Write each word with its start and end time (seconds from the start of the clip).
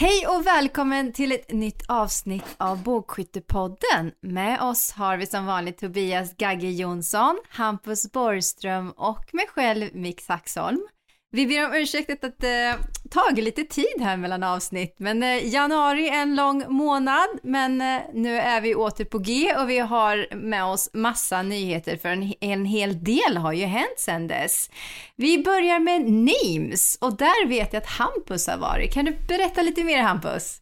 Hej 0.00 0.26
och 0.26 0.46
välkommen 0.46 1.12
till 1.12 1.32
ett 1.32 1.52
nytt 1.52 1.82
avsnitt 1.88 2.54
av 2.56 2.82
Bågskyttepodden. 2.82 4.12
Med 4.20 4.60
oss 4.60 4.92
har 4.92 5.16
vi 5.16 5.26
som 5.26 5.46
vanligt 5.46 5.78
Tobias 5.78 6.36
Gagge 6.36 6.70
Jonsson, 6.70 7.38
Hampus 7.48 8.12
Borgström 8.12 8.90
och 8.90 9.34
mig 9.34 9.46
själv 9.48 9.88
Mick 9.94 10.20
Saxholm. 10.20 10.86
Vi 11.32 11.46
ber 11.46 11.66
om 11.66 11.74
ursäkt 11.74 12.24
att 12.24 12.38
det 12.38 12.68
eh, 12.68 12.74
tagit 13.10 13.44
lite 13.44 13.64
tid 13.64 14.00
här 14.00 14.16
mellan 14.16 14.42
avsnitt, 14.42 14.94
men 14.98 15.22
eh, 15.22 15.48
januari 15.48 16.08
är 16.08 16.22
en 16.22 16.36
lång 16.36 16.64
månad, 16.68 17.28
men 17.42 17.80
eh, 17.80 18.00
nu 18.14 18.36
är 18.36 18.60
vi 18.60 18.74
åter 18.74 19.04
på 19.04 19.18
G 19.18 19.54
och 19.56 19.70
vi 19.70 19.78
har 19.78 20.34
med 20.34 20.64
oss 20.64 20.90
massa 20.92 21.42
nyheter 21.42 21.96
för 21.96 22.08
en, 22.08 22.34
en 22.40 22.64
hel 22.64 23.04
del 23.04 23.36
har 23.36 23.52
ju 23.52 23.64
hänt 23.64 23.98
sedan 23.98 24.28
dess. 24.28 24.70
Vi 25.16 25.42
börjar 25.42 25.80
med 25.80 26.02
Names 26.02 26.98
och 27.00 27.16
där 27.16 27.48
vet 27.48 27.72
jag 27.72 27.80
att 27.80 27.88
Hampus 27.88 28.46
har 28.46 28.58
varit. 28.58 28.92
Kan 28.92 29.04
du 29.04 29.16
berätta 29.28 29.62
lite 29.62 29.84
mer 29.84 30.02
Hampus? 30.02 30.58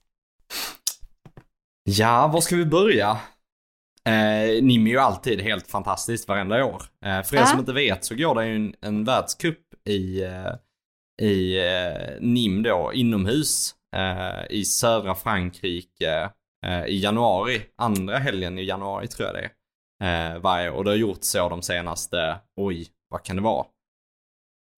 Ja, 1.84 2.26
var 2.26 2.40
ska 2.40 2.56
vi 2.56 2.66
börja? 2.66 3.18
Eh, 4.04 4.62
NIM 4.62 4.86
är 4.86 4.90
ju 4.90 4.98
alltid 4.98 5.40
helt 5.40 5.70
fantastiskt 5.70 6.28
varenda 6.28 6.64
år. 6.64 6.82
Eh, 7.04 7.22
för 7.22 7.36
er 7.36 7.44
som 7.44 7.58
inte 7.58 7.72
vet 7.72 8.04
så 8.04 8.14
går 8.14 8.34
det 8.34 8.46
ju 8.46 8.56
en, 8.56 8.74
en 8.80 9.04
världscup 9.04 9.58
i, 9.88 10.22
eh, 10.22 10.52
i 11.28 11.58
eh, 11.58 12.20
Nim 12.20 12.62
då, 12.62 12.92
inomhus 12.94 13.74
eh, 13.96 14.50
i 14.50 14.64
södra 14.64 15.14
Frankrike 15.14 16.30
i 16.86 17.02
januari, 17.02 17.62
andra 17.76 18.18
helgen 18.18 18.58
i 18.58 18.64
januari 18.64 19.06
tror 19.08 19.28
jag 19.28 19.36
det 19.36 19.50
är. 20.04 20.38
Varje, 20.38 20.70
och 20.70 20.84
det 20.84 20.90
har 20.90 20.96
gjort 20.96 21.24
så 21.24 21.48
de 21.48 21.62
senaste, 21.62 22.38
oj, 22.56 22.86
vad 23.08 23.22
kan 23.22 23.36
det 23.36 23.42
vara? 23.42 23.66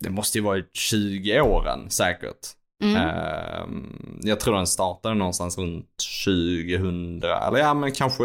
Det 0.05 0.11
måste 0.11 0.39
ju 0.39 0.44
varit 0.44 0.77
20 0.77 1.41
åren 1.41 1.91
säkert. 1.91 2.36
Mm. 2.83 3.97
Jag 4.22 4.41
tror 4.41 4.56
den 4.56 4.67
startade 4.67 5.14
någonstans 5.14 5.58
runt 5.58 5.89
2000, 6.24 7.22
eller 7.22 7.58
ja 7.58 7.74
men 7.74 7.92
kanske 7.92 8.24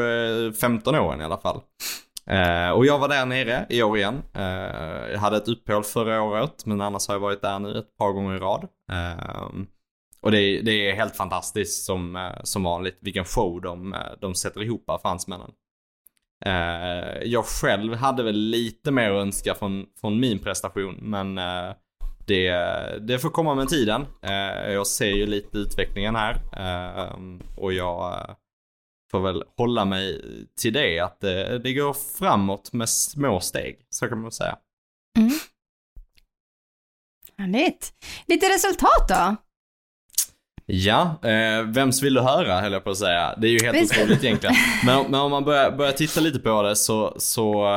15 0.61 0.95
åren 0.95 1.22
i 1.22 1.23
alla 1.23 1.38
fall. 1.38 1.61
Eh, 2.30 2.70
och 2.70 2.86
jag 2.86 3.00
var 3.00 3.08
där 3.08 3.26
nere 3.26 3.66
i 3.70 3.84
år 3.84 3.98
igen. 3.98 4.22
Eh, 4.34 5.12
jag 5.12 5.20
hade 5.20 5.38
ett 5.38 5.48
uppehåll 5.48 5.84
förra 5.84 6.22
året, 6.22 6.66
men 6.66 6.82
annars 6.82 7.08
har 7.08 7.16
jag 7.16 7.20
varit 7.20 7.42
där 7.42 7.59
nu 7.59 7.78
ett 7.78 7.98
par 7.98 8.12
gånger 8.12 8.36
i 8.36 8.40
rad. 8.40 8.67
Eh, 8.92 9.50
och 10.26 10.32
det, 10.32 10.62
det, 10.62 10.90
är 10.90 10.95
helt 10.95 11.16
fantastiskt 11.16 11.86
som, 11.86 12.16
eh, 12.16 12.44
som 12.44 12.64
vanligt, 12.64 12.98
vilken 13.02 13.26
show 13.26 13.62
de, 13.62 13.94
eh, 13.94 14.00
de 14.22 14.36
sätter 14.36 14.64
ihop, 14.64 14.86
fransmännen. 15.02 15.52
Eh, 16.45 17.23
jag 17.23 17.45
själv 17.45 17.94
hade 17.94 18.23
väl 18.23 18.36
lite 18.36 18.92
mer 18.92 19.12
att 19.12 19.22
önska 19.22 19.56
från, 19.56 19.86
från 20.02 20.20
min 20.20 20.39
prestation, 20.39 20.95
men 21.02 21.36
det, 22.28 22.52
det 23.02 23.20
får 23.20 23.30
komma 23.30 23.56
med 23.56 23.67
tiden. 23.67 24.06
jag 24.67 24.88
ser 24.88 25.12
ju 25.12 25.26
lite 25.26 25.58
utvecklingen 25.58 26.16
här 26.16 26.42
ehm, 26.58 27.42
och 27.58 27.73
jag 27.73 28.36
får 29.16 29.21
väl 29.21 29.44
hålla 29.58 29.85
mig 29.85 30.21
till 30.61 30.73
det, 30.73 30.99
att 30.99 31.19
det, 31.19 31.59
det 31.59 31.73
går 31.73 31.95
framåt 32.19 32.73
med 32.73 32.89
små 32.89 33.39
steg. 33.39 33.77
Så 33.89 34.08
kan 34.08 34.21
man 34.21 34.31
säga. 34.31 34.58
Mm. 35.17 35.31
Härligt. 37.38 37.93
Lite 38.27 38.49
resultat 38.49 39.08
då? 39.09 39.36
Ja, 40.67 41.19
eh, 41.23 41.63
vems 41.63 42.03
vill 42.03 42.13
du 42.13 42.21
höra 42.21 42.61
höll 42.61 42.73
jag 42.73 42.83
på 42.83 42.89
att 42.89 42.97
säga. 42.97 43.36
Det 43.38 43.47
är 43.47 43.52
ju 43.52 43.66
helt 43.66 43.77
Visst. 43.77 43.97
otroligt 43.97 44.23
egentligen. 44.23 44.55
Men, 44.86 45.11
men, 45.11 45.20
om 45.20 45.31
man 45.31 45.43
börjar, 45.43 45.71
börjar 45.71 45.92
titta 45.92 46.21
lite 46.21 46.39
på 46.39 46.61
det 46.61 46.75
så, 46.75 47.14
så 47.17 47.67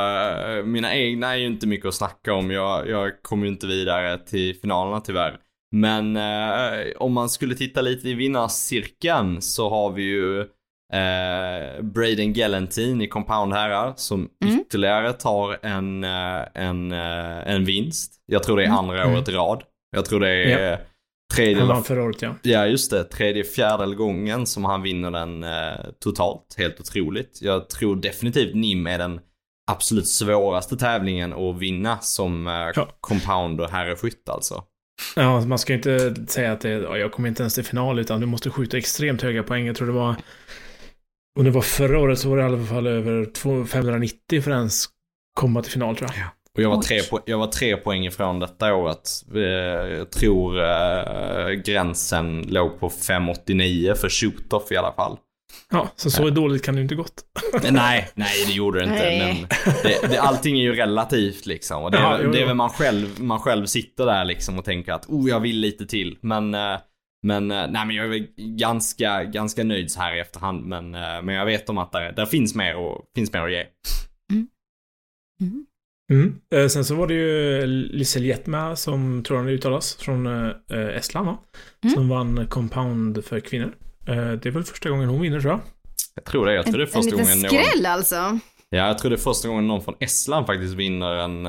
uh, 0.57 0.65
mina 0.65 0.95
egna 0.95 1.33
är 1.33 1.35
ju 1.35 1.45
inte 1.45 1.67
mycket 1.67 1.85
att 1.85 1.93
snacka 1.93 2.33
om. 2.33 2.51
Jag, 2.51 2.89
jag 2.89 3.21
kommer 3.21 3.45
ju 3.45 3.51
inte 3.51 3.67
vidare 3.67 4.17
till 4.17 4.55
finalerna 4.55 5.01
tyvärr. 5.01 5.37
Men 5.71 6.17
uh, 6.17 6.91
om 6.97 7.13
man 7.13 7.29
skulle 7.29 7.55
titta 7.55 7.81
lite 7.81 8.09
i 8.09 8.13
vinnarcirkeln 8.13 9.41
så 9.41 9.69
har 9.69 9.91
vi 9.91 10.03
ju 10.03 10.45
Eh, 10.93 11.81
Braden 11.81 12.33
Gellentin 12.33 13.01
i 13.01 13.07
Compound 13.07 13.53
herrar 13.53 13.93
som 13.95 14.29
mm. 14.43 14.59
ytterligare 14.59 15.13
tar 15.13 15.65
en, 15.65 16.03
eh, 16.03 16.41
en, 16.53 16.91
eh, 16.91 17.53
en 17.53 17.65
vinst. 17.65 18.13
Jag 18.25 18.43
tror 18.43 18.57
det 18.57 18.63
är 18.63 18.67
mm. 18.67 18.77
andra 18.77 19.01
mm. 19.01 19.15
året 19.15 19.29
i 19.29 19.31
rad. 19.31 19.63
Jag 19.95 20.05
tror 20.05 20.19
det 20.19 20.29
är 20.29 20.71
ja. 20.71 20.77
tredje... 21.33 21.63
Han 21.63 21.83
förra 21.83 22.03
året 22.03 22.21
ja. 22.21 22.35
Ja 22.41 22.65
just 22.65 22.91
det, 22.91 23.03
tredje 23.03 23.43
fjärde 23.43 23.95
gången 23.95 24.45
som 24.45 24.65
han 24.65 24.81
vinner 24.81 25.11
den 25.11 25.43
eh, 25.43 25.91
totalt. 26.03 26.55
Helt 26.57 26.79
otroligt. 26.79 27.39
Jag 27.41 27.69
tror 27.69 27.95
definitivt 27.95 28.55
NIM 28.55 28.87
är 28.87 28.97
den 28.97 29.19
absolut 29.71 30.07
svåraste 30.07 30.77
tävlingen 30.77 31.33
att 31.33 31.59
vinna 31.59 31.97
som 31.99 32.47
eh, 32.47 32.53
ja. 32.53 32.87
compound 33.01 33.61
och 33.61 33.69
herreskytt 33.69 34.29
alltså. 34.29 34.63
Ja, 35.15 35.41
man 35.41 35.59
ska 35.59 35.73
inte 35.73 36.15
säga 36.27 36.51
att 36.51 36.61
det, 36.61 36.69
jag 36.69 37.11
kommer 37.11 37.29
inte 37.29 37.43
ens 37.43 37.55
till 37.55 37.63
final 37.63 37.99
utan 37.99 38.19
du 38.19 38.25
måste 38.25 38.49
skjuta 38.49 38.77
extremt 38.77 39.21
höga 39.21 39.43
poäng. 39.43 39.65
Jag 39.65 39.75
tror 39.75 39.87
det 39.87 39.93
var 39.93 40.15
om 41.39 41.45
det 41.45 41.51
var 41.51 41.61
förra 41.61 41.99
året 41.99 42.19
så 42.19 42.29
var 42.29 42.37
det 42.37 42.43
i 42.43 42.45
alla 42.45 42.65
fall 42.65 42.87
över 42.87 43.65
590 43.65 44.41
för 44.41 44.51
att 44.51 44.57
ens 44.57 44.85
komma 45.33 45.61
till 45.61 45.71
final 45.71 45.95
tror 45.95 46.09
jag. 46.09 46.19
Ja. 46.19 46.29
Och 46.57 46.63
jag 46.63 46.69
var, 46.69 46.81
tre 46.81 47.01
jag 47.25 47.37
var 47.37 47.47
tre 47.47 47.77
poäng 47.77 48.05
ifrån 48.05 48.39
detta 48.39 48.75
året. 48.75 49.09
Jag 49.97 50.11
tror 50.11 50.59
äh, 50.59 51.49
gränsen 51.49 52.41
låg 52.41 52.79
på 52.79 52.89
589 52.89 53.93
för 53.95 54.09
shoot-off 54.09 54.71
i 54.71 54.77
alla 54.77 54.91
fall. 54.91 55.17
Ja, 55.71 55.89
så 55.95 56.11
så 56.11 56.23
ja. 56.23 56.29
dåligt 56.29 56.63
kan 56.63 56.75
det 56.75 56.81
inte 56.81 56.95
gått. 56.95 57.23
nej, 57.71 58.09
nej 58.13 58.45
det 58.47 58.53
gjorde 58.53 58.79
det 58.79 58.85
inte. 58.85 58.95
Nej. 58.95 59.47
Men 59.65 59.73
det, 59.83 60.07
det, 60.07 60.17
allting 60.17 60.59
är 60.59 60.63
ju 60.63 60.75
relativt 60.75 61.45
liksom. 61.45 61.83
Och 61.83 61.91
det, 61.91 61.97
ja, 61.97 62.17
det 62.17 62.41
är 62.41 62.45
väl 62.45 62.55
man 62.55 62.69
själv, 62.69 63.21
man 63.21 63.39
själv 63.39 63.65
sitter 63.65 64.05
där 64.05 64.25
liksom 64.25 64.59
och 64.59 64.65
tänker 64.65 64.93
att 64.93 65.05
oh, 65.05 65.29
jag 65.29 65.39
vill 65.39 65.59
lite 65.59 65.85
till. 65.85 66.17
Men 66.21 66.53
äh, 66.53 66.77
men, 67.21 67.51
eh, 67.51 67.67
nej 67.69 67.85
men 67.85 67.95
jag 67.95 68.15
är 68.15 68.27
ganska, 68.57 69.23
ganska 69.23 69.63
nöjd 69.63 69.91
så 69.91 69.99
här 69.99 70.15
i 70.15 70.19
efterhand. 70.19 70.65
Men, 70.65 70.95
eh, 70.95 71.21
men 71.23 71.35
jag 71.35 71.45
vet 71.45 71.69
om 71.69 71.77
att 71.77 71.91
det 71.91 72.13
där 72.15 72.25
finns, 72.25 72.55
mer 72.55 72.75
och, 72.75 73.05
finns 73.15 73.33
mer 73.33 73.41
att 73.41 73.51
ge. 73.51 73.65
Mm. 74.31 74.47
Mm. 75.41 75.65
Mm. 76.11 76.41
Eh, 76.55 76.67
sen 76.67 76.85
så 76.85 76.95
var 76.95 77.07
det 77.07 77.13
ju 77.13 77.65
Lissel 77.65 78.25
Jetma 78.25 78.75
som 78.75 79.23
tror 79.23 79.39
jag 79.39 79.47
det 79.47 79.51
uttalas, 79.51 79.95
från 79.95 80.27
Estland 80.69 81.27
va? 81.27 81.37
Mm. 81.83 81.95
Som 81.95 82.09
vann 82.09 82.47
Compound 82.47 83.25
för 83.25 83.39
kvinnor. 83.39 83.75
Det 84.05 84.45
är 84.45 84.51
väl 84.51 84.63
första 84.63 84.89
gången 84.89 85.09
hon 85.09 85.21
vinner 85.21 85.39
tror 85.39 85.51
jag. 85.51 85.61
Jag 86.15 86.25
tror 86.25 86.45
det. 86.45 86.53
Jag 86.53 86.65
tror 86.65 86.77
det 86.77 86.83
är 86.83 86.85
första 86.85 87.15
en, 87.15 87.19
en 87.19 87.25
gången 87.25 87.39
någon... 87.39 87.49
skräll 87.49 87.85
alltså? 87.85 88.15
Ja, 88.69 88.87
jag 88.87 88.97
tror 88.97 89.09
det 89.09 89.15
är 89.15 89.17
första 89.17 89.47
gången 89.47 89.67
någon 89.67 89.81
från 89.81 89.95
Estland 89.99 90.45
faktiskt 90.45 90.73
vinner 90.73 91.15
en, 91.15 91.45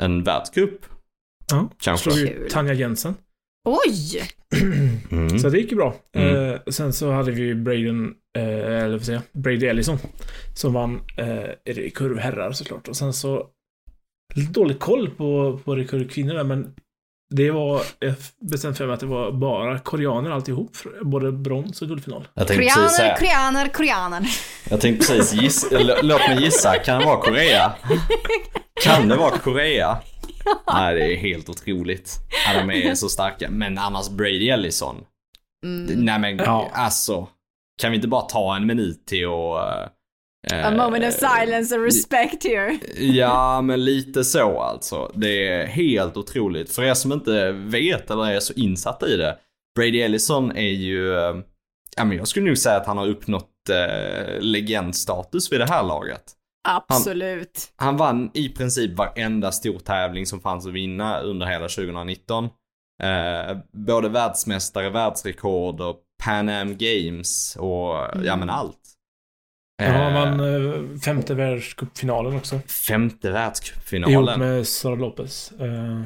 en 0.00 0.24
världscup. 0.24 0.86
Ja, 1.50 1.68
Kanske. 1.78 2.10
slog 2.10 2.28
ju 2.28 2.48
Tanja 2.48 2.72
Jensen. 2.72 3.14
Oj! 3.64 4.22
Mm. 5.10 5.38
Så 5.38 5.48
det 5.48 5.58
gick 5.58 5.70
ju 5.70 5.76
bra. 5.76 5.94
Mm. 6.14 6.52
Eh, 6.52 6.60
sen 6.70 6.92
så 6.92 7.10
hade 7.10 7.30
vi 7.30 7.54
Braden, 7.54 8.14
eh, 8.38 8.44
eller 8.44 8.92
vad 8.92 9.04
säger 9.04 9.22
jag, 9.32 9.42
Brady 9.42 9.66
Ellison. 9.66 9.98
Som 10.54 10.72
vann 10.72 11.00
eh, 11.16 11.72
rekurv 11.72 12.18
herrar 12.18 12.52
såklart. 12.52 12.88
Och 12.88 12.96
sen 12.96 13.12
så, 13.12 13.46
lite 14.34 14.52
dålig 14.52 14.78
koll 14.78 15.10
på, 15.10 15.60
på 15.64 15.76
rekurv 15.76 16.08
kvinnor 16.08 16.34
där, 16.34 16.44
men 16.44 16.74
det 17.34 17.50
var, 17.50 17.82
jag 17.98 18.14
bestämde 18.50 18.76
för 18.76 18.86
mig 18.86 18.94
att 18.94 19.00
det 19.00 19.06
var 19.06 19.32
bara 19.32 19.78
koreaner 19.78 20.30
alltihop. 20.30 20.70
Både 21.02 21.32
brons 21.32 21.82
och 21.82 21.88
guldfinal. 21.88 22.28
Koreaner, 22.34 23.16
koreaner, 23.16 23.68
koreaner. 23.68 24.22
Jag 24.70 24.80
tänkte 24.80 25.06
precis 25.06 25.42
gissa, 25.42 25.66
låt 26.02 26.28
mig 26.28 26.42
gissa, 26.42 26.78
kan 26.78 27.00
det 27.00 27.06
vara 27.06 27.20
Korea? 27.20 27.72
Kan 28.82 29.08
det 29.08 29.16
vara 29.16 29.38
Korea? 29.38 29.98
Nej, 30.72 30.94
det 30.94 31.12
är 31.12 31.16
helt 31.16 31.48
otroligt. 31.48 32.18
Ja, 32.46 32.60
de 32.60 32.70
är 32.70 32.94
så 32.94 33.08
starka. 33.08 33.50
Men 33.50 33.78
annars 33.78 34.08
Brady 34.08 34.48
Ellison. 34.48 34.96
Mm. 35.64 36.04
Nej 36.04 36.18
men 36.18 36.36
ja. 36.36 36.70
alltså. 36.72 37.28
Kan 37.82 37.90
vi 37.90 37.96
inte 37.96 38.08
bara 38.08 38.22
ta 38.22 38.56
en 38.56 38.66
minut 38.66 39.06
till 39.06 39.26
och... 39.26 39.56
Uh, 39.56 39.86
A 40.52 40.70
moment 40.70 41.04
of 41.04 41.14
silence 41.14 41.74
and 41.74 41.84
respect 41.84 42.44
here. 42.44 42.78
ja, 42.98 43.60
men 43.62 43.84
lite 43.84 44.24
så 44.24 44.60
alltså. 44.60 45.12
Det 45.14 45.48
är 45.48 45.66
helt 45.66 46.16
otroligt. 46.16 46.72
För 46.72 46.82
er 46.82 46.94
som 46.94 47.12
inte 47.12 47.52
vet 47.52 48.10
eller 48.10 48.30
är 48.30 48.40
så 48.40 48.52
insatta 48.52 49.08
i 49.08 49.16
det. 49.16 49.36
Brady 49.76 50.00
Ellison 50.00 50.56
är 50.56 50.70
ju, 50.70 51.10
uh, 51.10 51.36
ja 51.96 52.04
men 52.04 52.16
jag 52.16 52.28
skulle 52.28 52.46
nog 52.46 52.58
säga 52.58 52.76
att 52.76 52.86
han 52.86 52.98
har 52.98 53.08
uppnått 53.08 53.50
uh, 53.70 54.40
legendstatus 54.40 55.52
vid 55.52 55.60
det 55.60 55.66
här 55.66 55.82
laget. 55.82 56.22
Absolut. 56.68 57.72
Han, 57.76 57.86
han, 57.86 57.96
vann 57.96 58.30
i 58.34 58.48
princip 58.48 58.96
varenda 58.96 59.52
stor 59.52 59.78
tävling 59.78 60.26
som 60.26 60.40
fanns 60.40 60.66
att 60.66 60.72
vinna 60.72 61.20
under 61.20 61.46
hela 61.46 61.68
2019. 61.68 62.44
Eh, 63.02 63.58
både 63.72 64.08
världsmästare, 64.08 64.90
världsrekord 64.90 65.80
och 65.80 65.96
Pan 66.24 66.48
Am 66.48 66.76
Games 66.78 67.56
och 67.60 68.14
mm. 68.14 68.26
ja 68.26 68.36
men 68.36 68.50
allt. 68.50 68.76
Ja, 69.82 69.92
han 69.92 70.14
vann 70.14 70.40
eh, 70.40 70.98
femte 70.98 71.34
världscupfinalen 71.34 72.36
också. 72.36 72.60
Femte 72.88 73.30
världscupfinalen. 73.30 74.12
Ihop 74.12 74.38
med 74.38 74.66
Sara 74.66 74.94
Lopez. 74.94 75.52
Uh... 75.60 76.02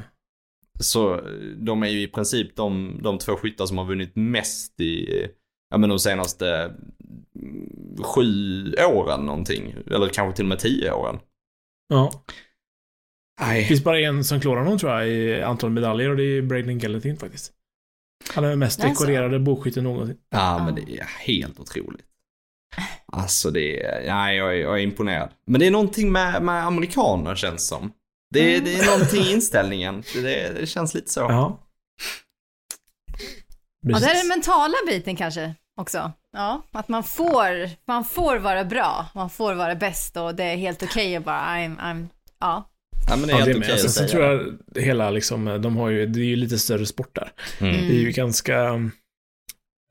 Så 0.80 1.20
de 1.56 1.82
är 1.82 1.88
ju 1.88 2.02
i 2.02 2.08
princip 2.08 2.56
de, 2.56 3.00
de 3.02 3.18
två 3.18 3.36
skyttar 3.36 3.66
som 3.66 3.78
har 3.78 3.84
vunnit 3.84 4.12
mest 4.16 4.80
i, 4.80 5.28
ja 5.74 5.78
men 5.78 5.90
de 5.90 5.98
senaste 5.98 6.74
sju 8.02 8.72
åren 8.74 9.20
någonting. 9.26 9.74
Eller 9.86 10.08
kanske 10.08 10.36
till 10.36 10.44
och 10.44 10.48
med 10.48 10.58
tio 10.58 10.92
åren. 10.92 11.18
Ja. 11.88 12.24
Nej. 13.40 13.60
Det 13.60 13.66
finns 13.68 13.84
bara 13.84 14.00
en 14.00 14.24
som 14.24 14.40
klarar 14.40 14.62
honom 14.62 14.78
tror 14.78 14.92
jag 14.92 15.08
i 15.08 15.42
antal 15.42 15.70
medaljer 15.70 16.10
och 16.10 16.16
det 16.16 16.22
är 16.24 16.42
Braden 16.42 16.78
Gallatin 16.78 17.16
faktiskt. 17.16 17.52
Han 18.34 18.44
är 18.44 18.48
den 18.50 18.58
mest 18.58 18.84
Alltså. 18.84 19.04
dekorerade 19.04 19.38
bågskytten 19.38 19.84
någonsin. 19.84 20.16
Ja, 20.30 20.58
Ja. 20.58 20.64
men 20.64 20.74
det 20.74 20.98
är 20.98 21.04
helt 21.04 21.60
otroligt. 21.60 22.06
Alltså 23.06 23.50
det 23.50 23.82
är, 23.84 24.00
ja, 24.06 24.32
jag, 24.32 24.48
är, 24.56 24.60
jag 24.60 24.78
är 24.78 24.82
imponerad. 24.82 25.30
Men 25.46 25.60
det 25.60 25.66
är 25.66 25.70
någonting 25.70 26.12
med, 26.12 26.42
med 26.42 26.66
amerikaner 26.66 27.34
känns 27.34 27.66
som. 27.68 27.92
Det, 28.30 28.56
är- 28.56 28.60
det 28.60 28.74
är 28.74 28.86
någonting 28.86 29.22
i 29.22 29.32
inställningen. 29.32 30.02
Det, 30.14 30.60
det 30.60 30.66
känns 30.66 30.94
lite 30.94 31.10
så. 31.10 31.20
Ja. 31.20 31.60
Ja, 33.86 33.98
det 33.98 34.06
är 34.06 34.14
den 34.18 34.28
mentala 34.28 34.74
biten 34.86 35.16
kanske 35.16 35.54
också. 35.76 36.12
Ja, 36.32 36.62
att 36.72 36.88
man 36.88 37.04
får, 37.04 37.70
man 37.86 38.04
får 38.04 38.36
vara 38.36 38.64
bra, 38.64 39.06
man 39.14 39.30
får 39.30 39.54
vara 39.54 39.74
bäst 39.74 40.16
och 40.16 40.34
det 40.34 40.44
är 40.44 40.56
helt 40.56 40.82
okej 40.82 41.16
att 41.16 41.24
bara, 41.24 41.40
I'm, 41.40 41.76
I'm, 41.78 42.06
ja. 42.40 42.70
Ja, 43.08 43.16
men 43.16 43.26
det 43.26 43.32
är 43.32 43.38
Ja, 43.38 43.44
helt 43.44 43.58
okej 43.58 43.78
Sen 43.78 43.86
att 43.86 43.92
så 43.94 44.08
tror 44.08 44.24
jag 44.24 44.56
hela 44.82 45.10
liksom, 45.10 45.44
de 45.62 45.76
har 45.76 45.90
ju, 45.90 46.06
det 46.06 46.20
är 46.20 46.24
ju 46.24 46.36
lite 46.36 46.58
större 46.58 46.86
sport 46.86 47.14
där. 47.14 47.32
Mm. 47.60 47.88
Det 47.88 47.94
är 47.94 48.00
ju 48.00 48.10
ganska, 48.10 48.80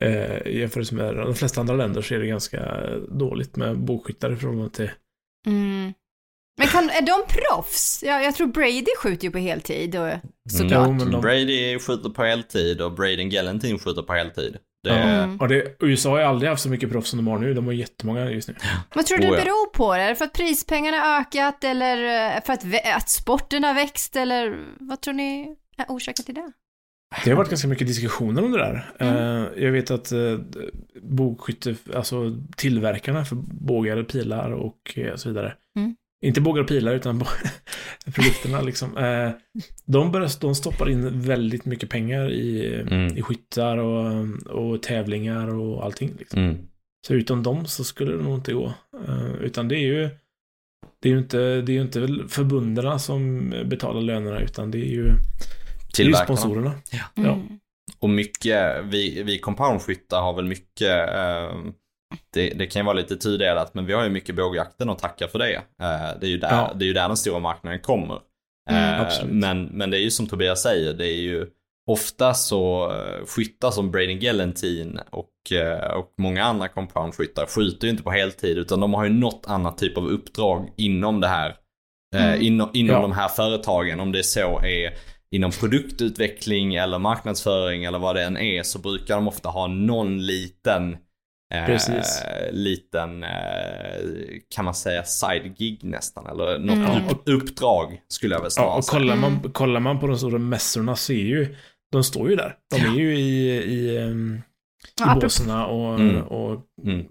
eh, 0.04 0.36
i 0.46 0.58
jämförelse 0.60 0.94
med 0.94 1.16
de 1.16 1.34
flesta 1.34 1.60
andra 1.60 1.74
länder 1.74 2.02
så 2.02 2.14
är 2.14 2.18
det 2.18 2.26
ganska 2.26 2.60
dåligt 3.08 3.56
med 3.56 3.78
bågskyttar 3.78 4.32
i 4.32 4.36
förhållande 4.36 4.70
till 4.70 4.90
Mm. 5.46 5.92
Men 6.58 6.68
kan, 6.68 6.90
är 6.90 7.02
de 7.02 7.22
proffs? 7.28 8.02
Ja, 8.06 8.22
jag 8.22 8.34
tror 8.34 8.46
Brady 8.46 8.84
skjuter 8.98 9.24
ju 9.24 9.30
på 9.30 9.38
heltid 9.38 9.96
och 9.96 10.08
såklart. 10.50 10.86
Jo, 10.88 10.92
men 10.92 11.10
de- 11.10 11.20
Brady 11.20 11.78
skjuter 11.78 12.08
på 12.10 12.24
heltid 12.24 12.80
och 12.80 12.92
Braden 12.92 13.30
Gellentin 13.30 13.78
skjuter 13.78 14.02
på 14.02 14.12
heltid. 14.12 14.56
Det 14.84 14.90
Ja. 14.90 14.96
är, 14.96 15.24
Mm. 15.24 15.36
Och 15.40 15.48
det, 15.48 15.76
USA 15.80 16.10
har 16.10 16.18
ju 16.18 16.24
aldrig 16.24 16.50
haft 16.50 16.62
så 16.62 16.68
mycket 16.68 16.90
proffs 16.90 17.10
som 17.10 17.16
de 17.16 17.26
har 17.26 17.38
nu. 17.38 17.54
De 17.54 17.66
har 17.66 17.72
jättemånga 17.72 18.30
just 18.30 18.48
nu. 18.48 18.54
Vad 18.94 19.06
tror 19.06 19.18
du 19.18 19.26
Oh, 19.26 19.30
det 19.32 19.38
ja. 19.38 19.44
beror 19.44 19.66
på? 19.72 19.92
Är 19.92 20.08
det 20.08 20.14
för 20.14 20.24
att 20.24 20.32
prispengarna 20.32 20.96
har 20.96 21.20
ökat 21.20 21.64
eller 21.64 21.96
eh, 22.36 22.42
för 22.44 22.52
att, 22.52 22.64
att 22.96 23.08
sporten 23.10 23.64
har 23.64 23.74
växt 23.74 24.16
eller 24.16 24.58
vad 24.78 25.00
tror 25.00 25.14
ni 25.14 25.56
är 25.76 25.84
orsaken 25.88 26.24
till 26.24 26.34
det? 26.34 26.52
Det 27.24 27.30
har 27.30 27.36
varit 27.36 27.48
ganska 27.50 27.68
mycket 27.68 27.86
diskussioner 27.86 28.44
om 28.44 28.52
det 28.52 28.58
där. 28.58 28.90
Mm. 28.98 29.16
Eh, 29.16 29.48
jag 29.64 29.72
vet 29.72 29.90
att 29.90 30.12
eh, 30.12 30.38
bågskytte, 31.02 31.74
alltså 31.94 32.36
tillverkarna 32.56 33.24
för 33.24 33.36
bågar 33.50 33.96
och 33.96 34.08
pilar 34.08 34.50
och 34.50 34.92
eh, 34.98 35.16
så 35.16 35.28
vidare. 35.28 35.54
Inte 36.24 36.40
bågar 36.40 36.62
och 36.62 36.68
pilar 36.68 36.94
utan 36.94 37.24
produkterna 38.14 38.60
liksom. 38.60 38.96
Eh, 38.98 39.30
de, 39.84 40.12
börjar, 40.12 40.30
de 40.40 40.54
stoppar 40.54 40.90
in 40.90 41.20
väldigt 41.20 41.64
mycket 41.64 41.90
pengar 41.90 42.30
i, 42.30 42.74
Mm. 42.90 43.16
i 43.16 43.22
skyttar 43.22 43.76
och, 43.78 44.26
och 44.46 44.82
tävlingar 44.82 45.54
och 45.54 45.84
allting. 45.84 46.12
Liksom. 46.18 46.42
mm. 46.42 46.56
Så 47.06 47.14
utan 47.14 47.42
dem 47.42 47.66
så 47.66 47.84
skulle 47.84 48.12
det 48.12 48.22
nog 48.22 48.34
inte 48.34 48.52
gå. 48.52 48.72
Eh, 49.08 49.34
utan 49.40 49.68
det 49.68 49.76
är 49.76 49.86
ju 49.86 50.08
det 51.02 51.08
är 51.08 51.12
ju 51.12 51.18
inte, 51.18 51.38
det 51.38 51.72
är 51.72 51.74
ju 51.74 51.82
inte 51.82 52.00
väl 52.00 52.28
förbunderna 52.28 52.98
som 52.98 53.50
betalar 53.64 54.00
lönerna 54.00 54.40
utan 54.40 54.70
det 54.70 54.78
är 54.78 54.90
ju, 54.90 55.12
det 55.96 56.02
är 56.02 56.06
ju 56.06 56.14
sponsorerna. 56.14 56.72
Ja. 57.14 57.22
Mm. 57.22 57.58
Och 57.98 58.10
mycket, 58.10 58.84
vi, 58.84 59.22
vi 59.22 59.38
compoundskyttar 59.38 60.20
har 60.20 60.34
väl 60.34 60.44
mycket, 60.44 61.08
eh, 61.08 61.58
det, 62.34 62.50
det 62.50 62.66
kan 62.66 62.80
ju 62.80 62.86
vara 62.86 62.96
lite 62.96 63.16
tudelat, 63.16 63.74
men 63.74 63.86
vi 63.86 63.92
har 63.92 64.04
ju 64.04 64.10
mycket 64.10 64.34
bågjakten 64.36 64.90
att 64.90 64.98
tacka 64.98 65.28
för 65.28 65.38
det. 65.38 65.54
Eh, 65.54 66.18
det, 66.20 66.26
är 66.26 66.30
ju 66.30 66.38
där, 66.38 66.50
Ja. 66.50 66.72
det 66.74 66.84
är 66.84 66.86
ju 66.86 66.92
där 66.92 67.08
den 67.08 67.16
stora 67.16 67.38
marknaden 67.38 67.80
kommer. 67.80 68.18
Mm, 68.70 69.00
Eh, 69.00 69.26
men, 69.26 69.64
men 69.64 69.90
det 69.90 69.98
är 69.98 70.00
ju 70.00 70.10
som 70.10 70.26
Tobias 70.26 70.62
säger, 70.62 70.94
det 70.94 71.06
är 71.08 71.20
ju 71.20 71.46
ofta 71.90 72.34
så 72.34 72.92
eh, 72.92 73.26
skyttar 73.26 73.70
som 73.70 73.90
Braden 73.90 74.18
Gellentin 74.20 75.00
och, 75.10 75.30
och 75.96 76.12
många 76.18 76.44
andra 76.44 76.68
compoundskyttar 76.68 77.46
skjuter 77.46 77.86
ju 77.86 77.90
inte 77.90 78.02
på 78.02 78.10
heltid 78.10 78.58
utan 78.58 78.80
de 78.80 78.94
har 78.94 79.04
ju 79.04 79.10
något 79.10 79.44
annat 79.46 79.78
typ 79.78 79.98
av 79.98 80.06
uppdrag 80.06 80.70
inom 80.76 81.20
det 81.20 81.28
här. 81.28 81.56
Mm. 82.16 82.42
inom 82.42 82.70
inom 82.74 82.94
Ja. 82.96 83.02
de 83.02 83.12
här 83.12 83.28
företagen, 83.28 84.00
om 84.00 84.12
det 84.12 84.22
så 84.24 84.60
är 84.60 84.92
inom 85.30 85.50
produktutveckling 85.50 86.74
eller 86.74 86.98
marknadsföring 86.98 87.84
eller 87.84 87.98
vad 87.98 88.16
det 88.16 88.22
än 88.22 88.36
är 88.36 88.62
så 88.62 88.78
brukar 88.78 89.14
de 89.14 89.28
ofta 89.28 89.48
ha 89.48 89.66
någon 89.66 90.26
liten 90.26 90.96
eh, 91.60 91.66
Precis. 91.66 92.22
liten, 92.52 93.22
eh, 93.24 93.30
kan 94.54 94.64
man 94.64 94.74
säga, 94.74 95.04
side-gig 95.04 95.78
nästan. 95.84 96.26
Eller 96.26 96.58
något 96.58 96.76
Mm. 96.76 97.08
upp, 97.08 97.22
uppdrag 97.24 98.00
skulle 98.08 98.34
jag 98.34 98.40
väl 98.40 98.46
Ja, 98.46 98.50
snarare 98.50 98.76
och 98.76 98.84
säga. 98.84 98.98
kollar 99.00 99.16
man, 99.16 99.32
Mm. 99.36 99.52
kollar 99.52 99.80
man 99.80 100.00
på 100.00 100.06
de 100.06 100.18
stora 100.18 100.38
mässorna 100.38 100.96
så 100.96 101.12
är 101.12 101.16
ju, 101.16 101.56
de 101.92 102.04
står 102.04 102.30
ju 102.30 102.36
där. 102.36 102.56
De 102.70 102.76
är 102.76 102.94
ju 102.94 103.18
i, 103.18 103.48
i, 103.50 103.94
Ja, 103.96 104.02
i 104.10 104.42
apropå- 105.02 105.20
båsarna 105.20 105.66
och, 105.66 106.00
Mm. 106.00 106.22
och 106.22 106.60
Mm. 106.84 107.06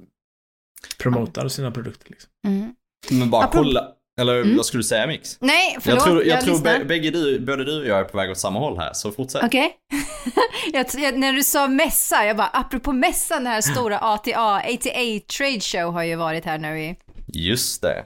promotar 1.03 1.47
sina 1.47 1.71
produkter. 1.71 2.09
Liksom. 2.09 2.29
Mm. 2.47 2.75
Men 3.11 3.29
bara 3.29 3.43
Apropå- 3.45 3.63
kolla, 3.63 3.87
eller 4.21 4.41
Mm. 4.41 4.57
vad 4.57 4.65
skulle 4.65 4.79
du 4.79 4.83
säga 4.87 5.07
Mix? 5.07 5.37
Nej, 5.41 5.77
förlåt, 5.81 5.97
jag 5.97 6.03
tror, 6.05 6.23
jag 6.25 6.41
tror 6.41 6.53
lyssnar. 6.53 6.79
bä- 6.79 6.85
bägge 6.85 7.11
du, 7.11 7.39
både 7.39 7.65
du 7.65 7.81
och 7.81 7.87
jag 7.87 7.99
är 7.99 8.03
på 8.03 8.17
väg 8.17 8.31
åt 8.31 8.37
samma 8.37 8.59
håll 8.59 8.77
här, 8.77 8.93
så 8.93 9.11
fortsätt. 9.11 9.43
Okej. 9.43 9.75
jag, 10.73 10.85
jag, 10.97 11.17
när 11.19 11.33
du 11.33 11.43
sa 11.43 11.67
mässa, 11.67 12.25
jag 12.25 12.37
bara, 12.37 12.47
apropå 12.47 12.93
mässan, 12.93 13.43
den 13.43 13.53
här 13.53 13.61
stora 13.61 13.97
ATA, 14.01 14.55
ATA 14.55 15.19
Trade 15.37 15.59
Show 15.59 15.93
har 15.93 16.03
ju 16.03 16.15
varit 16.15 16.45
här 16.45 16.57
nu 16.57 16.79
i... 16.83 16.95
Just 17.27 17.81
det. 17.81 18.05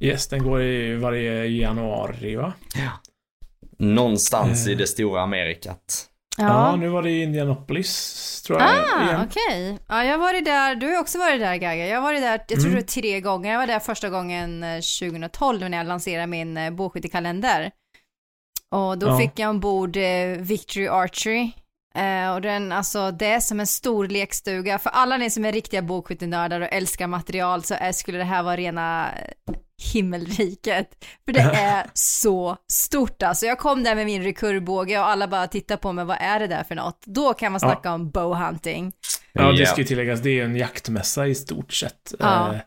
Yes, 0.00 0.28
den 0.28 0.42
går 0.42 0.62
i 0.62 0.94
varje 0.96 1.44
januari 1.46 2.36
va? 2.36 2.52
Någonstans 3.78 4.66
Eh. 4.66 4.72
i 4.72 4.74
det 4.74 4.86
stora 4.86 5.22
Amerikat. 5.22 6.06
Ja, 6.38 6.76
nu 6.76 6.88
var 6.88 7.02
det 7.02 7.10
i 7.10 7.22
Indianapolis 7.22 8.42
tror 8.46 8.60
jag. 8.60 8.68
Ah, 8.70 9.24
okej. 9.26 9.78
Ja, 9.88 10.04
jag 10.04 10.12
har 10.12 10.18
varit 10.18 10.44
där, 10.44 10.74
du 10.74 10.86
har 10.94 11.00
också 11.00 11.18
varit 11.18 11.40
där 11.40 11.56
Gaga. 11.56 11.86
Jag 11.86 11.96
har 11.96 12.02
varit 12.02 12.20
där, 12.20 12.30
jag 12.30 12.46
tror 12.48 12.58
Mm. 12.58 12.70
det 12.70 12.76
var 12.76 12.86
tre 12.86 13.20
gånger. 13.20 13.52
Jag 13.52 13.58
var 13.58 13.66
där 13.66 13.78
första 13.78 14.10
gången 14.10 14.62
eh, 14.62 14.80
2012 15.00 15.70
när 15.70 15.78
jag 15.78 15.86
lanserade 15.86 16.26
min 16.26 16.56
eh, 16.56 16.70
bågskyttekalender. 16.70 17.70
Och 18.70 18.98
då 18.98 19.06
Ja. 19.06 19.18
fick 19.18 19.38
jag 19.38 19.50
ombord 19.50 19.96
eh, 19.96 20.26
Victory 20.38 20.88
Archery. 20.88 21.50
Eh, 21.94 22.34
och 22.34 22.40
den, 22.40 22.72
alltså 22.72 23.10
det 23.10 23.26
är 23.26 23.40
som 23.40 23.60
en 23.60 23.66
stor 23.66 24.08
lekstuga. 24.08 24.78
För 24.78 24.90
alla 24.90 25.16
ni 25.16 25.30
som 25.30 25.44
är 25.44 25.52
riktiga 25.52 25.82
bågskyttenördar 25.82 26.60
och 26.60 26.68
älskar 26.72 27.06
material 27.06 27.62
så 27.62 27.74
är, 27.74 27.92
skulle 27.92 28.18
det 28.18 28.24
här 28.24 28.42
vara 28.42 28.56
rena 28.56 29.08
eh, 29.12 29.54
himmelriket. 29.92 31.04
För 31.24 31.32
det 31.32 31.40
är 31.40 31.86
så 31.94 32.56
stort 32.72 33.22
alltså. 33.22 33.46
Jag 33.46 33.58
kom 33.58 33.82
där 33.82 33.94
med 33.94 34.06
min 34.06 34.22
rekurrbåge 34.22 34.98
och 34.98 35.08
alla 35.08 35.28
bara 35.28 35.46
tittar 35.46 35.76
på 35.76 35.92
mig, 35.92 36.04
vad 36.04 36.16
är 36.20 36.40
det 36.40 36.46
där 36.46 36.64
för 36.64 36.74
något? 36.74 37.02
Då 37.06 37.34
kan 37.34 37.52
man 37.52 37.60
Ja. 37.62 37.68
snacka 37.68 37.92
om 37.92 38.10
bowhunting. 38.10 38.92
Ja, 39.32 39.52
det 39.52 39.58
Ja. 39.60 39.66
ska 39.66 39.78
ju 39.80 39.84
tilläggas. 39.86 40.20
Det 40.20 40.40
är 40.40 40.44
en 40.44 40.56
jaktmässa 40.56 41.26
i 41.26 41.34
stort 41.34 41.72
sett. 41.72 42.14
Ja. 42.18 42.54
Eh, 42.54 42.60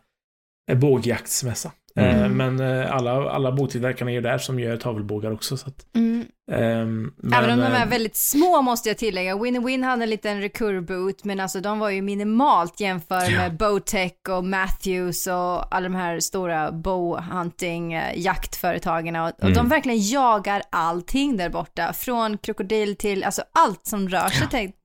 en 0.72 0.80
bågjaktsmässa. 0.80 1.72
Mm. 1.96 2.24
Eh, 2.24 2.30
men 2.30 2.60
eh, 2.60 2.96
alla, 2.96 3.32
alla 3.32 3.52
båttillverkarna 3.52 4.12
är 4.12 4.16
ju 4.16 4.22
där 4.22 4.38
som 4.38 4.60
gör 4.60 4.78
tavelbågar 4.78 5.32
också. 5.32 5.58
Så 5.58 5.68
att, 5.68 5.96
Mm. 5.96 6.26
Ehm, 6.54 7.14
men, 7.18 7.34
Även 7.34 7.50
om 7.52 7.60
de 7.60 7.66
är 7.66 7.86
väldigt 7.86 8.16
små 8.16 8.62
måste 8.62 8.90
jag 8.90 8.98
tillägga. 8.98 9.38
Winnie 9.38 9.60
Win 9.60 9.84
hade 9.84 10.04
en 10.04 10.10
liten 10.10 10.42
recurboot, 10.42 11.24
men 11.24 11.40
alltså 11.40 11.60
de 11.60 11.80
var 11.80 11.90
ju 11.90 12.02
minimalt 12.02 12.80
jämfört 12.80 13.32
med 13.32 13.58
Bowtech 13.58 14.14
och 14.30 14.44
Matthews 14.44 15.28
och 15.28 15.76
alla 15.76 15.84
de 15.84 15.96
här 15.96 16.20
stora 16.20 16.72
bowhunting 16.72 17.94
eh, 17.94 18.20
jaktföretagen. 18.20 19.16
Och, 19.16 19.28
och 19.28 19.44
Mm. 19.44 19.54
de 19.54 19.70
verkligen 19.70 20.08
jagar 20.08 20.62
allting 20.70 21.38
där 21.38 21.50
borta. 21.50 21.94
Från 21.94 22.38
krokodil 22.38 22.96
till, 22.96 23.24
alltså 23.24 23.44
allt 23.54 23.86
som 23.86 24.10
rör 24.10 24.30
sig. 24.30 24.48
Tänk, 24.52 24.76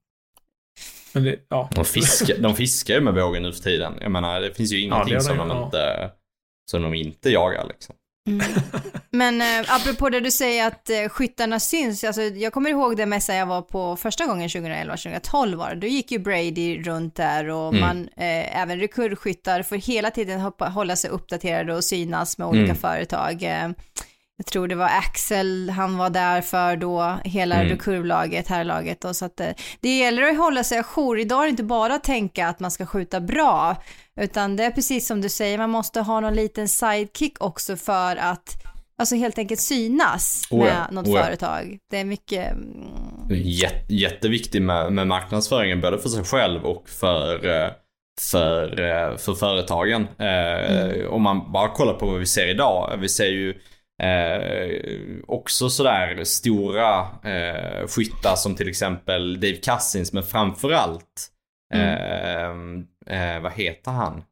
men 1.13 1.25
det, 1.25 1.37
ja. 1.49 1.69
De 1.75 1.85
fiskar, 1.85 2.39
de 2.39 2.55
fiskar 2.57 2.95
ju 2.95 3.01
med 3.01 3.15
bågen 3.15 3.43
nu 3.43 3.53
för 3.53 3.63
tiden. 3.63 3.95
Jag 4.01 4.11
menar, 4.11 4.41
det 4.41 4.55
finns 4.55 4.73
ju 4.73 4.81
ingenting 4.81 5.15
det 5.15 5.21
som, 5.21 5.37
gör 5.37 5.43
de, 5.45 5.49
de 5.49 5.59
ja. 5.59 5.65
inte, 5.65 6.11
som 6.71 6.83
de 6.83 6.95
inte 6.95 7.31
jagar 7.31 7.67
liksom. 7.69 7.95
Mm. 8.29 8.47
Men 9.11 9.41
eh, 9.41 9.75
apropå 9.75 10.09
det 10.09 10.21
du 10.21 10.31
säger 10.31 10.67
att 10.67 10.91
eh, 10.91 11.09
skyttarna 11.09 11.61
syns, 11.61 12.05
alltså, 12.05 12.23
jag 12.23 12.53
kommer 12.53 12.71
ihåg 12.71 12.97
den 12.97 13.09
mässa 13.09 13.35
jag 13.35 13.47
var 13.47 13.63
på 13.63 13.97
första 13.97 14.27
gången 14.27 14.49
2011-2012 14.49 15.55
var 15.57 15.71
det. 15.71 15.77
Då 15.81 15.87
gick 15.87 16.11
ju 16.13 16.19
Brady 16.19 16.83
runt 16.83 17.15
där 17.17 17.49
och 17.49 17.69
Mm. 17.75 17.81
man, 17.81 18.09
eh, 18.17 18.61
även 18.63 18.79
rekurrskyttar 18.81 19.63
får 19.63 19.77
hela 19.77 20.11
tiden 20.11 20.41
hoppa, 20.41 20.69
hålla 20.69 20.97
sig 20.97 21.11
uppdaterade 21.11 21.75
och 21.75 21.85
synas 21.85 22.39
med 22.39 22.49
olika 22.49 22.65
Mm. 22.65 22.77
företag. 22.77 23.43
Eh, 23.43 23.69
jag 24.41 24.47
tror 24.47 24.69
det 24.69 24.75
var 24.75 24.87
Axel 24.87 25.71
han 25.71 25.97
var 25.99 26.11
där 26.11 26.41
för 26.41 26.77
då, 26.77 27.19
hela 27.25 27.55
Mm. 27.57 27.69
rekurvlaget, 27.69 28.49
här 28.49 28.65
laget 28.65 29.05
och 29.05 29.17
så 29.17 29.25
att 29.25 29.41
eh, 29.41 29.51
det 29.81 29.99
gäller 29.99 30.23
att 30.23 30.37
hålla 30.39 30.65
sig 30.65 30.79
ajour. 30.79 31.19
Idag 31.19 31.39
är 31.41 31.45
det 31.45 31.51
inte 31.51 31.63
bara 31.63 31.95
att 31.95 32.05
tänka 32.05 32.49
att 32.49 32.61
man 32.61 32.71
ska 32.71 32.87
skjuta 32.87 33.21
bra, 33.21 33.77
utan 34.21 34.57
det 34.57 34.65
är 34.65 34.71
precis 34.71 35.07
som 35.07 35.21
du 35.21 35.29
säger, 35.29 35.59
man 35.59 35.71
måste 35.71 36.01
ha 36.01 36.21
någon 36.21 36.35
liten 36.35 36.69
sidekick 36.69 37.37
också 37.45 37.77
för 37.77 38.17
att 38.17 38.65
Alltså 39.01 39.17
helt 39.17 39.39
enkelt 39.39 39.61
synas 39.61 40.49
Oh 40.51 40.59
ja, 40.59 40.65
med 40.65 40.87
något 40.93 41.07
oh 41.07 41.15
ja. 41.15 41.23
företag. 41.25 41.79
Det 41.91 41.99
är 42.01 42.05
mycket... 42.05 42.53
mm, 42.53 42.65
Det 43.29 43.35
är 43.35 43.39
Jät, 43.39 43.85
jätteviktigt 43.91 44.63
med, 44.63 44.93
med 44.93 45.07
marknadsföringen, 45.07 45.81
både 45.81 45.99
för 45.99 46.09
sig 46.09 46.25
själv 46.25 46.65
och 46.65 46.89
för, 46.89 47.47
eh, 47.65 47.71
för, 48.31 48.81
eh, 48.81 49.17
för 49.17 49.35
företagen. 49.35 50.09
Eh, 50.19 51.07
Om 51.11 51.23
man 51.23 51.53
bara 51.53 51.69
kollar 51.69 51.95
på 51.95 52.07
vad 52.07 52.19
vi 52.19 52.27
ser 52.27 52.49
idag, 52.49 52.97
vi 53.01 53.09
ser 53.09 53.27
ju 53.29 53.55
eh, 54.03 55.21
också 55.27 55.71
sådär 55.71 56.25
stora 56.25 57.01
eh, 57.25 57.87
skyttar 57.87 58.37
som 58.37 58.55
till 58.55 58.69
exempel 58.69 59.41
Dave 59.41 59.57
Cousins, 59.57 60.13
men 60.13 60.23
framförallt, 60.23 61.29
eh, 61.75 62.51
eh, 63.07 63.41
vad 63.43 63.53
heter 63.53 63.91
han? 63.91 64.23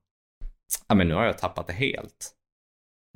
Ja 0.89 0.95
men 0.95 1.09
nu 1.09 1.15
har 1.15 1.25
jag 1.25 1.39
tappat 1.39 1.67
det 1.67 1.73
helt. 1.73 2.33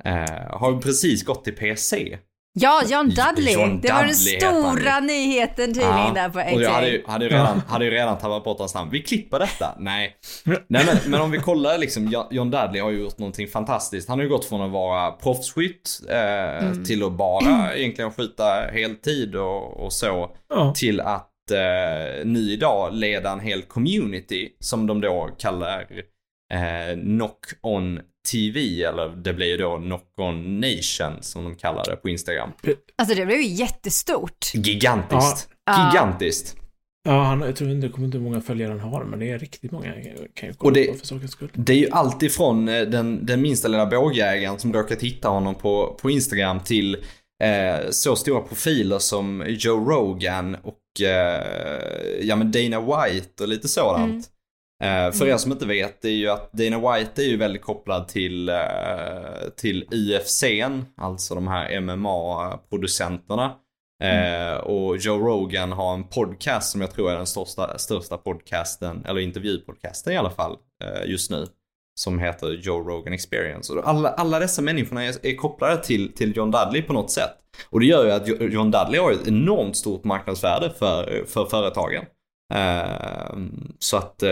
Eh, 0.03 0.57
har 0.57 0.81
precis 0.81 1.25
gått 1.25 1.43
till 1.43 1.55
PC. 1.55 2.17
Ja, 2.53 2.81
John 2.87 3.09
Dudley. 3.09 3.53
John 3.53 3.81
det 3.81 3.91
var 3.91 3.99
den 3.99 4.07
Dudley 4.07 4.39
stora 4.39 4.99
nyheten 4.99 5.65
tydligen 5.73 6.13
där 6.13 6.29
på 6.29 6.39
och 6.39 6.45
ATA. 6.45 6.61
jag 6.61 6.71
hade, 6.71 6.89
ju- 6.89 7.03
hade, 7.07 7.25
ju 7.25 7.31
redan, 7.31 7.59
hade 7.67 7.85
ju 7.85 7.91
redan 7.91 8.17
tappat 8.17 8.43
bort 8.43 8.59
hans 8.59 8.75
namn. 8.75 8.91
Vi 8.91 9.01
klipper 9.01 9.39
detta. 9.39 9.75
Nej. 9.79 10.15
Nej 10.45 10.85
men, 10.85 10.97
men 11.11 11.21
om 11.21 11.31
vi 11.31 11.37
kollar 11.37 11.77
liksom, 11.77 12.09
Jo- 12.11 12.27
John 12.31 12.51
Dudley 12.51 12.81
har 12.81 12.89
ju 12.89 12.99
gjort 13.01 13.17
någonting 13.17 13.47
fantastiskt. 13.47 14.09
Han 14.09 14.19
har 14.19 14.23
ju 14.23 14.29
gått 14.29 14.45
från 14.45 14.61
att 14.61 14.71
vara 14.71 15.11
proffsskytt 15.11 15.89
eh, 16.09 16.73
till 16.87 17.03
att 17.03 17.11
bara 17.11 17.73
egentligen 17.75 18.11
skjuta 18.11 18.43
heltid 18.73 19.35
och, 19.35 19.85
och 19.85 19.93
så. 19.93 20.31
Ja. 20.49 20.73
Till 20.75 21.01
att 21.01 21.27
eh, 21.51 22.25
nu 22.25 22.39
idag 22.51 22.93
leda 22.93 23.31
en 23.31 23.39
hel 23.39 23.61
community 23.61 24.49
som 24.59 24.87
de 24.87 25.01
då 25.01 25.29
kallar 25.39 25.85
eh, 26.51 26.99
Knock 27.01 27.45
On 27.61 27.99
TV 28.31 28.83
eller 28.83 29.09
det 29.09 29.33
blir 29.33 29.47
ju 29.47 29.57
då 29.57 29.77
Knock 29.77 30.13
On 30.17 30.59
Nation 30.59 31.13
som 31.21 31.43
de 31.43 31.55
kallar 31.55 31.85
det 31.85 31.95
på 31.95 32.09
Instagram. 32.09 32.49
Alltså 32.95 33.15
det 33.15 33.25
blev 33.25 33.37
ju 33.41 33.47
jättestort. 33.47 34.51
Gigantiskt. 34.53 35.49
Ja. 35.65 35.91
Gigantiskt. 35.93 36.57
Ja, 37.03 37.23
han, 37.23 37.41
jag 37.41 37.55
tror 37.55 37.69
inte, 37.71 37.87
jag 37.87 37.93
kommer 37.93 38.05
inte 38.05 38.17
hur 38.17 38.25
många 38.25 38.41
följare 38.41 38.69
han 38.69 38.79
har, 38.79 39.03
men 39.03 39.19
det 39.19 39.29
är 39.31 39.39
riktigt 39.39 39.71
många. 39.71 39.93
Kan 40.33 40.47
jag 40.49 40.55
Och 40.65 40.73
det- 40.73 40.91
på 40.91 40.97
för 40.97 41.05
sakens 41.05 41.31
skull. 41.31 41.49
Det 41.53 41.73
är 41.73 41.77
ju 41.77 41.89
alltifrån 41.91 42.67
eh, 42.69 42.81
den, 42.81 43.25
den 43.25 43.41
minsta 43.41 43.67
lilla 43.67 43.85
bågjägaren 43.85 44.59
som 44.59 44.73
råkat 44.73 45.01
hitta 45.01 45.27
honom 45.29 45.55
på, 45.55 45.97
på 46.01 46.09
Instagram 46.11 46.59
till 46.59 46.93
eh, 47.43 47.89
så 47.91 48.15
stora 48.15 48.41
profiler 48.41 48.99
som 48.99 49.43
Joe 49.47 49.89
Rogan 49.89 50.55
och 50.63 51.01
eh, 51.05 51.45
ja 52.21 52.35
men 52.35 52.51
Dana 52.51 52.79
White 52.81 53.43
och 53.43 53.49
lite 53.49 53.67
sådant. 53.67 54.25
Eh, 54.25 54.31
för 55.11 55.27
er 55.27 55.37
som 55.37 55.51
inte 55.51 55.65
vet, 55.65 56.01
det 56.01 56.07
är 56.07 56.13
ju 56.13 56.29
att 56.29 56.51
Dana 56.53 56.93
White 56.95 57.21
är 57.21 57.25
ju 57.25 57.37
väldigt 57.37 57.61
kopplad 57.61 58.07
till, 58.07 58.49
eh, 58.49 58.55
till 59.57 59.85
UFCn, 59.91 60.85
alltså 60.97 61.35
de 61.35 61.47
här 61.47 61.69
MMA-producenterna. 61.81 63.51
Eh, 64.03 64.57
och 64.57 64.97
Joe 64.97 65.17
Rogan 65.27 65.71
har 65.71 65.93
en 65.93 66.03
podcast 66.03 66.71
som 66.71 66.81
jag 66.81 66.91
tror 66.91 67.11
är 67.11 67.15
den 67.17 67.25
största, 67.27 67.77
största 67.77 68.17
podcasten, 68.17 69.05
eller 69.05 69.21
intervjupodcasten 69.21 70.13
i 70.13 70.17
alla 70.17 70.29
fall, 70.29 70.57
eh, 70.83 71.09
just 71.11 71.31
nu. 71.31 71.45
Som 71.99 72.19
heter 72.19 72.47
Joe 72.47 72.79
Rogan 72.89 73.13
Experience. 73.13 73.73
Och 73.73 73.87
alla, 73.89 74.09
alla 74.09 74.39
dessa 74.39 74.61
människorna 74.61 75.03
är, 75.03 75.25
är 75.25 75.35
kopplade 75.35 75.83
till, 75.83 76.13
till 76.15 76.37
John 76.37 76.51
Dudley 76.51 76.81
på 76.81 76.93
något 76.93 77.11
sätt. 77.11 77.31
Och 77.69 77.79
det 77.79 77.85
gör 77.85 78.05
ju 78.05 78.11
att 78.11 78.27
Jo- 78.27 78.37
John 78.47 78.71
Dudley 78.71 78.99
har 78.99 79.11
ett 79.11 79.27
enormt 79.27 79.77
stort 79.77 80.03
marknadsvärde 80.03 80.69
för, 80.79 81.25
för 81.27 81.45
företagen. 81.45 82.05
Eh, 82.51 83.37
så 83.79 83.97
att 83.97 84.23
eh, 84.23 84.31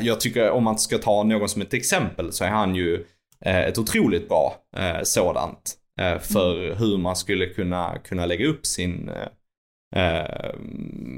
jag 0.00 0.20
tycker 0.20 0.50
om 0.50 0.64
man 0.64 0.78
ska 0.78 0.98
ta 0.98 1.22
någon 1.22 1.48
som 1.48 1.62
ett 1.62 1.74
exempel 1.74 2.32
så 2.32 2.44
är 2.44 2.48
han 2.48 2.74
ju 2.74 3.04
eh, 3.40 3.58
ett 3.60 3.78
otroligt 3.78 4.28
bra 4.28 4.56
eh, 4.76 5.02
sådant. 5.02 5.74
Eh, 6.00 6.18
för 6.18 6.74
hur 6.74 6.98
man 6.98 7.16
skulle 7.16 7.46
kunna, 7.46 7.98
kunna 8.04 8.26
lägga 8.26 8.46
upp 8.46 8.66
sin, 8.66 9.10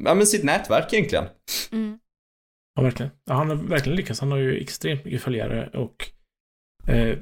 ja 0.04 0.14
men 0.14 0.26
sitt 0.26 0.44
nätverk 0.44 0.92
egentligen. 0.92 1.24
Mm. 1.72 1.98
Ja, 2.74 2.82
verkligen. 2.82 3.12
Ja, 3.24 3.34
han 3.34 3.48
har 3.48 3.56
verkligen 3.56 3.96
lyckats. 3.96 4.20
Han 4.20 4.30
har 4.32 4.38
ju 4.38 4.60
extremt 4.60 5.04
mycket 5.04 5.22
följare 5.22 5.70
och 5.74 6.10
eh, 6.88 7.18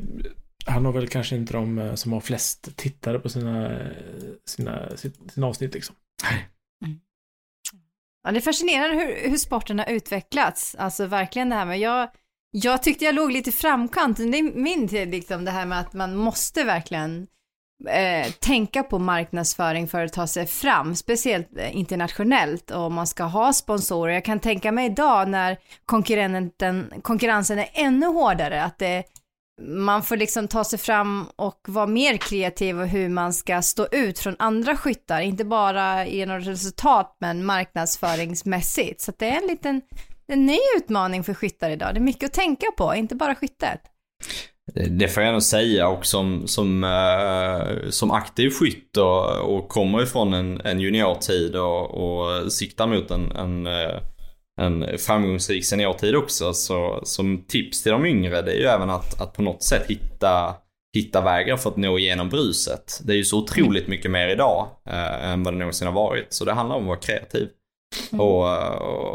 han 0.67 0.85
har 0.85 0.93
väl 0.93 1.09
kanske 1.09 1.37
inte 1.37 1.53
de 1.53 1.93
som 1.97 2.13
har 2.13 2.21
flest 2.21 2.77
tittare 2.77 3.19
på 3.19 3.29
sina, 3.29 3.79
sina, 4.47 4.97
sitt- 4.97 5.33
sina 5.33 5.47
avsnitt 5.47 5.75
liksom. 5.75 5.95
Ja, 8.23 8.33
det 8.33 8.39
är 8.39 8.41
fascinerande 8.41 8.97
hur, 8.97 9.31
hur 9.31 9.37
sporten 9.37 9.79
har 9.79 9.87
utvecklats. 9.87 10.77
Alltså 10.79 11.07
verkligen 11.07 11.49
det 11.49 11.55
här 11.55 11.67
med, 11.67 11.79
jag, 11.79 12.09
jag 12.51 12.83
tyckte 12.83 13.05
jag 13.05 13.15
låg 13.15 13.33
lite 13.33 13.51
i 13.51 13.53
framkant. 13.53 14.17
Det 14.17 14.39
är 14.39 14.59
min 14.59 14.89
tid 14.89 15.11
liksom 15.11 15.45
det 15.45 15.51
här 15.51 15.67
med 15.67 15.81
att 15.81 15.93
man 15.93 16.17
måste 16.17 16.65
verkligen 16.65 17.27
eh, 17.89 18.33
tänka 18.33 18.83
på 18.83 18.99
marknadsföring 18.99 19.89
för 19.89 20.05
att 20.05 20.13
ta 20.13 20.27
sig 20.27 20.47
fram, 20.47 20.95
speciellt 20.95 21.49
eh, 21.59 21.77
internationellt 21.77 22.71
och 22.71 22.93
man 22.93 23.07
ska 23.07 23.25
ha 23.25 23.53
sponsorer. 23.53 24.15
Jag 24.15 24.25
kan 24.25 24.41
tänka 24.41 24.73
mig 24.73 24.87
idag 24.87 25.29
när 25.29 25.59
konkurrenten, 25.85 26.93
konkurrensen 27.03 27.59
är 27.59 27.69
ännu 27.73 28.07
hårdare, 28.07 28.63
att 28.65 28.79
det, 28.79 29.05
man 29.59 30.03
får 30.03 30.17
liksom 30.17 30.49
ta 30.49 30.65
sig 30.65 30.79
fram 30.79 31.27
och 31.37 31.61
vara 31.69 31.87
mer 31.87 32.17
kreativ 32.17 32.81
och 32.81 32.89
hur 32.89 33.09
man 33.09 33.33
ska 33.33 33.63
stå 33.63 33.87
ut 33.93 34.19
från 34.19 34.37
andra 34.39 34.77
skyttar, 34.77 35.21
inte 35.21 35.45
bara 35.45 36.07
genom 36.07 36.41
resultat 36.41 37.17
men 37.21 37.47
marknadsföringsmässigt. 37.47 39.01
Så 39.01 39.11
att 39.11 39.19
det 39.19 39.27
är 39.27 39.43
en 39.43 39.47
liten 39.47 39.81
en 40.33 40.47
ny 40.47 40.59
utmaning 40.77 41.25
för 41.25 41.35
skyttar 41.35 41.71
idag. 41.71 41.95
Det 41.95 41.99
är 41.99 42.03
mycket 42.03 42.27
att 42.27 42.35
tänka 42.35 42.67
på, 42.77 42.95
inte 42.95 43.15
bara 43.15 43.35
skyttet. 43.35 43.81
Det 44.75 45.09
får 45.09 45.23
jag 45.23 45.33
nog 45.33 45.43
säga 45.43 45.89
och 45.89 46.07
som, 46.07 46.47
som, 46.47 46.85
eh, 46.85 47.91
som 47.91 48.11
aktiv 48.11 48.51
skytt 48.51 48.97
och, 48.97 49.57
och 49.57 49.69
kommer 49.69 50.03
ifrån 50.03 50.35
en, 50.35 50.61
en 50.61 50.81
juniortid 50.81 51.57
och, 51.57 51.91
och 51.91 52.53
siktar 52.53 52.87
mot 52.87 53.11
en, 53.11 53.33
en, 53.33 53.67
eh, 53.67 54.01
en 54.59 54.99
framgångsrik 54.99 55.65
seniortid 55.65 56.17
också. 56.17 56.55
Så 56.55 57.01
som 57.03 57.45
tips 57.49 57.83
till 57.83 57.93
de 57.93 58.07
yngre 58.07 58.43
det 58.43 58.53
är 58.53 58.57
ju 58.57 58.67
även 58.67 58.91
att, 58.91 59.21
att 59.21 59.33
på 59.33 59.43
något 59.43 59.63
sätt 59.63 59.85
hitta, 59.89 60.55
hitta 60.95 61.21
vägar 61.21 61.57
för 61.57 61.71
att 61.71 61.77
nå 61.77 61.99
igenom 61.99 62.29
bruset. 62.29 63.01
Det 63.05 63.13
är 63.13 63.17
ju 63.17 63.25
så 63.25 63.39
otroligt 63.39 63.89
mycket 63.89 64.11
mer 64.11 64.29
idag 64.29 64.67
eh, 64.91 65.31
än 65.31 65.43
vad 65.43 65.55
det 65.55 65.59
någonsin 65.59 65.87
har 65.87 65.95
varit. 65.95 66.27
Så 66.33 66.45
det 66.45 66.53
handlar 66.53 66.77
om 66.77 66.83
att 66.83 66.89
vara 66.89 66.99
kreativ. 66.99 67.49
Och, 68.13 68.43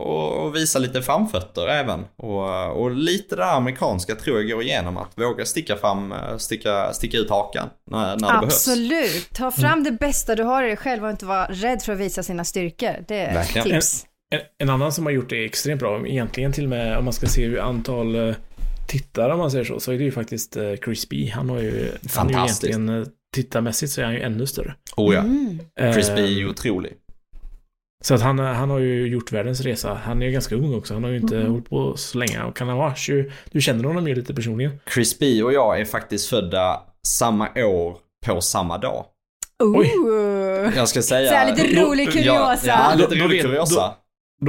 och, 0.07 0.45
och 0.45 0.55
visa 0.55 0.79
lite 0.79 1.01
framfötter 1.01 1.67
även. 1.67 2.05
Och, 2.17 2.81
och 2.81 2.91
lite 2.91 3.35
det 3.35 3.45
amerikanska 3.45 4.15
tror 4.15 4.37
jag 4.41 4.49
går 4.49 4.61
igenom. 4.61 4.97
Att 4.97 5.11
våga 5.15 5.45
sticka 5.45 5.75
fram, 5.77 6.13
sticka, 6.37 6.93
sticka 6.93 7.17
ut 7.17 7.29
hakan 7.29 7.69
när, 7.91 7.99
när 7.99 8.13
det 8.13 8.19
behövs. 8.19 8.43
Absolut. 8.43 9.29
Ta 9.33 9.51
fram 9.51 9.83
det 9.83 9.91
bästa 9.91 10.35
du 10.35 10.43
har 10.43 10.63
i 10.63 10.67
dig 10.67 10.77
själv 10.77 11.03
och 11.03 11.09
inte 11.09 11.25
vara 11.25 11.45
rädd 11.45 11.81
för 11.81 11.93
att 11.93 11.99
visa 11.99 12.23
sina 12.23 12.45
styrkor. 12.45 12.95
Det 13.07 13.19
är 13.19 13.33
Verkligen. 13.33 13.67
tips. 13.67 14.05
En, 14.33 14.41
en 14.57 14.69
annan 14.69 14.91
som 14.91 15.05
har 15.05 15.11
gjort 15.13 15.29
det 15.29 15.45
extremt 15.45 15.79
bra, 15.79 16.07
egentligen 16.07 16.51
till 16.51 16.63
och 16.63 16.69
med 16.69 16.97
om 16.97 17.03
man 17.03 17.13
ska 17.13 17.27
se 17.27 17.45
hur 17.45 17.59
antal 17.59 18.15
eh, 18.15 18.35
tittare 18.87 19.33
om 19.33 19.39
man 19.39 19.51
säger 19.51 19.65
så, 19.65 19.79
så 19.79 19.91
är 19.91 19.97
det 19.97 20.03
ju 20.03 20.11
faktiskt 20.11 20.57
eh, 20.57 20.73
Chris 20.85 21.09
B. 21.09 21.31
Han 21.35 21.49
har 21.49 21.59
ju, 21.59 21.71
han 21.71 22.25
är 22.25 22.29
ju 22.29 22.33
Fantastiskt. 22.35 22.63
egentligen, 22.63 23.01
eh, 23.01 23.07
tittarmässigt 23.35 23.91
så 23.91 24.01
är 24.01 24.05
han 24.05 24.13
ju 24.13 24.21
ännu 24.21 24.45
större. 24.45 24.75
Oh 24.97 25.13
ja. 25.15 25.19
Mm. 25.21 25.59
Chris 25.93 26.11
B 26.15 26.21
är 26.21 26.25
ju 26.27 26.49
otrolig. 26.49 26.93
Så 28.03 28.13
att 28.13 28.21
han, 28.21 28.39
han 28.39 28.69
har 28.69 28.79
ju 28.79 29.07
gjort 29.07 29.31
världens 29.31 29.61
resa. 29.61 29.93
Han 30.03 30.21
är 30.21 30.25
ju 30.25 30.31
ganska 30.31 30.55
ung 30.55 30.73
också. 30.75 30.93
Han 30.93 31.03
har 31.03 31.11
ju 31.11 31.17
inte 31.17 31.37
Mm. 31.37 31.51
hållit 31.51 31.69
på 31.69 31.97
så 31.97 32.17
länge. 32.17 32.43
Och 32.43 32.55
kan 32.55 32.67
han 32.67 32.77
vara 32.77 32.95
20... 32.95 33.31
Du 33.51 33.61
känner 33.61 33.83
honom 33.83 34.07
ju 34.07 34.15
lite 34.15 34.33
personligen. 34.33 34.79
Chris 34.93 35.19
B 35.19 35.43
och 35.43 35.53
jag 35.53 35.79
är 35.81 35.85
faktiskt 35.85 36.29
födda 36.29 36.81
samma 37.07 37.49
år 37.55 37.97
på 38.25 38.41
samma 38.41 38.77
dag. 38.77 39.05
Oj. 39.63 39.91
Jag 40.75 40.87
ska 40.89 41.01
säga... 41.01 41.29
Så 41.29 41.35
här 41.35 41.55
lite 41.55 41.81
rolig 41.81 42.11
kuriosa. 42.11 42.67
Ja, 42.67 42.89
ja 42.91 42.95
lite 42.95 43.15
rolig 43.23 43.41
kuriosa. 43.41 43.81
Då 43.87 43.95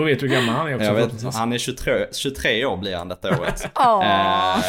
vet 0.02 0.20
du 0.20 0.28
hur 0.28 0.34
gammal 0.34 0.54
han 0.54 0.68
är 0.68 0.74
också 0.74 0.84
Jag 0.84 0.94
vet, 0.94 1.34
han 1.34 1.52
är 1.52 1.58
23, 1.58 2.06
23 2.12 2.64
år 2.64 2.76
blir 2.76 2.96
han 2.96 3.08
detta 3.08 3.40
året. 3.40 3.70
Eh, 4.04 4.60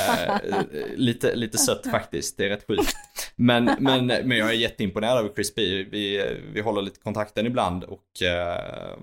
lite, 0.96 1.36
lite 1.36 1.58
sött 1.58 1.88
faktiskt, 1.91 2.38
det 2.38 2.46
är 2.46 2.50
rätt 2.50 2.67
sjukt. 2.67 2.96
Men, 3.36 3.70
men, 3.79 4.05
men 4.08 4.32
jag 4.32 4.50
är 4.50 4.53
jätteimponerad 4.53 5.17
av 5.17 5.34
Chris 5.36 5.55
B. 5.55 5.62
Vi, 5.91 6.36
vi 6.53 6.62
håller 6.62 6.82
lite 6.82 7.00
kontakten 7.00 7.46
ibland 7.46 7.84
och 7.84 8.22
eh, 8.22 8.96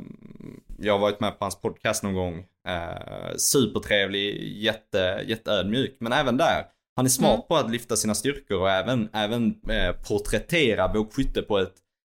jag 0.78 0.92
har 0.92 0.98
varit 0.98 1.20
med 1.20 1.38
på 1.38 1.44
hans 1.44 1.60
podcast 1.60 2.02
någon 2.02 2.14
gång. 2.14 2.44
Eh, 2.68 3.36
supertrevlig, 3.36 4.52
jätte, 4.62 5.24
jätteödmjuk, 5.26 5.96
men 6.00 6.12
även 6.12 6.36
där. 6.36 6.64
Han 6.96 7.04
är 7.04 7.10
smart 7.10 7.34
Mm. 7.34 7.46
på 7.48 7.56
att 7.56 7.70
lyfta 7.70 7.96
sina 7.96 8.14
styrkor 8.14 8.60
och 8.60 8.70
även, 8.70 9.08
även 9.12 9.54
eh, 9.68 9.92
porträttera 10.08 10.88
bågskytte 10.88 11.42
på 11.42 11.58
ett 11.58 11.74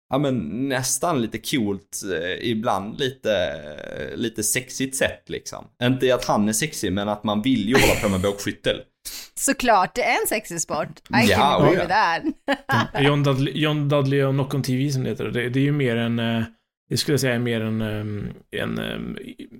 Ja 0.09 0.17
men 0.17 0.37
nästan 0.69 1.21
lite 1.21 1.37
coolt, 1.37 2.01
eh, 2.21 2.49
ibland 2.49 2.99
lite, 2.99 3.31
eh, 3.37 4.17
lite 4.17 4.43
sexigt 4.43 4.95
sätt 4.95 5.23
liksom. 5.27 5.65
Inte 5.83 6.15
att 6.15 6.25
han 6.25 6.49
är 6.49 6.53
sexig 6.53 6.93
men 6.93 7.09
att 7.09 7.23
man 7.23 7.41
vill 7.41 7.69
ju 7.69 7.73
hålla 7.75 7.95
på 8.03 8.09
med 8.09 8.21
bågskytte. 8.21 8.75
Såklart, 9.35 9.95
det 9.95 10.03
är 10.03 10.21
en 10.21 10.27
sexig 10.27 10.61
sport. 10.61 10.99
I 11.09 11.29
Ja, 11.29 11.35
can 11.37 11.61
agree 11.61 11.69
oh 11.69 11.89
ja. 11.89 12.19
with 12.23 12.63
that. 12.93 13.03
John 13.03 13.23
Dudley, 13.23 13.53
John 13.61 13.89
Dudley 13.89 14.23
och 14.23 14.33
Knock 14.33 14.53
on 14.53 14.63
TV 14.63 14.89
som 14.91 15.03
det 15.03 15.09
heter. 15.09 15.25
Det, 15.25 15.49
det 15.49 15.59
är 15.59 15.63
ju 15.63 15.71
mer 15.71 15.95
en... 15.95 16.19
eh, 16.19 16.43
Det 16.89 16.97
skulle 16.97 17.13
jag 17.13 17.19
säga 17.21 17.33
är 17.35 17.39
mer 17.39 17.61
en, 17.61 17.81
eh, 17.81 18.61
en 18.61 18.79
eh, 18.79 18.99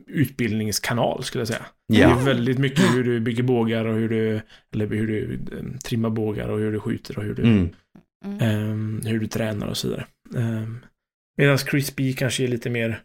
utbildningskanal 0.08 1.24
skulle 1.24 1.42
jag 1.42 1.48
säga. 1.48 1.66
Det 1.94 1.98
Ja. 2.00 2.20
är 2.20 2.24
väldigt 2.26 2.58
mycket 2.58 2.94
hur 2.96 3.04
du 3.04 3.20
bygger 3.20 3.44
bågar 3.44 3.86
och 3.86 3.96
hur 3.96 4.10
du... 4.10 4.42
Eller 4.74 4.88
hur 4.88 5.08
du 5.08 5.34
eh, 5.58 5.80
trimmar 5.84 6.10
bågar 6.10 6.50
och 6.50 6.60
hur 6.60 6.72
du 6.72 6.80
skjuter 6.80 7.18
och 7.18 7.24
hur 7.24 7.34
du... 7.36 7.42
Mm. 7.44 7.70
Ehm, 8.42 9.02
hur 9.06 9.20
du 9.20 9.28
tränar 9.28 9.68
och 9.68 9.78
så 9.78 9.88
vidare. 9.88 10.06
Um, 10.36 10.80
Medan 11.38 11.58
Chris 11.58 11.96
B 11.96 12.14
kanske 12.18 12.44
är 12.44 12.48
lite 12.48 12.70
mer, 12.70 13.02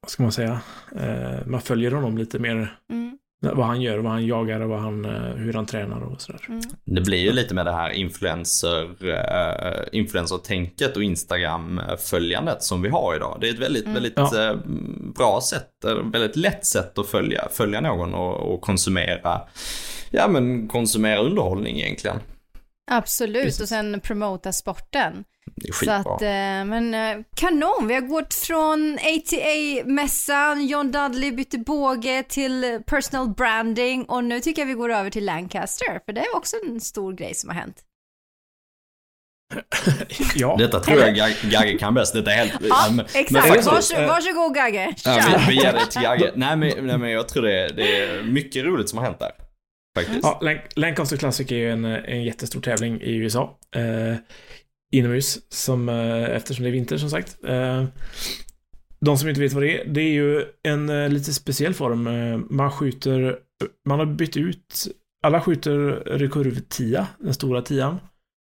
vad 0.00 0.10
ska 0.10 0.22
man 0.22 0.32
säga, 0.32 0.60
Eh, 0.96 1.46
man 1.46 1.60
följer 1.60 1.90
honom 1.90 2.18
lite 2.18 2.38
mer, 2.38 2.76
Mm, 2.92 3.18
vad 3.56 3.66
han 3.66 3.82
gör, 3.82 3.98
vad 3.98 4.12
han 4.12 4.26
jagar 4.26 4.60
och 4.60 4.68
vad 4.68 4.80
han, 4.80 5.04
eh, 5.04 5.34
hur 5.34 5.52
han 5.52 5.66
tränar 5.66 6.00
och 6.00 6.20
sådär. 6.20 6.40
mm. 6.48 6.60
Det 6.84 7.00
blir 7.00 7.18
ju 7.18 7.32
lite 7.32 7.54
med 7.54 7.66
det 7.66 7.72
här 7.72 7.90
influencer, 7.90 8.82
uh, 9.04 9.86
influencer-tänket 9.92 10.96
och 10.96 11.02
Instagram-följandet 11.02 12.62
som 12.62 12.82
vi 12.82 12.88
har 12.88 13.16
idag. 13.16 13.38
Det 13.40 13.48
är 13.48 13.52
ett 13.54 13.58
väldigt, 13.58 13.84
Mm. 13.84 13.94
väldigt 13.94 14.12
Ja. 14.16 14.50
eh, 14.50 14.56
bra 15.16 15.40
sätt, 15.50 15.70
väldigt 16.12 16.36
lätt 16.36 16.66
sätt 16.66 16.98
att 16.98 17.06
följa, 17.06 17.48
följa 17.52 17.80
någon 17.80 18.14
och, 18.14 18.54
och 18.54 18.60
konsumera, 18.60 19.40
ja 20.10 20.28
men 20.28 20.68
konsumera 20.68 21.18
underhållning 21.18 21.80
egentligen. 21.80 22.16
Absolut, 22.90 23.44
Precis. 23.44 23.60
och 23.60 23.68
sen 23.68 24.00
promota 24.00 24.52
sporten. 24.52 25.24
Så 25.84 25.90
att, 25.90 26.22
eh, 26.22 26.28
men 26.64 26.94
eh, 26.94 27.24
kanon, 27.34 27.88
vi 27.88 27.94
har 27.94 28.00
gått 28.00 28.34
från 28.34 28.98
ATA-mässan, 28.98 30.66
John 30.66 30.92
Dudley 30.92 31.32
bytte 31.32 31.58
båge 31.58 32.22
till 32.22 32.80
personal 32.86 33.28
branding 33.28 34.04
och 34.04 34.24
nu 34.24 34.40
tycker 34.40 34.62
jag 34.62 34.66
vi 34.66 34.74
går 34.74 34.92
över 34.92 35.10
till 35.10 35.24
Lancaster, 35.24 36.00
för 36.06 36.12
det 36.12 36.20
är 36.20 36.36
också 36.36 36.56
en 36.66 36.80
stor 36.80 37.12
grej 37.12 37.34
som 37.34 37.50
har 37.50 37.56
hänt. 37.56 37.82
ja. 40.34 40.56
Detta 40.58 40.80
tror 40.80 41.00
jag 41.00 41.14
Gagge 41.42 41.78
kan 41.78 41.94
bäst. 41.94 42.14
Detta 42.14 42.32
är 42.32 42.36
helt... 42.36 42.52
Ja, 42.68 42.88
men, 42.90 43.04
exakt. 43.04 43.30
Men 43.30 43.42
Varsågod, 43.42 44.08
varsågod 44.08 44.54
Gagge. 44.54 44.94
Ja, 45.04 45.38
vi, 45.38 45.54
vi 45.54 45.62
ger 45.62 45.72
det 45.72 45.86
till 45.86 46.02
Gagge. 46.02 46.32
Nej 46.36 46.56
men, 46.56 46.86
nej, 46.86 46.98
men 46.98 47.10
jag 47.10 47.28
tror 47.28 47.42
det 47.42 47.60
är, 47.60 47.72
det 47.72 48.02
är 48.02 48.22
mycket 48.22 48.64
roligt 48.64 48.88
som 48.88 48.98
har 48.98 49.04
hänt 49.04 49.18
där. 49.18 49.45
Faktiskt. 49.96 50.20
Ja, 50.22 50.40
Lancaster 50.76 51.16
Classic 51.16 51.52
är 51.52 51.56
ju 51.56 51.70
en, 51.70 51.84
en 51.84 52.24
jättestor 52.24 52.60
tävling 52.60 53.00
i 53.00 53.16
USA. 53.16 53.58
Eh, 53.76 54.16
inomhus, 54.92 55.52
som, 55.52 55.88
eh, 55.88 56.24
eftersom 56.24 56.62
det 56.62 56.70
är 56.70 56.72
vinter 56.72 56.96
som 56.96 57.10
sagt. 57.10 57.44
Eh, 57.44 57.84
de 59.00 59.18
som 59.18 59.28
inte 59.28 59.40
vet 59.40 59.52
vad 59.52 59.62
det 59.62 59.80
är, 59.80 59.84
det 59.88 60.00
är 60.00 60.12
ju 60.12 60.44
en 60.62 60.88
eh, 60.88 61.08
lite 61.08 61.34
speciell 61.34 61.74
form. 61.74 62.06
Eh, 62.06 62.38
man 62.50 62.70
skjuter, 62.70 63.38
man 63.88 63.98
har 63.98 64.06
bytt 64.06 64.36
ut, 64.36 64.86
alla 65.22 65.40
skjuter 65.40 65.78
rekurv 66.06 66.60
10, 66.68 67.06
den 67.18 67.34
stora 67.34 67.62
tian, 67.62 67.98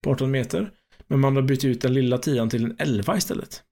på 0.04 0.10
18 0.10 0.30
meter. 0.30 0.70
Men 1.06 1.20
man 1.20 1.36
har 1.36 1.42
bytt 1.42 1.64
ut 1.64 1.80
den 1.80 1.94
lilla 1.94 2.18
tian 2.18 2.50
till 2.50 2.64
en 2.64 2.76
11 2.78 3.16
istället. 3.16 3.62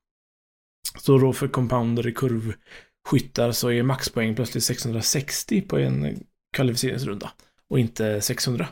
Så 0.98 1.18
då 1.18 1.32
för 1.32 1.48
compounder 1.48 2.06
i 2.08 2.12
kurvskyttar 2.12 3.52
så 3.52 3.70
är 3.70 3.82
maxpoäng 3.82 4.34
plötsligt 4.34 4.64
660 4.64 5.60
på 5.60 5.78
en 5.78 6.24
kvalificeringsrunda. 6.56 7.30
Och 7.70 7.78
inte 7.78 8.20
600. 8.20 8.68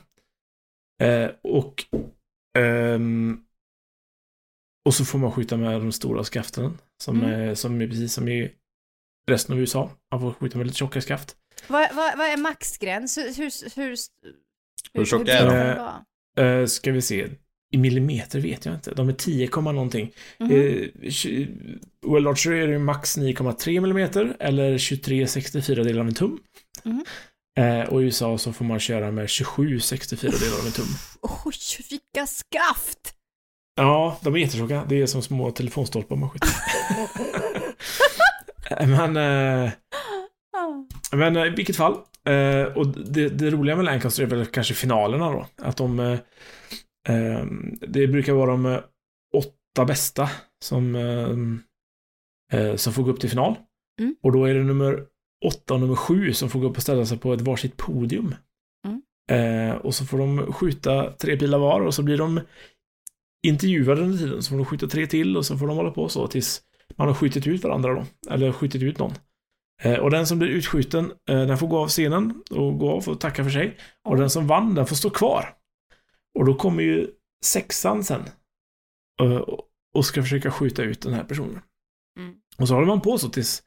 Eh, 1.03 1.31
och 1.43 1.85
ehm, 2.59 3.45
och 4.85 4.95
så 4.95 5.05
får 5.05 5.19
man 5.19 5.33
skjuta 5.33 5.57
med 5.57 5.81
de 5.81 5.93
stora 5.93 6.25
skaften. 6.25 6.79
Som, 7.03 7.23
mm. 7.23 7.31
är, 7.31 7.55
som 7.55 7.81
är 7.81 7.87
precis 7.89 8.13
som 8.13 8.29
i 8.29 8.51
resten 9.31 9.53
av 9.53 9.61
USA. 9.61 9.91
Man 10.11 10.21
får 10.21 10.33
skjuta 10.33 10.59
med 10.59 10.67
lite 10.67 10.79
tjocka 10.79 11.01
skaft. 11.01 11.37
Vad, 11.69 11.95
vad, 11.95 12.19
vad 12.19 12.27
är 12.27 12.37
maxgräns? 12.37 13.19
Hur, 13.19 13.37
hur, 13.37 13.77
hur, 13.77 13.97
hur 14.93 15.05
tjocka 15.05 15.39
är 15.39 15.77
de? 16.37 16.43
Uh, 16.43 16.67
ska 16.67 16.93
vi 16.93 17.03
se. 17.03 17.29
I 17.71 17.79
millimeter 17.79 18.41
vet 18.41 18.65
jag 18.65 18.75
inte. 18.75 18.95
De 18.95 19.09
är 19.09 19.13
10, 19.13 19.51
någonting. 19.61 20.13
Mm 20.39 20.53
-hmm. 20.53 21.41
uh, 21.41 21.49
World 22.07 22.29
Archer 22.29 22.53
är 22.53 22.69
det 22.69 22.79
max 22.79 23.19
9,3 23.19 23.81
millimeter 23.81 24.37
eller 24.41 24.79
23 24.79 25.27
64 25.27 25.85
delar 25.85 26.01
av 26.01 26.07
en 26.07 26.15
tum. 26.15 26.39
Mm 26.85 26.99
-hmm. 26.99 27.05
Uh, 27.61 27.93
och 27.93 28.03
i 28.03 28.05
USA 28.05 28.39
så 28.39 28.53
får 28.53 28.65
man 28.65 28.81
köra 28.81 29.11
med 29.11 29.29
27 29.29 29.81
64 29.81 30.31
delar 30.31 30.59
av 30.59 30.67
en 30.67 30.73
tum. 30.73 30.87
Oj, 31.23 31.55
vilka 31.91 32.27
skaft! 32.27 33.15
Ja, 33.77 34.19
de 34.23 34.35
är 34.35 34.39
jättetjocka. 34.39 34.85
Det 34.89 35.03
är 35.03 35.07
som 35.07 35.23
små 35.23 35.51
telefonstolpar 35.51 36.17
man 36.17 36.31
skjuter. 36.31 36.49
men... 38.87 39.17
Eh, 39.17 39.71
men 41.13 41.37
i 41.37 41.51
vilket 41.51 41.77
fall. 41.77 41.93
Eh, 42.25 42.63
och 42.63 42.87
det, 42.87 43.29
det, 43.29 43.51
roliga 43.51 43.77
med 43.77 43.85
Lancaster 43.85 44.23
är 44.23 44.27
väl 44.27 44.47
kanske 44.47 44.75
finalerna 44.75 45.33
då. 45.33 45.47
Att 45.57 45.77
de... 45.77 46.01
Eh, 46.01 46.19
ehm, 47.09 47.79
det 47.81 48.07
brukar 48.07 48.33
vara 48.33 48.51
de 48.51 48.67
eh, 48.67 48.81
åtta 49.35 49.85
bästa 49.85 50.31
som, 50.65 50.95
eh, 50.95 52.61
eh, 52.61 52.77
som 52.77 52.93
får 52.93 53.03
gå 53.03 53.11
upp 53.11 53.21
till 53.21 53.31
final. 53.31 53.57
Mm. 54.01 54.17
Och 54.23 54.33
då 54.33 54.45
är 54.45 54.55
det 54.55 54.62
nummer 54.62 55.05
åtta 55.44 55.74
och 55.74 55.80
nummer 55.80 55.96
sju 55.96 56.33
som 56.33 56.50
får 56.50 56.61
gå 56.61 56.66
upp 56.66 56.76
och 56.76 56.83
ställa 56.83 57.07
sig 57.07 57.18
på 57.18 57.33
ett 57.33 57.40
varsitt 57.40 57.76
podium. 57.76 58.35
Mm. 58.87 59.76
och 59.76 59.94
så 59.94 60.04
får 60.04 60.18
de 60.18 60.52
skjuta 60.52 61.12
tre 61.12 61.37
pilar 61.37 61.59
var 61.59 61.80
och 61.80 61.94
så 61.94 62.02
blir 62.02 62.18
de 62.18 62.40
intervjuade 63.46 64.02
under 64.02 64.18
tiden, 64.18 64.42
så 64.42 64.50
får 64.50 64.57
de 64.57 64.64
skjuta 64.64 64.87
tre 64.87 65.07
till 65.07 65.37
och 65.37 65.46
så 65.46 65.59
får 65.59 65.66
de 65.66 65.76
hålla 65.76 65.90
på 65.90 66.09
så 66.09 66.26
tills 66.26 66.62
man 66.96 67.09
har 67.09 67.14
skjutit 67.14 67.46
ut 67.46 67.64
varandra 67.64 67.94
då, 67.94 68.04
eller 68.30 68.52
skjutit 68.52 68.83
ut 68.83 68.98
någon. 68.98 69.12
Eh, 69.83 69.98
och 69.98 70.11
den 70.11 70.26
som 70.26 70.38
blir 70.38 70.48
utskjuten, 70.48 71.12
eh, 71.28 71.46
den 71.46 71.59
får 71.59 71.66
gå 71.66 71.78
av 71.78 71.88
scenen 71.88 72.42
och 72.50 72.78
gå 72.78 72.90
av 72.90 73.09
och 73.09 73.20
tacka 73.20 73.44
för 73.44 73.50
sig. 73.50 73.76
Och 74.04 74.16
den 74.16 74.30
som 74.30 74.46
vann, 74.46 74.74
den 74.74 74.87
får 74.87 74.96
stå 74.96 75.11
kvar. 75.11 75.54
Och 76.38 76.44
då 76.44 76.54
kommer 76.54 76.83
ju 76.83 77.11
sexan 77.44 78.04
sen 78.04 78.22
eh, 79.22 79.42
och 79.94 80.07
ska 80.07 80.22
försöka 80.22 80.50
skjuta 80.50 80.83
ut 80.83 81.02
den 81.02 81.12
här 81.12 81.24
personen. 81.24 81.61
Mm. 82.18 82.35
Och 82.59 82.68
så 82.68 82.74
håller 82.74 82.87
man 82.87 83.00
på 83.00 83.18
så 83.18 83.28
tills, 83.28 83.62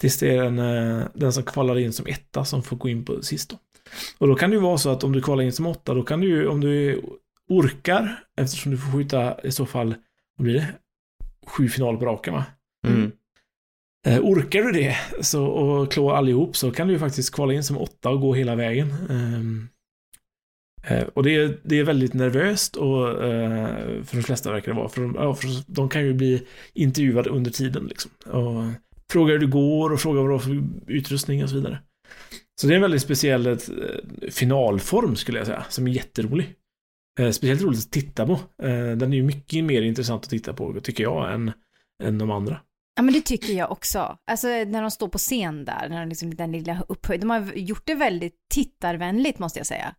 tills 0.00 0.18
det 0.18 0.36
är 0.36 0.42
den, 0.42 0.56
den 1.14 1.32
som 1.32 1.42
kvalar 1.42 1.78
in 1.78 1.92
som 1.92 2.06
etta 2.06 2.44
som 2.44 2.62
får 2.62 2.76
gå 2.76 2.88
in 2.88 3.04
på 3.04 3.22
sist 3.22 3.50
då. 3.50 3.56
Och 4.18 4.28
då 4.28 4.34
kan 4.34 4.50
det 4.50 4.56
ju 4.56 4.62
vara 4.62 4.78
så 4.78 4.90
att 4.90 5.04
om 5.04 5.12
du 5.12 5.22
kvalar 5.22 5.42
in 5.44 5.52
som 5.52 5.66
åtta, 5.66 5.94
då 5.94 6.02
kan 6.02 6.20
du 6.20 6.26
ju, 6.26 6.46
om 6.46 6.60
du 6.60 7.02
orkar, 7.48 8.24
eftersom 8.36 8.72
du 8.72 8.78
får 8.78 8.92
skjuta 8.92 9.40
i 9.40 9.52
så 9.52 9.66
fall, 9.66 9.94
vad 10.36 10.44
blir 10.44 10.54
det? 10.54 10.74
Sju 11.46 11.68
finaler 11.68 11.98
på 11.98 12.04
raken 12.04 12.34
va? 12.34 12.44
Mm. 12.86 13.12
Eh, 14.06 14.20
orkar 14.20 14.62
du 14.62 14.72
det 14.72 14.96
så, 15.20 15.46
och 15.46 15.92
klå 15.92 16.10
allihop 16.10 16.56
så 16.56 16.70
kan 16.70 16.86
du 16.86 16.92
ju 16.92 16.98
faktiskt 16.98 17.34
kvala 17.34 17.52
in 17.52 17.64
som 17.64 17.78
åtta 17.78 18.10
och 18.10 18.20
gå 18.20 18.34
hela 18.34 18.54
vägen. 18.54 18.94
Um, 19.08 19.68
eh, 20.86 21.02
och 21.02 21.22
det 21.22 21.36
är, 21.36 21.58
det 21.62 21.78
är 21.78 21.84
väldigt 21.84 22.14
nervöst 22.14 22.76
och 22.76 23.24
eh, 23.24 24.02
för 24.04 24.16
de 24.16 24.22
flesta 24.22 24.52
verkar 24.52 24.72
det 24.72 24.78
vara. 24.78 24.88
För 24.88 25.00
de, 25.00 25.14
ja, 25.14 25.34
för 25.34 25.48
de 25.66 25.88
kan 25.88 26.04
ju 26.04 26.14
bli 26.14 26.46
intervjuade 26.74 27.30
under 27.30 27.50
tiden 27.50 27.84
liksom. 27.84 28.10
Och 28.26 28.64
fråga 29.12 29.32
hur 29.32 29.40
det 29.40 29.46
går 29.46 29.92
och 29.92 30.00
fråga 30.00 30.20
vad 30.20 30.30
du 30.30 30.34
har 30.34 30.38
för 30.38 30.64
utrustning 30.86 31.42
och 31.42 31.50
så 31.50 31.56
vidare. 31.56 31.78
Så 32.60 32.66
det 32.66 32.72
är 32.72 32.76
en 32.76 32.82
väldigt 32.82 33.02
speciell 33.02 33.46
ett, 33.46 33.70
finalform 34.30 35.16
skulle 35.16 35.38
jag 35.38 35.46
säga, 35.46 35.64
som 35.68 35.86
är 35.86 35.90
jätterolig. 35.90 36.54
Eh, 37.20 37.30
speciellt 37.30 37.62
roligt 37.62 37.78
att 37.78 37.90
titta 37.90 38.26
på. 38.26 38.32
Eh, 38.62 38.90
den 38.96 39.12
är 39.12 39.16
ju 39.16 39.22
mycket 39.22 39.64
mer 39.64 39.82
intressant 39.82 40.24
att 40.24 40.30
titta 40.30 40.52
på, 40.52 40.80
tycker 40.80 41.02
jag, 41.02 41.34
än, 41.34 41.52
än 42.02 42.18
de 42.18 42.30
andra. 42.30 42.60
Ja 42.96 43.02
men 43.02 43.14
det 43.14 43.20
tycker 43.20 43.52
jag 43.52 43.72
också. 43.72 44.18
Alltså 44.30 44.46
när 44.46 44.82
de 44.82 44.90
står 44.90 45.08
på 45.08 45.18
scen 45.18 45.64
där, 45.64 45.88
när 45.88 46.00
de 46.00 46.08
liksom, 46.08 46.34
den 46.34 46.52
lilla 46.52 46.84
upphöjd. 46.88 47.20
De 47.20 47.30
har 47.30 47.52
gjort 47.54 47.86
det 47.86 47.94
väldigt 47.94 48.34
tittarvänligt 48.50 49.38
måste 49.38 49.58
jag 49.58 49.66
säga. 49.66 49.94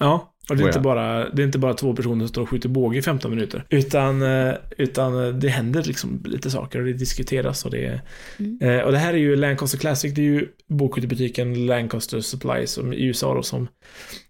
Ja, 0.00 0.34
och 0.50 0.56
det 0.56 0.62
är, 0.62 0.64
oh, 0.64 0.68
inte, 0.68 0.80
bara, 0.80 1.30
det 1.30 1.42
är 1.42 1.46
inte 1.46 1.58
bara 1.58 1.74
två 1.74 1.96
personer 1.96 2.20
som 2.20 2.28
står 2.28 2.42
och 2.42 2.48
skjuter 2.48 2.68
båge 2.68 2.98
i 2.98 3.02
15 3.02 3.30
minuter. 3.30 3.64
Utan, 3.68 4.22
eh, 4.22 4.54
utan 4.78 5.40
det 5.40 5.48
händer 5.48 5.82
liksom 5.82 6.22
lite 6.24 6.50
saker 6.50 6.78
och 6.78 6.86
det 6.86 6.92
diskuteras 6.92 7.64
och 7.64 7.70
det 7.70 8.00
mm. 8.38 8.84
Och 8.84 8.92
det 8.92 8.98
här 8.98 9.14
är 9.14 9.18
ju 9.18 9.36
Lancaster 9.36 9.78
Classic, 9.78 10.14
det 10.14 10.20
är 10.20 10.24
ju 10.24 10.48
bokskyttebutiken 10.68 11.66
Lancaster 11.66 12.20
Supply 12.20 12.66
som 12.66 12.92
i 12.92 13.04
USA 13.04 13.34
då 13.34 13.42
som, 13.42 13.68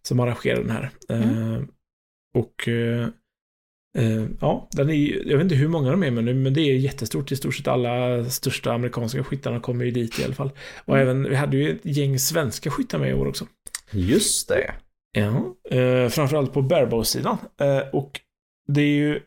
som 0.02 0.20
arrangerar 0.20 0.62
den 0.62 0.70
här. 0.70 0.90
Mm. 1.08 1.68
Och 2.34 2.68
eh, 2.68 3.08
eh, 3.98 4.26
ja, 4.40 4.68
den 4.72 4.90
är, 4.90 5.28
jag 5.28 5.36
vet 5.36 5.44
inte 5.44 5.54
hur 5.54 5.68
många 5.68 5.90
de 5.90 6.02
är 6.02 6.10
med 6.10 6.24
nu, 6.24 6.34
men 6.34 6.54
det 6.54 6.60
är 6.60 6.76
jättestort. 6.76 7.32
I 7.32 7.36
stort 7.36 7.54
sett 7.54 7.68
alla 7.68 8.24
största 8.24 8.72
amerikanska 8.72 9.24
skyttarna 9.24 9.60
kommer 9.60 9.84
ju 9.84 9.90
dit 9.90 10.18
i 10.18 10.24
alla 10.24 10.34
fall. 10.34 10.50
Och 10.84 10.98
mm. 10.98 11.08
även, 11.08 11.30
vi 11.30 11.36
hade 11.36 11.56
ju 11.56 11.70
ett 11.70 11.96
gäng 11.96 12.18
svenska 12.18 12.70
skyttar 12.70 12.98
med 12.98 13.10
i 13.10 13.14
år 13.14 13.26
också. 13.26 13.46
Just 13.90 14.48
det. 14.48 14.74
Ja, 15.12 15.54
eh, 15.70 16.08
framförallt 16.08 16.52
på 16.52 16.62
barebow-sidan. 16.62 17.38
Eh, 17.60 17.88
och 17.92 18.20
det 18.68 18.80
är 18.80 18.94
ju 18.94 19.20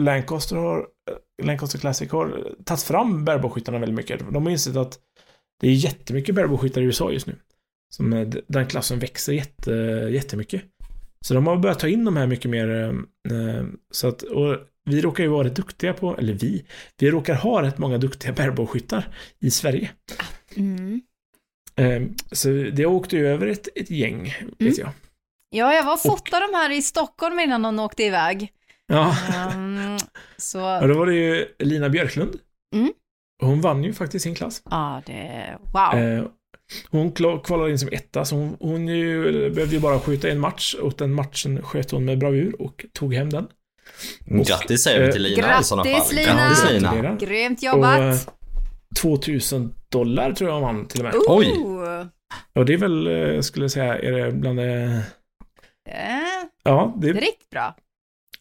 Lancaster 0.00 0.56
har, 0.56 0.78
eh, 0.78 1.46
Lancaster 1.46 1.78
Classic 1.78 2.10
har 2.10 2.54
tagit 2.64 2.82
fram 2.82 3.24
barebow-skyttarna 3.24 3.78
väldigt 3.78 3.96
mycket. 3.96 4.20
De 4.32 4.44
har 4.44 4.50
insett 4.50 4.76
att 4.76 4.98
det 5.60 5.68
är 5.68 5.72
jättemycket 5.72 6.34
barebow-skyttar 6.34 6.80
i 6.80 6.84
USA 6.84 7.12
just 7.12 7.26
nu. 7.26 7.36
Som 7.94 8.12
eh, 8.12 8.28
den 8.46 8.66
klassen 8.66 8.98
växer 8.98 9.32
jätte, 9.32 9.72
jättemycket. 10.12 10.62
Så 11.26 11.34
de 11.34 11.46
har 11.46 11.56
börjat 11.56 11.78
ta 11.78 11.88
in 11.88 12.04
de 12.04 12.16
här 12.16 12.26
mycket 12.26 12.50
mer. 12.50 12.68
Eh, 13.30 13.64
så 13.90 14.08
att, 14.08 14.22
och 14.22 14.56
vi 14.84 15.00
råkar 15.00 15.24
ju 15.24 15.30
vara 15.30 15.46
rätt 15.46 15.56
duktiga 15.56 15.92
på, 15.92 16.16
eller 16.16 16.32
vi, 16.32 16.64
vi 16.98 17.10
råkar 17.10 17.34
ha 17.34 17.62
rätt 17.62 17.78
många 17.78 17.98
duktiga 17.98 18.32
bärbåskyttar 18.32 19.08
i 19.40 19.50
Sverige. 19.50 19.90
Mm. 20.56 21.00
Eh, 21.76 22.02
så 22.32 22.48
det 22.48 22.86
åkte 22.86 23.16
ju 23.16 23.28
över 23.28 23.46
ett, 23.46 23.68
ett 23.74 23.90
gäng, 23.90 24.24
vet 24.58 24.60
mm. 24.60 24.74
jag. 24.78 24.90
Ja, 25.50 25.74
jag 25.74 25.84
var 25.84 25.92
och 25.92 26.02
fotade 26.02 26.46
de 26.46 26.56
här 26.56 26.70
i 26.70 26.82
Stockholm 26.82 27.38
innan 27.40 27.62
de 27.62 27.78
åkte 27.78 28.02
iväg. 28.02 28.52
Ja. 28.86 29.16
Um, 29.54 29.98
så... 30.36 30.58
Ja, 30.58 30.86
då 30.86 30.98
var 30.98 31.06
det 31.06 31.14
ju 31.14 31.46
Lina 31.58 31.88
Björklund. 31.88 32.36
Mm. 32.74 32.92
Hon 33.42 33.60
vann 33.60 33.84
ju 33.84 33.92
faktiskt 33.92 34.22
sin 34.22 34.34
klass. 34.34 34.62
Ja, 34.70 35.02
det... 35.06 35.58
Wow. 35.72 36.00
Eh, 36.00 36.24
hon 36.90 37.12
kvalade 37.42 37.70
in 37.70 37.78
som 37.78 37.88
etta, 37.92 38.24
så 38.24 38.36
hon, 38.36 38.56
hon 38.60 38.88
ju, 38.88 39.50
behövde 39.50 39.74
ju 39.74 39.80
bara 39.80 40.00
skjuta 40.00 40.28
en 40.28 40.40
match 40.40 40.74
och 40.74 40.94
den 40.98 41.14
matchen 41.14 41.62
sköt 41.62 41.90
hon 41.90 42.04
med 42.04 42.18
bravur 42.18 42.62
och 42.62 42.86
tog 42.92 43.14
hem 43.14 43.30
den. 43.30 43.46
Och, 44.30 44.46
grattis 44.46 44.84
säger 44.84 45.06
vi 45.06 45.12
till 45.12 45.22
Lina 45.22 45.42
grattis, 45.42 45.66
i 45.66 45.68
sådana 45.68 45.90
fall. 45.90 46.14
Lina. 46.14 46.32
Grattis 46.32 46.70
Lina! 46.70 47.16
Grymt 47.20 47.62
jobbat! 47.62 48.28
Och, 48.28 48.34
2000 49.00 49.74
dollar 49.88 50.32
tror 50.32 50.50
jag 50.50 50.54
hon 50.54 50.62
vann 50.62 50.86
till 50.86 51.00
och 51.00 51.04
med. 51.04 51.14
Oj! 51.28 51.46
Och 52.54 52.64
det 52.64 52.72
är 52.72 52.78
väl, 52.78 53.06
eh, 53.06 53.40
skulle 53.40 53.64
jag 53.64 53.70
säga, 53.70 53.98
är 53.98 54.12
det 54.12 54.32
bland 54.32 54.58
det... 54.58 55.02
Ja, 56.62 56.94
det 56.96 57.08
är 57.08 57.14
riktigt 57.14 57.50
bra. 57.50 57.74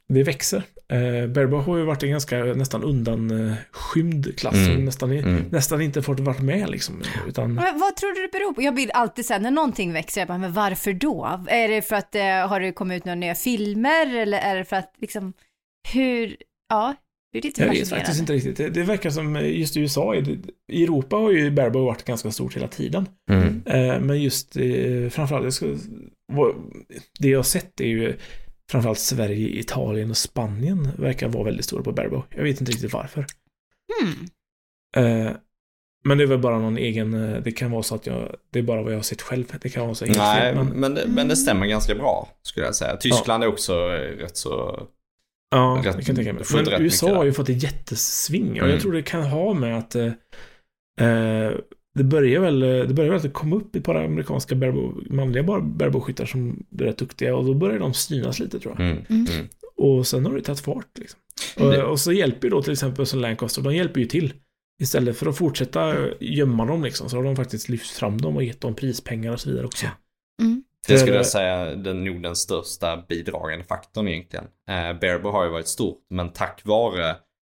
det 0.07 0.23
växer. 0.23 0.63
Eh, 0.91 1.27
Barebow 1.27 1.61
har 1.63 1.77
ju 1.77 1.83
varit 1.83 2.03
en 2.03 2.11
ganska 2.11 2.37
nästan 2.43 2.83
undanskymd 2.83 4.37
klass 4.39 4.55
Mm. 4.55 4.85
nästan, 4.85 5.11
Mm. 5.11 5.45
nästan 5.51 5.81
inte 5.81 6.01
fått 6.01 6.19
varit 6.19 6.39
med 6.41 6.69
liksom. 6.69 7.01
Utan, 7.27 7.53
Men 7.53 7.79
vad 7.79 7.95
tror 7.95 8.13
du 8.15 8.21
det 8.21 8.31
beror 8.31 8.53
på? 8.53 8.61
Jag 8.61 8.73
blir 8.73 8.91
alltid 8.95 9.25
så 9.25 9.33
här, 9.33 9.39
när 9.39 9.51
någonting 9.51 9.93
växer, 9.93 10.21
jag 10.21 10.27
bara, 10.27 10.37
men 10.37 10.53
varför 10.53 10.93
då? 10.93 11.45
Är 11.47 11.67
det 11.67 11.81
för 11.81 11.95
att 11.95 12.15
eh, 12.15 12.47
har 12.47 12.59
det 12.59 12.71
kommit 12.71 12.97
ut 12.97 13.05
några 13.05 13.15
nya 13.15 13.35
filmer 13.35 14.15
eller 14.15 14.37
är 14.37 14.55
det 14.55 14.65
för 14.65 14.75
att 14.75 14.93
liksom, 15.01 15.33
hur, 15.93 16.37
ja, 16.69 16.95
hur 17.31 17.39
är 17.39 17.43
lite 17.43 17.61
jag 17.61 17.69
vet 17.69 17.89
faktiskt 17.89 18.19
inte 18.19 18.33
riktigt. 18.33 18.57
Det, 18.57 18.69
det 18.69 18.83
verkar 18.83 19.09
som 19.09 19.35
eh, 19.35 19.59
just 19.59 19.77
i 19.77 19.79
USA, 19.79 20.15
i, 20.15 20.39
i 20.71 20.83
Europa 20.83 21.15
har 21.15 21.31
ju 21.31 21.51
Barebow 21.51 21.85
varit 21.85 22.03
ganska 22.03 22.31
stort 22.31 22.55
hela 22.55 22.67
tiden. 22.67 23.09
Mm. 23.31 23.63
Eh, 23.65 23.99
men 23.99 24.21
just 24.21 24.57
eh, 24.57 25.09
framförallt, 25.09 25.43
jag 25.43 25.53
ska, 25.53 25.65
vad, 26.33 26.55
det 27.19 27.29
jag 27.29 27.39
har 27.39 27.43
sett 27.43 27.81
är 27.81 27.87
ju 27.87 28.15
framförallt 28.71 28.99
Sverige, 28.99 29.59
Italien 29.59 30.09
och 30.09 30.17
Spanien 30.17 30.89
verkar 30.97 31.27
vara 31.27 31.43
väldigt 31.43 31.65
stora 31.65 31.83
på 31.83 31.91
Barebow. 31.91 32.23
Jag 32.29 32.43
vet 32.43 32.59
inte 32.59 32.71
riktigt 32.71 32.93
varför. 32.93 33.25
Eh, 34.97 35.31
men 36.03 36.17
det 36.17 36.23
är 36.23 36.27
väl 36.27 36.39
bara 36.39 36.59
någon 36.59 36.77
egen, 36.77 37.11
det 37.43 37.51
kan 37.51 37.71
vara 37.71 37.83
så 37.83 37.95
att 37.95 38.07
jag, 38.07 38.35
det 38.51 38.59
är 38.59 38.63
bara 38.63 38.83
vad 38.83 38.91
jag 38.91 38.97
har 38.97 39.03
sett 39.03 39.21
själv. 39.21 39.45
Det 39.61 39.69
kan 39.69 39.83
vara 39.83 39.95
så 39.95 40.05
helt 40.05 40.17
Nej, 40.17 40.41
fel, 40.41 40.55
men, 40.55 40.67
men, 40.67 40.93
det, 40.93 41.03
men 41.07 41.27
det 41.27 41.35
stämmer 41.35 41.67
ganska 41.67 41.95
bra, 41.95 42.29
skulle 42.41 42.65
jag 42.65 42.75
säga. 42.75 42.97
Tyskland 42.97 43.43
är 43.43 43.47
också 43.47 43.87
rätt 44.17 44.37
så... 44.37 44.87
ja, 45.51 45.81
rätt- 45.83 45.83
det 45.83 45.91
kan 45.91 45.95
jag 45.95 46.05
tänka 46.15 46.33
mig. 46.33 46.43
Men 46.53 46.65
USA 46.85 47.15
har 47.15 47.23
ju 47.25 47.33
fått 47.33 47.49
ett 47.49 47.63
jättesving 47.63 48.49
och 48.51 48.57
Mm. 48.57 48.69
jag 48.69 48.81
tror 48.81 48.93
det 48.93 49.01
kan 49.01 49.23
ha 49.23 49.53
med 49.53 49.77
att 49.77 49.95
eh, 49.95 50.05
eh, 51.01 51.51
det 51.95 52.03
börjar 52.03 52.41
väl, 52.41 52.59
det 52.59 52.93
börjar 52.93 53.09
väl 53.09 53.17
att 53.17 53.23
det 53.23 53.29
kom 53.29 53.53
upp 53.53 53.75
ett 53.75 53.83
par 53.83 53.95
amerikanska 53.95 54.55
barebow, 54.55 55.03
manliga 55.09 55.43
barebow-skyttar 55.43 56.25
som 56.25 56.63
är 56.79 56.83
rätt 56.83 56.97
duktiga 56.97 57.35
och 57.35 57.45
då 57.45 57.53
börjar 57.53 57.79
de 57.79 57.93
synas 57.93 58.39
lite 58.39 58.59
tror 58.59 58.75
jag. 58.77 58.85
Mm. 58.89 59.03
Mm. 59.09 59.25
Mm. 59.33 59.47
Och 59.77 60.07
sen 60.07 60.25
har 60.25 60.33
det 60.35 60.41
tagit 60.41 60.59
fart. 60.59 60.97
Liksom. 60.99 61.19
Och, 61.57 61.71
Det- 61.71 61.83
och 61.83 61.99
så 61.99 62.11
hjälper 62.11 62.47
ju 62.47 62.51
då 62.51 62.61
till 62.61 62.71
exempel 62.73 63.05
som 63.05 63.19
Lancaster, 63.19 63.61
de 63.61 63.75
hjälper 63.75 63.99
ju 63.99 64.05
till. 64.05 64.33
Istället 64.81 65.17
för 65.17 65.25
att 65.29 65.37
fortsätta 65.37 65.95
gömma 66.19 66.65
dem 66.65 66.83
liksom, 66.83 67.09
så 67.09 67.15
har 67.17 67.23
de 67.23 67.35
faktiskt 67.35 67.69
lyft 67.69 67.89
fram 67.89 68.17
dem 68.21 68.35
och 68.35 68.43
gett 68.43 68.61
dem 68.61 68.75
prispengar 68.75 69.31
och 69.33 69.39
så 69.39 69.49
vidare 69.49 69.65
också. 69.65 69.85
Ja. 69.85 69.91
Det 70.93 70.99
skulle 70.99 71.15
jag 71.15 71.25
säga 71.25 71.75
den 71.75 72.03
nog 72.03 72.23
den 72.23 72.35
största 72.35 72.97
bidragande 73.09 73.65
faktorn 73.65 74.07
egentligen. 74.07 74.45
Eh, 74.69 74.93
Barebow 74.99 75.31
har 75.31 75.43
ju 75.43 75.49
varit 75.49 75.67
stort, 75.67 75.97
men 76.09 76.29
tack 76.33 76.61
vare 76.65 77.09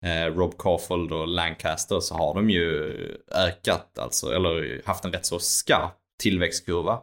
eh, 0.06 0.34
Rob 0.34 0.58
Caulfield 0.58 1.12
och 1.12 1.28
Lancaster 1.28 2.00
så 2.00 2.14
har 2.14 2.34
de 2.34 2.50
ju 2.50 2.92
ökat, 3.34 3.98
alltså, 3.98 4.34
eller 4.34 4.82
haft 4.86 5.04
en 5.04 5.12
rätt 5.12 5.26
så 5.26 5.38
skarp 5.38 5.94
tillväxtkurva. 6.22 6.98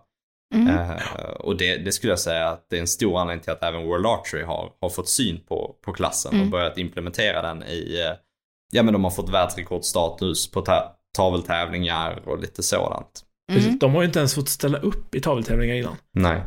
Mm. 0.55 0.67
Eh, 0.69 1.01
och 1.39 1.57
det, 1.57 1.77
det 1.77 1.91
skulle 1.91 2.11
jag 2.11 2.19
säga 2.19 2.47
att 2.47 2.69
det 2.69 2.75
är 2.75 2.81
en 2.81 2.87
stor 2.87 3.19
anledning 3.19 3.43
till 3.43 3.51
att 3.53 3.63
även 3.63 3.83
World 3.87 4.05
Archery 4.05 4.43
har, 4.43 4.71
har 4.81 4.89
fått 4.89 5.09
syn 5.09 5.39
på, 5.47 5.75
på 5.85 5.93
klassen 5.93 6.33
Mm. 6.33 6.45
och 6.45 6.51
börjat 6.51 6.77
implementera 6.77 7.41
den 7.41 7.63
i, 7.63 7.99
eh, 8.07 8.13
ja 8.71 8.83
men 8.83 8.93
de 8.93 9.03
har 9.03 9.11
fått 9.11 9.29
världsrekordstatus 9.29 10.51
på 10.51 10.61
ta- 10.61 10.95
taveltävlingar 11.15 12.21
och 12.25 12.39
lite 12.39 12.63
sådant. 12.63 13.23
Mm. 13.59 13.77
De 13.79 13.93
har 13.93 14.01
ju 14.01 14.07
inte 14.07 14.19
ens 14.19 14.35
fått 14.35 14.49
ställa 14.49 14.77
upp 14.77 15.15
i 15.15 15.21
taveltävlingar 15.21 15.75
innan. 15.75 15.95
Nej. 16.13 16.41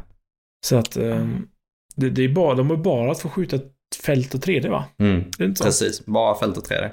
Så 0.66 0.76
att 0.76 0.96
ehm, 0.96 1.48
det, 1.96 2.10
det 2.10 2.24
är 2.24 2.28
bara, 2.28 2.54
de 2.54 2.70
har 2.70 2.76
bara 2.76 3.12
att 3.12 3.20
få 3.20 3.28
skjuta 3.28 3.56
ett 3.56 3.72
fält 4.04 4.34
och 4.34 4.40
3D 4.40 4.70
va? 4.70 4.84
Mm. 4.98 5.24
Det 5.38 5.44
är 5.44 5.48
inte 5.48 5.58
så? 5.58 5.64
Precis, 5.64 6.06
bara 6.06 6.38
fält 6.38 6.56
och 6.56 6.66
3D. 6.66 6.90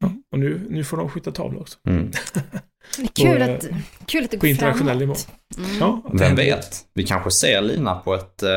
Ja. 0.00 0.12
Och 0.32 0.38
nu, 0.38 0.66
nu 0.70 0.84
får 0.84 0.96
de 0.96 1.08
skjuta 1.10 1.32
tavla 1.32 1.60
också. 1.60 1.78
Mm. 1.88 2.10
Kul 3.14 3.38
på, 3.38 3.52
att, 3.52 3.66
kul 4.06 4.24
att 4.24 4.30
det 4.30 4.36
På 4.36 4.40
går 4.40 4.50
internationell 4.50 4.98
nivå. 4.98 5.14
Mm. 5.58 5.78
Ja, 5.80 6.02
Vem 6.12 6.36
vet? 6.36 6.86
Vi 6.94 7.04
kanske 7.04 7.30
ser 7.30 7.62
Lina 7.62 7.94
på 7.94 8.14
ett 8.14 8.42
eh, 8.42 8.50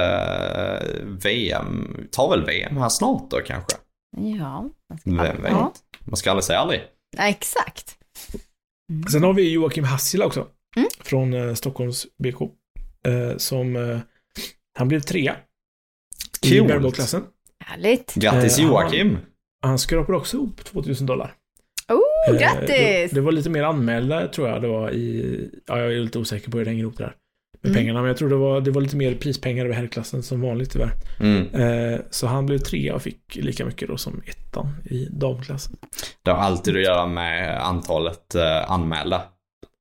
VM, 1.05 1.97
tavel-VM 2.11 2.77
här 2.77 2.89
snart 2.89 3.31
då 3.31 3.37
kanske. 3.45 3.77
Ja, 4.17 4.69
Vem 5.03 5.41
vet? 5.41 5.51
Ja. 5.51 5.73
Man 5.99 6.17
ska 6.17 6.31
aldrig 6.31 6.43
säga 6.43 6.59
aldrig. 6.59 6.81
ja, 7.17 7.23
exakt. 7.23 7.97
Sen 9.11 9.23
har 9.23 9.33
vi 9.33 9.51
Joakim 9.51 9.83
Hassila 9.83 10.25
också. 10.25 10.47
Mm. 10.75 10.89
Från 10.99 11.33
eh, 11.33 11.53
Stockholms 11.53 12.07
BK. 12.23 12.41
Eh, 13.07 13.37
som, 13.37 13.75
eh, 13.75 13.99
han 14.77 14.87
blev 14.87 14.99
trea. 14.99 15.35
I 16.41 16.49
Coolt. 16.57 16.67
barebow-klassen. 16.69 17.23
Härligt. 17.65 18.13
Grattis 18.15 18.59
Eh, 18.59 18.65
Joakim! 18.65 19.17
Han 19.61 19.79
skrapade 19.79 20.17
också 20.17 20.37
ihop 20.37 20.63
2000 20.63 21.07
dollar. 21.07 21.33
Oh, 21.87 22.37
grattis! 22.39 22.67
Det, 22.67 23.07
det 23.11 23.21
var 23.21 23.31
lite 23.31 23.49
mer 23.49 23.63
anmälda 23.63 24.27
tror 24.27 24.47
jag 24.49 24.61
det 24.61 24.67
var 24.67 24.91
i, 24.91 25.49
ja 25.65 25.79
jag 25.79 25.93
är 25.93 25.99
lite 25.99 26.19
osäker 26.19 26.51
på 26.51 26.57
hur 26.57 26.65
det 26.65 26.71
hänger 26.71 26.83
ihop 26.83 26.97
det 26.97 27.03
där. 27.03 27.15
Med 27.61 27.69
Mm. 27.69 27.77
pengarna, 27.81 27.99
men 28.01 28.07
jag 28.07 28.17
tror 28.17 28.29
det 28.29 28.35
var, 28.35 28.61
det 28.61 28.71
var 28.71 28.81
lite 28.81 28.95
mer 28.95 29.15
prispengar 29.15 29.65
över 29.65 29.75
herrklassen 29.75 30.23
som 30.23 30.41
vanligt 30.41 30.71
tyvärr. 30.71 30.91
Mm. 31.19 31.47
Eh, 31.93 31.99
så 32.09 32.27
han 32.27 32.45
blev 32.45 32.57
trea 32.57 32.95
och 32.95 33.01
fick 33.01 33.35
lika 33.35 33.65
mycket 33.65 33.87
då 33.87 33.97
som 33.97 34.21
ettan 34.27 34.67
i 34.85 35.05
damklassen. 35.11 35.75
Det 36.23 36.31
har 36.31 36.37
alltid 36.37 36.75
att 36.75 36.81
göra 36.83 37.07
med 37.07 37.59
antalet 37.65 38.35
eh, 38.35 38.71
anmälda, 38.71 39.21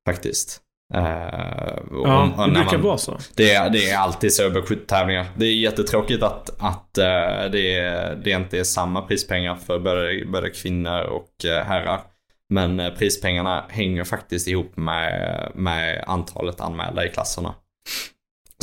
faktiskt. 0.07 0.61
Och- 0.93 2.07
Ja, 2.07 2.23
och 2.23 2.47
det 2.47 2.53
när 2.53 2.61
brukar 2.61 2.77
man- 2.77 2.81
vara 2.87 2.97
så. 2.97 3.17
Det 3.35 3.51
är, 3.53 3.69
det 3.69 3.89
är 3.89 3.97
alltid 3.97 4.33
så 4.33 4.43
över 4.43 4.61
70-tävlingar. 4.61 5.25
Det 5.37 5.45
är 5.45 5.53
jättetråkigt 5.55 6.23
att, 6.23 6.49
att 6.59 6.97
eh, 6.97 7.51
det, 7.51 7.81
det 8.23 8.31
inte 8.31 8.59
är 8.59 8.63
samma 8.63 9.01
prispengar 9.01 9.55
för 9.55 9.79
både, 9.79 10.25
både 10.25 10.49
kvinnor 10.49 11.01
och 11.01 11.45
eh, 11.45 11.63
herrar. 11.65 12.01
Men 12.49 12.79
eh, 12.79 12.89
prispengarna 12.93 13.65
hänger 13.69 14.03
faktiskt 14.03 14.47
ihop 14.47 14.77
med, 14.77 15.51
med 15.55 16.03
antalet 16.07 16.61
anmälda 16.61 17.05
i 17.05 17.09
klasserna. 17.09 17.53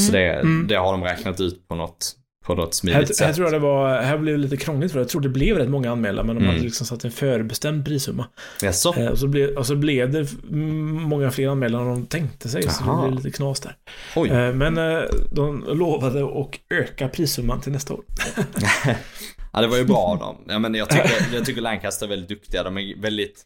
Så 0.01 0.13
det, 0.13 0.33
Mm. 0.33 0.67
det 0.69 0.75
har 0.77 0.93
de 0.93 1.05
räknat 1.05 1.41
ut 1.41 1.69
på 1.69 1.75
något, 1.75 2.13
på 2.47 2.55
något 2.55 2.67
Här, 2.67 2.73
smidigt 2.73 3.21
här 3.21 3.27
sätt. 3.27 3.35
tror 3.37 3.47
jag 3.47 3.55
det 3.55 3.59
var, 3.59 4.01
här 4.03 4.19
blev 4.19 4.35
det 4.35 4.41
lite 4.43 4.57
krångligt 4.57 4.93
för 4.93 4.99
jag 4.99 5.09
tror 5.09 5.21
det 5.21 5.29
blev 5.29 5.57
rätt 5.59 5.69
många 5.69 5.93
anmälda 5.93 6.23
men 6.23 6.35
de 6.37 6.41
Mm. 6.43 6.55
hade 6.55 6.65
liksom 6.65 6.87
satt 6.87 7.05
en 7.05 7.11
förbestämd 7.11 7.85
prissumma. 7.85 8.27
Jaså? 8.63 8.95
Eh, 8.97 9.07
och, 9.09 9.19
så 9.19 9.29
blev, 9.29 9.57
och 9.57 9.67
så 9.67 9.77
blev 9.77 10.13
det 10.13 10.29
många 11.07 11.31
fler 11.31 11.49
anmälda 11.49 11.79
än 11.79 11.87
de 11.87 12.07
tänkte 12.07 12.49
sig 12.49 12.63
så 12.63 12.85
Jaha. 12.87 13.03
det 13.03 13.09
blev 13.11 13.25
lite 13.25 13.37
knas 13.37 13.61
där. 13.61 13.77
Eh, 14.17 14.55
men 14.55 14.79
eh, 14.79 15.03
de 15.33 15.65
lovade 15.69 16.25
att 16.41 16.51
öka 16.71 17.09
prissumman 17.09 17.61
till 17.61 17.73
nästa 17.73 17.95
år. 17.95 18.01
Ja, 19.53 19.61
det 19.63 19.69
var 19.69 19.77
ju 19.77 19.85
bra 19.85 19.97
av 19.99 20.19
dem. 20.19 20.37
Ja, 20.49 20.59
men 20.59 20.75
jag, 20.75 20.91
tycker, 20.91 21.11
jag 21.35 21.45
tycker 21.45 21.61
Lancaster 21.61 22.07
är 22.07 22.11
väldigt 22.11 22.29
duktiga. 22.29 22.63
De 22.63 22.79
är 22.79 23.01
väldigt... 23.03 23.43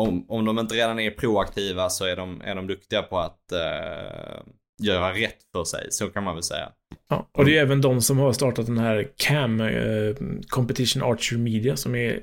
Om, 0.00 0.24
om 0.28 0.44
de 0.44 0.58
inte 0.58 0.74
redan 0.74 1.00
är 1.00 1.10
proaktiva 1.10 1.90
så 1.90 2.04
är 2.04 2.16
de, 2.16 2.40
är 2.44 2.54
de 2.54 2.66
duktiga 2.66 3.02
på 3.02 3.18
att 3.18 3.52
eh, 3.52 4.40
göra 4.80 5.12
rätt 5.12 5.36
för 5.54 5.64
sig. 5.64 5.86
Så 5.90 6.06
kan 6.08 6.24
man 6.24 6.34
väl 6.34 6.42
säga. 6.42 6.68
Ja, 7.10 7.28
och 7.32 7.44
det 7.44 7.56
är 7.58 7.62
även 7.62 7.80
de 7.80 8.02
som 8.02 8.18
har 8.18 8.32
startat 8.32 8.66
den 8.66 8.78
här 8.78 9.08
CAM, 9.16 9.60
eh, 9.60 10.14
Competition 10.48 11.02
Archer 11.02 11.36
Media, 11.38 11.76
som 11.76 11.94
är 11.94 12.20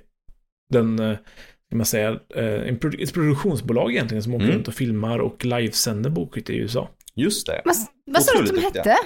den, 0.74 1.00
eh, 1.00 1.18
kan 1.70 1.78
man 1.78 1.86
säga, 1.86 2.10
eh, 2.36 2.46
en 2.68 2.80
produ- 2.80 3.04
ett 3.04 3.14
produktionsbolag 3.14 3.92
egentligen 3.92 4.24
som 4.24 4.34
åker 4.34 4.46
Mm. 4.46 4.56
runt 4.58 4.68
och 4.68 4.74
filmar 4.74 5.20
och 5.20 5.46
livesänder 5.46 6.10
bokskytte 6.10 6.54
i 6.54 6.58
USA. 6.58 6.90
Just 7.16 7.48
det. 7.48 7.62
Vad, 7.66 7.76
vad 8.12 8.24
sa 8.24 8.34
du 8.38 8.44
att 8.44 8.56
de 8.56 8.62
hette? 8.62 8.98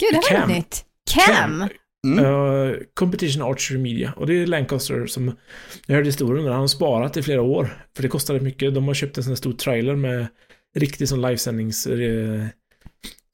Gud, 0.00 0.08
det 0.12 0.26
här 0.30 0.40
var 0.40 0.46
Cam. 0.46 0.56
nytt. 0.56 0.84
Cam. 1.10 1.64
Mm. 2.06 2.24
Eh, 2.24 2.76
Competition 2.94 3.42
Archer 3.42 3.78
Media. 3.78 4.12
Och 4.16 4.26
det 4.26 4.34
är 4.42 4.46
Lancaster 4.46 5.06
som, 5.06 5.36
jag 5.86 5.94
hörde 5.94 6.06
historien 6.08 6.44
där, 6.44 6.52
han 6.52 6.60
har 6.60 6.66
sparat 6.68 7.16
i 7.16 7.22
flera 7.22 7.42
år. 7.42 7.84
För 7.96 8.02
det 8.02 8.08
kostade 8.08 8.40
mycket. 8.40 8.74
De 8.74 8.86
har 8.86 8.94
köpt 8.94 9.16
en 9.18 9.24
sån 9.24 9.30
här 9.30 9.36
stor 9.36 9.52
trailer 9.52 9.96
med 9.96 10.26
riktig 10.76 11.08
sån 11.08 11.20
livesändnings... 11.22 11.86
Eh, 11.86 12.44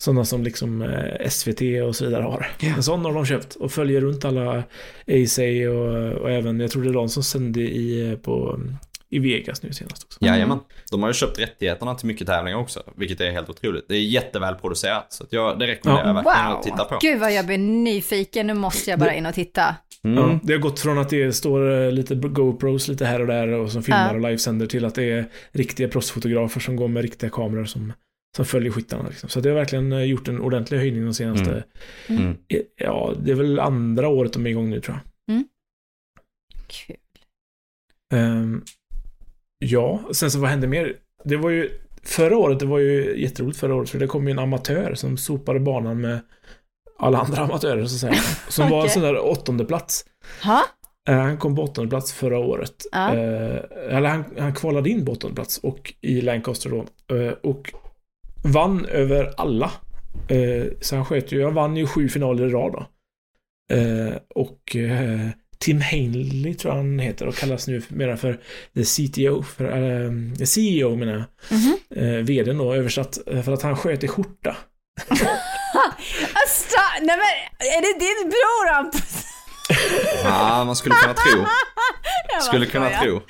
sådana 0.02 0.24
som 0.24 0.42
liksom 0.42 0.82
eh, 0.82 1.28
SVT 1.28 1.60
och 1.86 1.96
så 1.96 2.04
vidare 2.04 2.22
har. 2.22 2.46
Ja. 2.60 2.68
En 2.76 2.82
sån 2.82 3.04
har 3.04 3.12
de 3.12 3.26
köpt 3.26 3.54
och 3.54 3.72
följer 3.72 4.00
runt 4.00 4.24
alla 4.24 4.58
AC 5.06 5.38
och, 5.68 6.20
och 6.22 6.30
även, 6.30 6.60
jag 6.60 6.70
tror 6.70 6.82
det 6.82 6.88
är 6.88 6.92
de 6.92 7.08
som 7.08 7.22
sände 7.22 7.60
i, 7.60 8.18
på, 8.22 8.60
i 9.10 9.18
Vegas 9.18 9.62
nu 9.62 9.72
senast 9.72 10.04
också. 10.04 10.24
Jajamän. 10.24 10.58
De 10.90 11.02
har 11.02 11.10
ju 11.10 11.14
köpt 11.14 11.38
rättigheterna 11.38 11.94
till 11.94 12.06
mycket 12.06 12.26
tävlingar 12.26 12.58
också. 12.58 12.82
Vilket 12.96 13.20
är 13.20 13.30
helt 13.30 13.50
otroligt. 13.50 13.84
Det 13.88 13.94
är 13.94 14.00
jätteväl 14.00 14.54
producerat. 14.54 15.12
Så 15.12 15.24
att 15.24 15.32
jag, 15.32 15.58
det 15.58 15.66
rekommenderar 15.66 16.06
jag 16.06 16.14
verkligen 16.14 16.46
att 16.56 16.62
titta 16.62 16.84
på. 16.84 16.94
Wow. 16.94 16.98
Gud 17.02 17.20
vad 17.20 17.32
jag 17.32 17.46
blir 17.46 17.58
nyfiken. 17.58 18.46
Nu 18.46 18.54
måste 18.54 18.90
jag 18.90 18.98
bara 18.98 19.14
in 19.14 19.26
och 19.26 19.34
titta. 19.34 19.76
Mm. 20.04 20.18
Ja, 20.18 20.40
det 20.42 20.52
har 20.52 20.60
gått 20.60 20.80
från 20.80 20.98
att 20.98 21.08
det 21.08 21.32
står 21.32 21.84
eh, 21.84 21.92
lite 21.92 22.14
GoPros 22.14 22.88
lite 22.88 23.04
här 23.04 23.20
och 23.20 23.26
där 23.26 23.48
och 23.48 23.72
som 23.72 23.82
filmar 23.82 24.08
Ja. 24.08 24.14
och 24.14 24.20
livesänder 24.20 24.66
till 24.66 24.84
att 24.84 24.94
det 24.94 25.10
är 25.10 25.26
riktiga 25.52 25.88
proffsfotografer 25.88 26.60
som 26.60 26.76
går 26.76 26.88
med 26.88 27.02
riktiga 27.02 27.30
kameror 27.30 27.64
som, 27.64 27.92
som 28.36 28.44
följer 28.44 28.72
skyttarna. 28.72 29.08
Liksom. 29.08 29.28
Så 29.28 29.40
det 29.40 29.48
har 29.48 29.56
verkligen 29.56 29.92
eh, 29.92 30.02
gjort 30.04 30.28
en 30.28 30.40
ordentlig 30.40 30.78
höjning 30.78 31.04
de 31.04 31.14
senaste, 31.14 31.64
Mm. 32.08 32.22
Mm. 32.22 32.36
eh, 32.48 32.60
ja, 32.76 33.14
det 33.24 33.30
är 33.30 33.34
väl 33.34 33.58
andra 33.58 34.08
året 34.08 34.32
de 34.32 34.46
är 34.46 34.50
igång 34.50 34.70
nu 34.70 34.80
tror 34.80 34.96
jag. 35.26 35.42
Kul. 36.66 36.96
Ehm, 38.14 38.62
ja, 39.58 40.00
sen 40.12 40.30
så 40.30 40.38
vad 40.38 40.50
hände 40.50 40.66
mer? 40.66 40.96
Det 41.24 41.36
var 41.36 41.50
ju, 41.50 41.70
förra 42.02 42.36
året, 42.36 42.58
det 42.58 42.66
var 42.66 42.78
ju 42.78 43.20
jätteroligt 43.22 43.58
förra 43.58 43.74
året 43.74 43.90
för 43.90 43.98
det 43.98 44.06
kom 44.06 44.26
ju 44.26 44.30
en 44.30 44.38
amatör 44.38 44.94
som 44.94 45.16
sopade 45.16 45.60
banan 45.60 46.00
med 46.00 46.20
alla 46.98 47.18
andra 47.18 47.42
amatörer 47.42 47.84
så 47.86 47.94
att 47.94 48.00
säga. 48.12 48.22
Som 48.48 48.70
var 48.70 48.82
en 48.82 48.90
sån 48.90 49.02
där 49.02 49.18
åttonde 49.24 49.64
plats. 49.64 50.04
Ha? 50.44 50.62
Eh, 51.08 51.16
Han 51.18 51.38
kom 51.38 51.56
på 51.56 51.62
åttonde 51.62 51.90
plats 51.90 52.12
förra 52.12 52.38
året. 52.38 52.74
Ja. 52.92 53.14
Eh, 53.14 53.60
eller 53.96 54.08
han, 54.08 54.24
han 54.38 54.54
kvalade 54.54 54.90
in 54.90 55.04
på 55.06 55.12
åttonde 55.12 55.34
plats 55.34 55.58
och 55.58 55.94
i 56.00 56.20
Lancaster 56.20 56.70
då. 56.70 57.16
Eh, 57.16 57.32
och 57.32 57.72
vann 58.42 58.86
över 58.86 59.34
alla. 59.36 59.70
Eh, 60.28 60.64
så 60.80 60.96
han 60.96 61.04
sköt 61.04 61.32
ju, 61.32 61.44
han 61.44 61.54
vann 61.54 61.76
ju 61.76 61.86
sju 61.86 62.08
finaler 62.08 62.46
i 62.46 62.50
rad 62.50 62.72
då. 62.72 62.86
Eh, 63.76 64.14
och 64.34 64.76
eh, 64.76 65.28
Tim 65.58 65.80
Hainley 65.80 66.54
tror 66.54 66.74
jag 66.74 66.76
han 66.76 66.98
heter 66.98 67.26
och 67.26 67.34
kallas 67.34 67.66
nu 67.66 67.82
mera 67.88 68.16
för 68.16 68.40
the 68.74 68.84
CTO, 68.84 69.42
för, 69.42 69.64
äh, 69.64 70.44
CEO 70.44 70.96
menar 70.96 71.12
jag. 71.12 71.24
Mm 71.58 71.62
-hmm. 71.62 72.18
eh, 72.18 72.24
VDn 72.24 72.58
då 72.58 72.74
översatt, 72.74 73.18
för 73.44 73.52
att 73.52 73.62
han 73.62 73.76
sköt 73.76 74.04
i 74.04 74.08
skjorta. 74.08 74.56
alltså, 76.32 76.76
nej 77.00 77.16
men, 77.16 77.66
är 77.68 77.80
det 77.80 77.98
din 77.98 78.28
bror 78.30 78.74
Hampus? 78.74 79.26
ja, 80.24 80.64
man 80.64 80.76
skulle 80.76 80.94
kunna 80.94 81.14
tro. 81.14 81.46
Skulle 82.40 82.66
kunna 82.66 82.90
tro. 82.90 83.20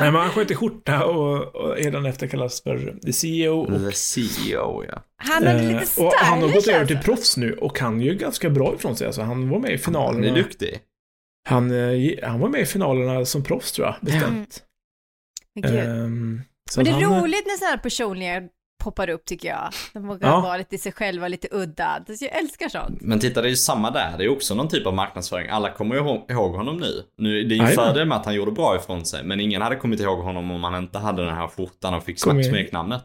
Nej, 0.00 0.12
men 0.12 0.14
han 0.14 0.30
sköt 0.30 0.50
i 0.50 0.54
skjorta 0.54 1.04
och, 1.04 1.54
och 1.54 1.76
redan 1.76 2.06
efter 2.06 2.26
kallas 2.26 2.62
för 2.62 2.98
The 3.04 3.12
CEO. 3.12 3.60
Och, 3.60 3.90
the 3.90 3.92
CEO, 3.92 4.84
ja. 4.88 5.02
Han 5.16 5.46
är 5.46 5.62
lite 5.62 5.86
stylish, 5.86 6.06
Och 6.06 6.14
han 6.16 6.42
har 6.42 6.52
gått 6.52 6.68
över 6.68 6.86
till 6.86 6.98
proffs 6.98 7.36
nu 7.36 7.52
och 7.52 7.76
kan 7.76 8.00
ju 8.00 8.14
ganska 8.14 8.50
bra 8.50 8.74
ifrån 8.74 8.96
sig. 8.96 9.06
Alltså, 9.06 9.22
han 9.22 9.48
var 9.48 9.58
med 9.58 9.72
i 9.72 9.78
finalerna. 9.78 10.26
Han 10.28 10.36
är 10.36 10.42
duktig. 10.42 10.80
Han, 11.48 11.70
eh, 11.70 12.28
han 12.28 12.40
var 12.40 12.48
med 12.48 12.60
i 12.60 12.66
finalerna 12.66 13.24
som 13.24 13.44
proffs 13.44 13.72
tror 13.72 13.86
jag, 13.86 13.96
bestämt. 14.00 14.62
Mm. 15.64 15.90
Um, 15.90 16.42
men 16.76 16.84
det 16.84 16.90
är 16.90 16.94
han, 16.94 17.22
roligt 17.22 17.46
när 17.46 17.56
sådana 17.56 17.70
här 17.70 17.82
personliga 17.82 18.42
poppar 18.80 19.10
upp 19.10 19.24
tycker 19.24 19.48
jag. 19.48 19.70
De 19.92 20.06
vågar 20.06 20.28
ja. 20.28 20.40
vara 20.40 20.56
lite 20.56 20.78
sig 20.78 20.92
själva, 20.92 21.28
lite 21.28 21.48
udda. 21.50 22.04
Jag 22.06 22.38
älskar 22.38 22.68
sånt. 22.68 23.00
Men 23.00 23.20
titta, 23.20 23.42
det 23.42 23.48
är 23.48 23.50
ju 23.50 23.56
samma 23.56 23.90
där. 23.90 24.18
Det 24.18 24.24
är 24.24 24.28
också 24.28 24.54
någon 24.54 24.68
typ 24.68 24.86
av 24.86 24.94
marknadsföring. 24.94 25.48
Alla 25.48 25.70
kommer 25.70 25.94
ju 25.94 26.00
ihåg 26.34 26.54
honom 26.54 26.76
nu. 26.76 27.02
nu 27.18 27.44
det 27.44 27.54
är 27.54 27.68
ju 27.68 27.74
fördel 27.74 28.08
med 28.08 28.18
att 28.18 28.24
han 28.24 28.34
gjorde 28.34 28.52
bra 28.52 28.76
ifrån 28.76 29.04
sig. 29.06 29.24
Men 29.24 29.40
ingen 29.40 29.62
hade 29.62 29.76
kommit 29.76 30.00
ihåg 30.00 30.18
honom 30.18 30.50
om 30.50 30.64
han 30.64 30.82
inte 30.82 30.98
hade 30.98 31.24
den 31.24 31.34
här 31.34 31.48
skjortan 31.48 31.94
och 31.94 32.04
fick 32.04 32.18
smeknamnet. 32.20 33.04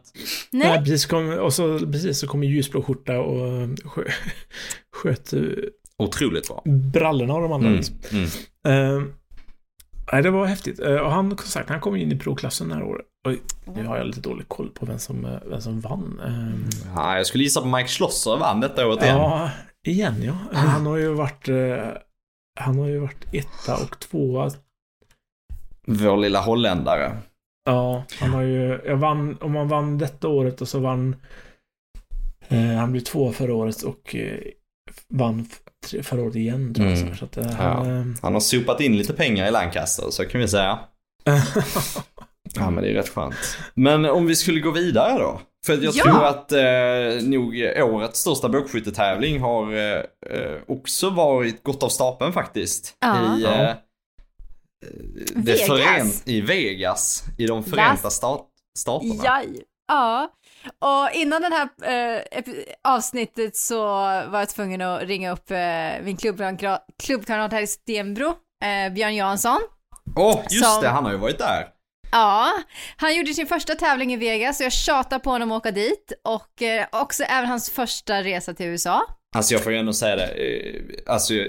Nej. 0.51 0.67
Nej, 0.67 0.77
precis. 0.79 1.05
Kom, 1.05 1.39
och 1.39 1.53
så, 1.53 1.79
precis 1.79 2.19
så 2.19 2.27
kommer 2.27 2.47
ljusblå 2.47 2.81
skjorta 2.81 3.19
och 3.19 3.69
skö, 3.85 4.03
sköt... 4.95 5.33
Otroligt 5.97 6.47
bra. 6.47 6.61
Brallorna 6.65 7.33
av 7.33 7.41
de 7.41 7.51
andra. 7.51 7.69
Mm, 7.69 7.83
mm. 8.63 9.03
Uh, 9.03 9.03
Nej, 10.11 10.23
det 10.23 10.31
var 10.31 10.45
häftigt. 10.45 10.79
Uh, 10.79 10.97
och 10.97 11.11
han, 11.11 11.37
sagt, 11.37 11.69
han 11.69 11.79
kom 11.79 11.95
in 11.95 12.11
i 12.11 12.19
proklassen 12.19 12.69
det 12.69 12.75
här 12.75 12.83
året. 12.83 13.05
Oj, 13.27 13.41
nu 13.65 13.85
har 13.85 13.97
jag 13.97 14.07
lite 14.07 14.19
dålig 14.19 14.47
koll 14.47 14.69
på 14.69 14.85
vem 14.85 14.99
som, 14.99 15.25
eh, 15.25 15.39
vem 15.45 15.61
som 15.61 15.79
vann. 15.79 16.21
Um, 16.25 16.69
ja, 16.95 17.17
jag 17.17 17.25
skulle 17.25 17.43
gissa 17.43 17.61
på 17.61 17.67
Mike 17.67 17.87
Schlosser 17.87 18.37
vann 18.37 18.59
detta 18.59 18.87
året 18.87 19.03
igen. 19.03 19.17
Ja, 19.17 19.49
igen 19.87 20.23
ja. 20.23 20.37
Han 20.53 20.85
har 20.85 20.97
ju 20.97 21.13
varit, 21.13 21.49
uh, 21.49 21.77
han 22.59 22.79
har 22.79 22.87
ju 22.87 22.99
varit 22.99 23.33
etta 23.33 23.75
och 23.83 23.99
tvåa. 23.99 24.51
Vår 25.87 26.17
lilla 26.17 26.41
holländare. 26.41 27.17
Ja, 27.65 28.03
han 28.19 28.29
har 28.29 28.41
ju, 28.41 28.81
jag 28.85 28.97
vann, 28.97 29.37
om 29.41 29.55
han 29.55 29.67
vann 29.67 29.97
detta 29.97 30.27
året 30.27 30.61
och 30.61 30.67
så 30.67 30.79
vann, 30.79 31.15
han 32.77 32.91
blev 32.91 33.01
två 33.01 33.31
förra 33.31 33.53
året 33.53 33.81
och 33.81 34.15
vann 35.09 35.47
förra 36.03 36.23
året 36.23 36.35
igen 36.35 36.73
tror 36.73 36.87
jag. 36.87 36.97
Mm. 36.97 37.15
Så 37.15 37.25
att, 37.25 37.35
han, 37.35 37.87
ja. 37.87 38.05
han 38.21 38.33
har 38.33 38.39
sopat 38.39 38.81
in 38.81 38.97
lite 38.97 39.13
pengar 39.13 39.47
i 39.47 39.51
Lancaster, 39.51 40.05
så 40.09 40.25
kan 40.25 40.41
vi 40.41 40.47
säga. 40.47 40.79
Ja 42.53 42.69
men 42.69 42.83
det 42.83 42.89
är 42.89 42.93
rätt 42.93 43.09
skönt. 43.09 43.57
Men 43.73 44.05
om 44.05 44.25
vi 44.25 44.35
skulle 44.35 44.59
gå 44.59 44.71
vidare 44.71 45.19
då. 45.19 45.41
För 45.65 45.73
jag 45.73 45.95
ja. 45.95 46.03
tror 46.03 46.25
att 46.25 46.51
eh, 46.51 47.27
nog 47.29 47.55
årets 47.93 48.19
största 48.19 48.49
bågskyttetävling 48.49 49.39
har 49.39 49.73
eh, 49.73 50.03
eh, 50.29 50.57
också 50.67 51.09
varit 51.09 51.63
gått 51.63 51.83
av 51.83 51.89
stapeln 51.89 52.33
faktiskt. 52.33 52.97
Ja. 52.99 53.37
I, 53.37 53.43
eh, 53.43 53.73
det 55.35 55.69
Vegas. 55.69 56.23
i 56.25 56.41
Vegas. 56.41 57.23
I 57.37 57.45
de 57.45 57.63
förenta 57.63 58.09
stat 58.09 58.47
staterna. 58.77 59.23
Ja. 59.23 59.43
ja. 59.87 60.31
Och 60.79 61.09
innan 61.13 61.41
det 61.41 61.49
här 61.49 62.17
eh, 62.17 62.21
avsnittet 62.83 63.55
så 63.55 63.83
var 64.27 64.39
jag 64.39 64.49
tvungen 64.49 64.81
att 64.81 65.01
ringa 65.01 65.31
upp 65.31 65.51
eh, 65.51 66.03
min 66.03 66.17
klubbkamrat 66.97 67.51
här 67.51 67.61
i 67.61 67.67
Stenbro, 67.67 68.27
eh, 68.63 68.93
Björn 68.93 69.15
Jansson. 69.15 69.59
Åh, 70.15 70.35
oh, 70.35 70.43
just 70.49 70.73
som, 70.73 70.81
det, 70.83 70.89
han 70.89 71.05
har 71.05 71.11
ju 71.11 71.17
varit 71.17 71.37
där. 71.37 71.67
Ja, 72.11 72.51
han 72.97 73.15
gjorde 73.15 73.33
sin 73.33 73.47
första 73.47 73.75
tävling 73.75 74.13
i 74.13 74.17
Vegas 74.17 74.59
och 74.59 74.65
jag 74.65 74.73
tjatar 74.73 75.19
på 75.19 75.29
honom 75.29 75.51
att 75.51 75.57
åka 75.57 75.71
dit 75.71 76.11
och 76.23 76.61
eh, 76.61 76.85
också 76.91 77.23
även 77.23 77.49
hans 77.49 77.69
första 77.69 78.23
resa 78.23 78.53
till 78.53 78.65
USA. 78.65 79.01
Alltså 79.35 79.53
jag 79.53 79.63
får 79.63 79.71
ju 79.71 79.77
ändå 79.77 79.93
säga 79.93 80.15
det, 80.15 80.27
eh, 80.27 80.81
alltså 81.05 81.33
eh, 81.33 81.47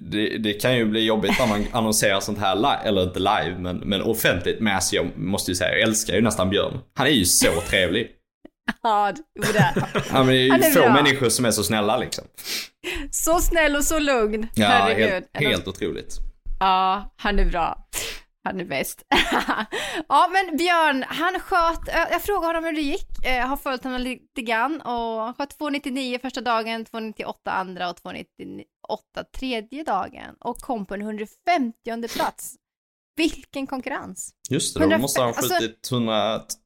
det, 0.00 0.38
det, 0.38 0.52
kan 0.52 0.76
ju 0.76 0.84
bli 0.84 1.04
jobbigt 1.04 1.38
när 1.38 1.46
man 1.46 1.66
annonserar 1.72 2.20
sånt 2.20 2.38
här 2.38 2.56
live, 2.56 2.80
eller 2.84 3.02
inte 3.02 3.18
live 3.18 3.56
men, 3.58 3.76
men 3.76 4.02
offentligt. 4.02 4.60
Men 4.60 4.74
alltså 4.74 4.96
jag 4.96 5.18
måste 5.18 5.50
ju 5.50 5.54
säga, 5.54 5.72
jag 5.72 5.80
älskar 5.80 6.14
ju 6.14 6.20
nästan 6.20 6.50
Björn. 6.50 6.78
Han 6.94 7.06
är 7.06 7.10
ju 7.10 7.24
så 7.24 7.60
trevlig. 7.68 8.10
ja, 8.82 9.12
det. 9.34 9.74
Ja, 9.94 10.02
men 10.12 10.26
det 10.26 10.34
är 10.34 10.58
ju 10.58 10.62
få 10.62 10.80
bra. 10.80 10.92
människor 10.92 11.28
som 11.28 11.44
är 11.44 11.50
så 11.50 11.62
snälla 11.62 11.98
liksom. 11.98 12.24
Så 13.10 13.38
snäll 13.38 13.76
och 13.76 13.84
så 13.84 13.98
lugn. 13.98 14.48
Ja, 14.54 14.66
Herregud. 14.66 15.08
helt, 15.08 15.26
helt 15.34 15.68
otroligt. 15.68 16.18
Ja, 16.60 17.14
han 17.16 17.38
är 17.38 17.44
bra. 17.44 17.88
Han 18.46 18.60
är 18.60 18.64
bäst. 18.64 19.02
ja, 20.08 20.30
men 20.32 20.56
Björn, 20.56 21.04
han 21.08 21.40
sköt, 21.40 21.80
jag 22.10 22.22
frågade 22.22 22.46
honom 22.46 22.64
hur 22.64 22.72
det 22.72 22.80
gick, 22.80 23.08
jag 23.22 23.46
har 23.46 23.56
följt 23.56 23.84
honom 23.84 24.00
lite 24.00 24.42
grann 24.42 24.80
och 24.80 25.22
han 25.22 25.34
sköt 25.34 25.58
2,99 25.58 26.20
första 26.20 26.40
dagen, 26.40 26.84
2,98 26.84 27.34
andra 27.44 27.90
och 27.90 27.96
2,98 27.96 28.64
tredje 29.38 29.84
dagen 29.84 30.34
och 30.40 30.58
kom 30.58 30.86
på 30.86 30.94
en 30.94 31.00
150 31.00 32.08
plats. 32.08 32.54
Vilken 33.16 33.66
konkurrens! 33.66 34.30
Just 34.50 34.78
det, 34.78 34.86
då 34.86 34.98
måste 34.98 35.20
han 35.20 35.30
ha 35.30 35.36
alltså- 35.36 35.54
skjutit 35.54 35.92
alltså, 35.92 36.56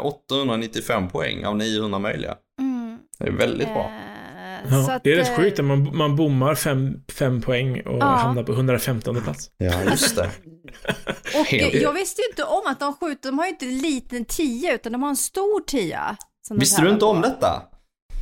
895 0.00 1.08
poäng 1.08 1.44
av 1.44 1.56
900 1.56 1.98
möjliga. 1.98 2.36
Mm, 2.60 2.98
det 3.18 3.26
är 3.26 3.32
väldigt 3.32 3.68
bra. 3.68 3.84
Eh, 3.84 4.22
Ja, 4.70 4.92
att, 4.92 5.04
det 5.04 5.12
är 5.12 5.16
rätt 5.16 5.36
sjukt 5.36 5.58
att 5.58 5.64
man, 5.64 5.96
man 5.96 6.16
bommar 6.16 6.54
fem, 6.54 7.04
fem 7.18 7.40
poäng 7.40 7.80
och 7.80 7.98
ja. 7.98 8.06
hamnar 8.06 8.42
på 8.42 8.52
115 8.52 9.22
plats. 9.22 9.50
Ja, 9.56 9.82
just 9.82 10.16
det. 10.16 10.30
och 11.34 11.74
jag 11.74 11.92
visste 11.92 12.22
ju 12.22 12.28
inte 12.28 12.44
om 12.44 12.62
att 12.66 12.80
de 12.80 12.96
skjuter, 12.96 13.28
de 13.28 13.38
har 13.38 13.46
ju 13.46 13.50
inte 13.50 13.66
en 13.66 13.78
liten 13.78 14.24
tia 14.24 14.74
utan 14.74 14.92
de 14.92 15.02
har 15.02 15.10
en 15.10 15.16
stor 15.16 15.60
tia. 15.60 16.16
Visste 16.50 16.82
du 16.82 16.90
inte 16.90 17.04
om 17.04 17.20
detta? 17.20 17.62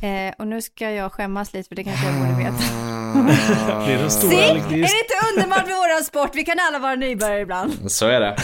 Eh, 0.01 0.33
och 0.37 0.47
nu 0.47 0.61
ska 0.61 0.91
jag 0.91 1.11
skämmas 1.11 1.53
lite 1.53 1.67
för 1.67 1.75
det 1.75 1.83
kanske 1.83 2.05
jag 2.05 2.15
borde 2.15 2.37
veta. 2.37 2.51
det 3.85 3.93
är 3.93 4.09
stora... 4.09 4.31
Se, 4.31 4.37
är 4.37 4.69
det 4.69 4.75
inte 4.75 5.15
underbart 5.33 5.67
med 5.67 5.75
våran 5.75 6.03
sport? 6.03 6.31
Vi 6.33 6.43
kan 6.43 6.57
alla 6.59 6.79
vara 6.79 6.95
nybörjare 6.95 7.41
ibland. 7.41 7.91
Så 7.91 8.07
är 8.07 8.19
det. 8.19 8.37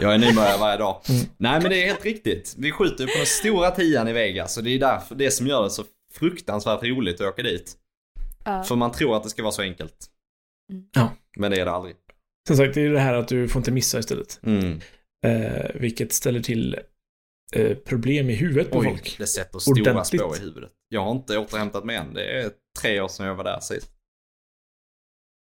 Jag 0.00 0.14
är 0.14 0.18
nybörjare 0.18 0.58
varje 0.58 0.76
dag. 0.76 1.00
Mm. 1.08 1.26
Nej 1.36 1.60
men 1.60 1.70
det 1.70 1.82
är 1.82 1.86
helt 1.86 2.04
riktigt. 2.04 2.54
Vi 2.58 2.72
skjuter 2.72 3.06
på 3.06 3.12
den 3.16 3.26
stora 3.26 3.70
tian 3.70 4.08
i 4.08 4.12
Vegas 4.12 4.56
och 4.56 4.64
det 4.64 4.70
är 4.70 4.78
därför 4.78 5.14
det 5.14 5.30
som 5.30 5.46
gör 5.46 5.62
det 5.62 5.70
så 5.70 5.84
fruktansvärt 6.14 6.82
roligt 6.82 7.20
att 7.20 7.26
åka 7.26 7.42
dit. 7.42 7.76
Uh. 8.48 8.62
För 8.62 8.76
man 8.76 8.92
tror 8.92 9.16
att 9.16 9.22
det 9.22 9.30
ska 9.30 9.42
vara 9.42 9.52
så 9.52 9.62
enkelt. 9.62 10.06
Mm. 10.72 10.84
Ja. 10.92 11.10
Men 11.36 11.50
det 11.50 11.60
är 11.60 11.64
det 11.64 11.72
aldrig. 11.72 11.94
Som 12.48 12.56
sagt, 12.56 12.74
det 12.74 12.80
är 12.80 12.90
det 12.90 13.00
här 13.00 13.14
att 13.14 13.28
du 13.28 13.48
får 13.48 13.60
inte 13.60 13.70
missa 13.70 13.98
istället. 13.98 14.40
Mm. 14.42 14.80
Eh, 15.26 15.70
vilket 15.74 16.12
ställer 16.12 16.40
till 16.40 16.78
eh, 17.52 17.76
problem 17.76 18.30
i 18.30 18.34
huvudet 18.34 18.70
på 18.70 18.78
Oj, 18.78 18.86
folk. 18.86 19.18
det 19.18 19.26
sätter 19.26 19.58
stora 19.58 19.80
Ordentligt. 19.80 20.20
spår 20.20 20.36
i 20.36 20.40
huvudet. 20.40 20.70
Jag 20.88 21.04
har 21.04 21.10
inte 21.10 21.38
återhämtat 21.38 21.84
mig 21.84 21.96
än. 21.96 22.14
Det 22.14 22.40
är 22.40 22.50
tre 22.80 23.00
år 23.00 23.08
sedan 23.08 23.26
jag 23.26 23.34
var 23.34 23.44
där 23.44 23.60
sist. 23.60 23.90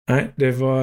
Nej, 0.09 0.33
det 0.35 0.51
var... 0.51 0.79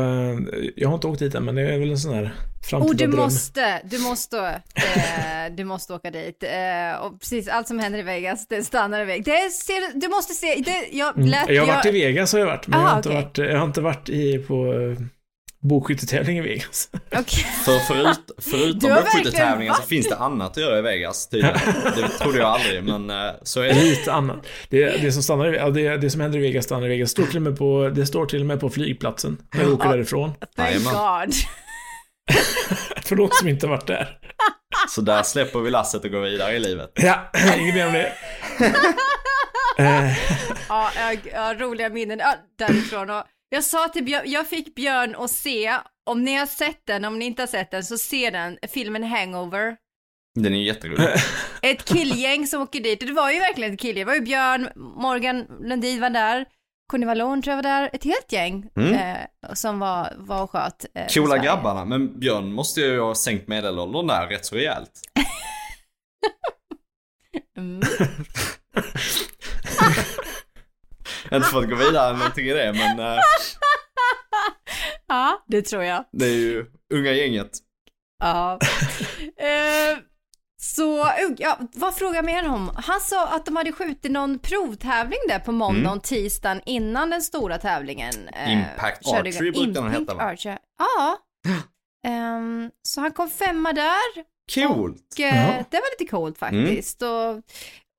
Jag 0.76 0.88
har 0.88 0.94
inte 0.94 1.06
åkt 1.06 1.18
dit 1.18 1.34
än, 1.34 1.44
men 1.44 1.54
det 1.54 1.62
är 1.62 1.78
väl 1.78 1.90
en 1.90 1.98
sån 1.98 2.14
här 2.14 2.34
framtida 2.62 2.92
oh, 2.92 2.96
du 2.96 3.06
dröm. 3.06 3.24
måste, 3.24 3.80
du 3.84 3.98
måste, 3.98 4.62
eh, 4.74 5.54
du 5.56 5.64
måste 5.64 5.94
åka 5.94 6.10
dit. 6.10 6.42
Eh, 6.42 7.00
och 7.00 7.20
precis 7.20 7.48
allt 7.48 7.68
som 7.68 7.78
händer 7.78 7.98
i 7.98 8.02
Vegas, 8.02 8.46
det 8.48 8.62
stannar 8.62 9.02
i 9.02 9.04
Vegas. 9.04 9.24
Det 9.24 9.50
ser, 9.50 10.00
du 10.00 10.08
måste 10.08 10.34
se, 10.34 10.54
det, 10.64 10.88
jag 10.92 11.16
mm. 11.16 11.28
lät, 11.28 11.50
Jag 11.50 11.62
har 11.62 11.66
varit 11.66 11.84
jag... 11.84 11.96
i 11.96 12.04
Vegas 12.04 12.32
har 12.32 12.40
jag 12.40 12.46
varit, 12.46 12.66
men 12.66 12.80
Aha, 12.80 12.86
jag, 12.86 12.90
har 12.90 12.96
inte 12.96 13.08
okay. 13.08 13.22
varit, 13.22 13.38
jag 13.38 13.58
har 13.58 13.66
inte 13.66 13.80
varit 13.80 14.08
i, 14.08 14.38
på 14.38 14.74
Bågskyttetävling 15.62 16.38
i 16.38 16.40
Vegas. 16.40 16.90
Okay. 17.10 17.44
För 17.64 17.78
förut, 17.78 18.30
förutom 18.38 18.90
bågskyttetävlingen 18.90 19.74
så 19.74 19.82
finns 19.82 20.08
det 20.08 20.16
annat 20.16 20.50
att 20.50 20.56
göra 20.56 20.78
i 20.78 20.82
Vegas 20.82 21.28
tydligen. 21.28 21.58
Det 21.96 22.08
trodde 22.08 22.38
jag 22.38 22.48
aldrig, 22.48 22.84
men 22.84 23.10
eh, 23.10 23.32
så 23.42 23.60
är 23.60 23.68
det. 23.68 23.82
Lite 23.82 24.12
annat. 24.12 24.46
Det, 24.68 25.02
det 25.02 25.12
som 25.12 25.22
stannar 25.22 25.46
ja, 25.46 25.70
det, 25.70 25.96
det 25.96 26.10
som 26.10 26.20
händer 26.20 26.38
i 26.38 26.42
Vegas 26.42 26.64
stannar 26.64 26.86
i 26.86 26.88
Vegas. 26.88 27.10
Står 27.10 27.26
till 27.26 27.36
och 27.36 27.42
med 27.42 27.58
på, 27.58 27.90
det 27.94 28.06
står 28.06 28.26
till 28.26 28.40
och 28.40 28.46
med 28.46 28.60
på 28.60 28.70
flygplatsen 28.70 29.38
när 29.54 29.64
vi 29.64 29.70
åker 29.70 29.88
oh, 29.88 29.92
därifrån. 29.92 30.32
Thank 30.56 30.84
God. 30.84 31.34
För 33.04 33.16
de 33.16 33.28
som 33.32 33.48
inte 33.48 33.66
varit 33.66 33.86
där. 33.86 34.18
Så 34.88 35.00
där 35.00 35.22
släpper 35.22 35.58
vi 35.58 35.70
lasset 35.70 36.04
och 36.04 36.10
går 36.10 36.20
vidare 36.20 36.56
i 36.56 36.58
livet. 36.58 36.92
Ja, 36.94 37.30
inget 37.58 37.74
mer 37.74 37.86
om 37.86 37.92
det. 37.92 38.12
ja, 40.68 40.90
jag 41.32 41.42
har 41.42 41.54
roliga 41.54 41.88
minnen 41.88 42.20
därifrån. 42.58 43.10
Och 43.10 43.24
jag 43.50 43.64
sa 43.64 43.88
till 43.88 44.04
Björn, 44.04 44.22
jag 44.26 44.48
fick 44.48 44.74
Björn 44.74 45.14
att 45.18 45.30
se, 45.30 45.76
om 46.06 46.24
ni 46.24 46.34
har 46.34 46.46
sett 46.46 46.86
den, 46.86 47.04
om 47.04 47.18
ni 47.18 47.24
inte 47.24 47.42
har 47.42 47.46
sett 47.46 47.70
den, 47.70 47.84
så 47.84 47.98
se 47.98 48.30
den, 48.30 48.58
filmen 48.68 49.04
Hangover. 49.04 49.76
Den 50.34 50.54
är 50.54 50.62
jätterolig. 50.62 51.08
ett 51.62 51.84
killgäng 51.84 52.46
som 52.46 52.62
åker 52.62 52.80
dit, 52.80 53.00
det 53.00 53.12
var 53.12 53.30
ju 53.30 53.38
verkligen 53.38 53.74
ett 53.74 53.80
killgäng, 53.80 54.00
det 54.00 54.04
var 54.04 54.14
ju 54.14 54.20
Björn, 54.20 54.68
Morgan 54.76 55.46
Lundin 55.60 56.00
var 56.00 56.10
där, 56.10 56.46
Conny 56.90 57.06
Wallon 57.06 57.42
tror 57.42 57.52
jag 57.52 57.56
var 57.56 57.70
där, 57.70 57.90
ett 57.92 58.04
helt 58.04 58.32
gäng 58.32 58.70
mm. 58.76 58.94
eh, 58.94 59.18
som 59.54 59.78
var, 59.78 60.12
var 60.16 60.42
och 60.42 60.50
sköt. 60.50 60.86
Eh, 60.94 61.06
Coola 61.06 61.38
grabbarna, 61.38 61.84
men 61.84 62.20
Björn 62.20 62.52
måste 62.52 62.80
ju 62.80 63.00
ha 63.00 63.14
sänkt 63.14 63.48
medelåldern 63.48 64.06
där 64.06 64.26
rätt 64.26 64.46
så 64.46 64.56
rejält. 64.56 64.90
mm. 67.56 67.80
inte 71.36 71.48
för 71.48 71.58
att 71.58 71.70
gå 71.70 71.76
vidare 71.76 72.16
någonting 72.16 72.46
i 72.46 72.52
det, 72.52 72.72
men... 72.72 73.00
Uh, 73.00 73.18
ja, 75.08 75.44
det 75.46 75.62
tror 75.62 75.82
jag. 75.82 76.04
Det 76.12 76.24
är 76.24 76.36
ju 76.36 76.66
unga 76.94 77.12
gänget. 77.12 77.50
Ja. 78.20 78.58
uh, 78.62 79.98
så, 80.60 81.10
ja, 81.38 81.58
vad 81.74 81.94
frågar 81.94 82.22
mer 82.22 82.48
om? 82.48 82.70
Han 82.76 83.00
sa 83.00 83.26
att 83.26 83.46
de 83.46 83.56
hade 83.56 83.72
skjutit 83.72 84.12
någon 84.12 84.38
provtävling 84.38 85.18
där 85.28 85.38
på 85.38 85.52
måndagen 85.52 85.86
mm. 85.86 86.00
tisdagen 86.00 86.60
innan 86.66 87.10
den 87.10 87.22
stora 87.22 87.58
tävlingen. 87.58 88.14
Impact 88.48 89.06
uh, 89.06 89.14
Archery 89.14 89.50
brukar 89.50 89.82
den 89.82 89.90
heta 89.90 90.14
va? 90.14 90.22
Archer. 90.22 90.58
Ja. 90.78 91.18
um, 92.36 92.70
så 92.82 93.00
han 93.00 93.12
kom 93.12 93.30
femma 93.30 93.72
där. 93.72 94.30
Coolt. 94.54 95.06
Och, 95.12 95.20
uh, 95.20 95.64
det 95.70 95.76
var 95.76 96.00
lite 96.00 96.10
coolt 96.10 96.38
faktiskt. 96.38 97.02
Mm. 97.02 97.12
Och, 97.12 97.42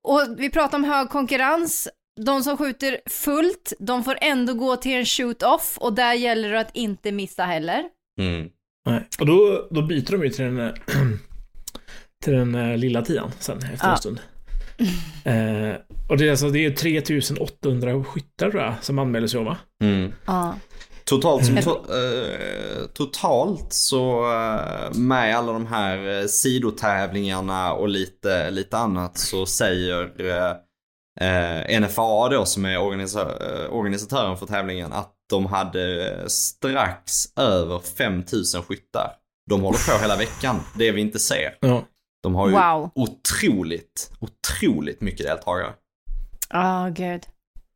och 0.04 0.34
vi 0.38 0.50
pratar 0.50 0.78
om 0.78 0.84
hög 0.84 1.10
konkurrens. 1.10 1.88
De 2.20 2.42
som 2.42 2.56
skjuter 2.56 3.00
fullt, 3.06 3.72
de 3.78 4.04
får 4.04 4.18
ändå 4.20 4.54
gå 4.54 4.76
till 4.76 4.92
en 4.92 5.06
shoot-off 5.06 5.78
och 5.78 5.92
där 5.92 6.14
gäller 6.14 6.52
det 6.52 6.60
att 6.60 6.76
inte 6.76 7.12
missa 7.12 7.44
heller. 7.44 7.84
Mm. 8.20 8.48
Nej. 8.86 9.08
Och 9.20 9.26
då, 9.26 9.68
då 9.70 9.82
byter 9.82 10.12
de 10.12 10.22
ju 10.24 10.30
till 10.30 10.44
den, 10.44 10.74
till 12.24 12.32
den 12.32 12.54
uh, 12.54 12.76
lilla 12.76 13.02
tian 13.02 13.30
sen 13.38 13.58
efter 13.58 13.86
ja. 13.86 13.92
en 13.92 13.98
stund. 13.98 14.20
uh, 15.26 15.74
och 16.08 16.18
det 16.18 16.26
är 16.26 16.30
alltså 16.30 16.48
det 16.50 16.66
är 16.66 16.70
3800 16.70 18.04
skyttar 18.04 18.50
tror 18.50 18.62
jag 18.62 18.74
som 18.80 18.98
anmäler 18.98 19.26
sig 19.26 19.44
va? 19.44 19.56
Mm. 19.84 20.12
Ja. 20.26 20.54
Totalt, 21.04 21.48
mm. 21.48 21.62
to, 21.62 21.70
uh, 21.70 22.86
totalt 22.94 23.72
så 23.72 24.24
uh, 24.24 24.94
med 24.94 25.36
alla 25.36 25.52
de 25.52 25.66
här 25.66 26.26
sidotävlingarna 26.26 27.72
och 27.72 27.88
lite, 27.88 28.50
lite 28.50 28.76
annat 28.76 29.18
så 29.18 29.46
säger 29.46 30.12
NFA 31.80 32.28
då 32.28 32.44
som 32.44 32.64
är 32.64 32.78
organisa 32.78 33.26
organisatören 33.68 34.36
för 34.36 34.46
tävlingen 34.46 34.92
att 34.92 35.14
de 35.30 35.46
hade 35.46 36.24
strax 36.30 37.36
över 37.36 37.78
5000 37.78 38.62
skyttar. 38.62 39.12
De 39.50 39.60
håller 39.60 39.92
på 39.92 40.02
hela 40.02 40.16
veckan, 40.16 40.60
det 40.78 40.92
vi 40.92 41.00
inte 41.00 41.18
ser. 41.18 41.58
Ja. 41.60 41.84
De 42.22 42.34
har 42.34 42.48
ju 42.48 42.54
wow. 42.54 42.90
otroligt, 42.94 44.12
otroligt 44.20 45.00
mycket 45.00 45.26
deltagare. 45.26 45.72
Ja, 46.50 46.86
oh, 46.86 46.92
gud. 46.92 47.22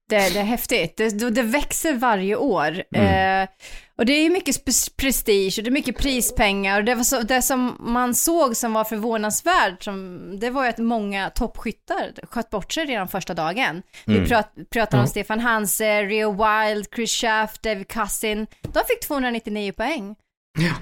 Det, 0.09 0.35
det 0.35 0.39
är 0.39 0.45
häftigt. 0.45 0.97
Det, 0.97 1.31
det 1.31 1.43
växer 1.43 1.95
varje 1.95 2.37
år. 2.37 2.83
Mm. 2.95 3.43
Eh, 3.43 3.49
och 3.99 4.07
det 4.07 4.13
är 4.13 4.31
mycket 4.31 4.65
prestige 4.97 5.55
och 5.59 5.65
det 5.65 5.69
är 5.69 5.73
mycket 5.73 5.99
prispengar. 5.99 6.79
Och 6.79 6.85
det, 6.85 6.95
var 6.95 7.03
så, 7.03 7.21
det 7.21 7.43
som 7.43 7.77
man 7.81 8.15
såg 8.15 8.57
som 8.57 8.73
var 8.73 8.85
förvånansvärt, 8.85 9.83
som, 9.83 10.21
det 10.41 10.51
var 10.51 10.65
ju 10.65 10.71
att 10.71 10.79
många 10.79 11.31
toppskyttar 11.31 12.27
sköt 12.27 12.51
bort 12.51 12.73
sig 12.73 12.85
redan 12.85 13.09
första 13.09 13.35
dagen. 13.35 13.83
Mm. 14.07 14.23
Vi 14.23 14.29
prat, 14.29 14.55
pratade 14.71 14.97
om 14.97 14.99
mm. 14.99 15.09
Stefan 15.09 15.41
Hanse, 15.41 16.03
Rio 16.03 16.31
Wild, 16.31 16.87
Chris 16.95 17.11
Schaff, 17.11 17.59
David 17.61 17.89
Cussin. 17.89 18.47
De 18.63 18.83
fick 18.89 19.01
299 19.01 19.73
poäng. 19.73 20.17
Ja. 20.59 20.75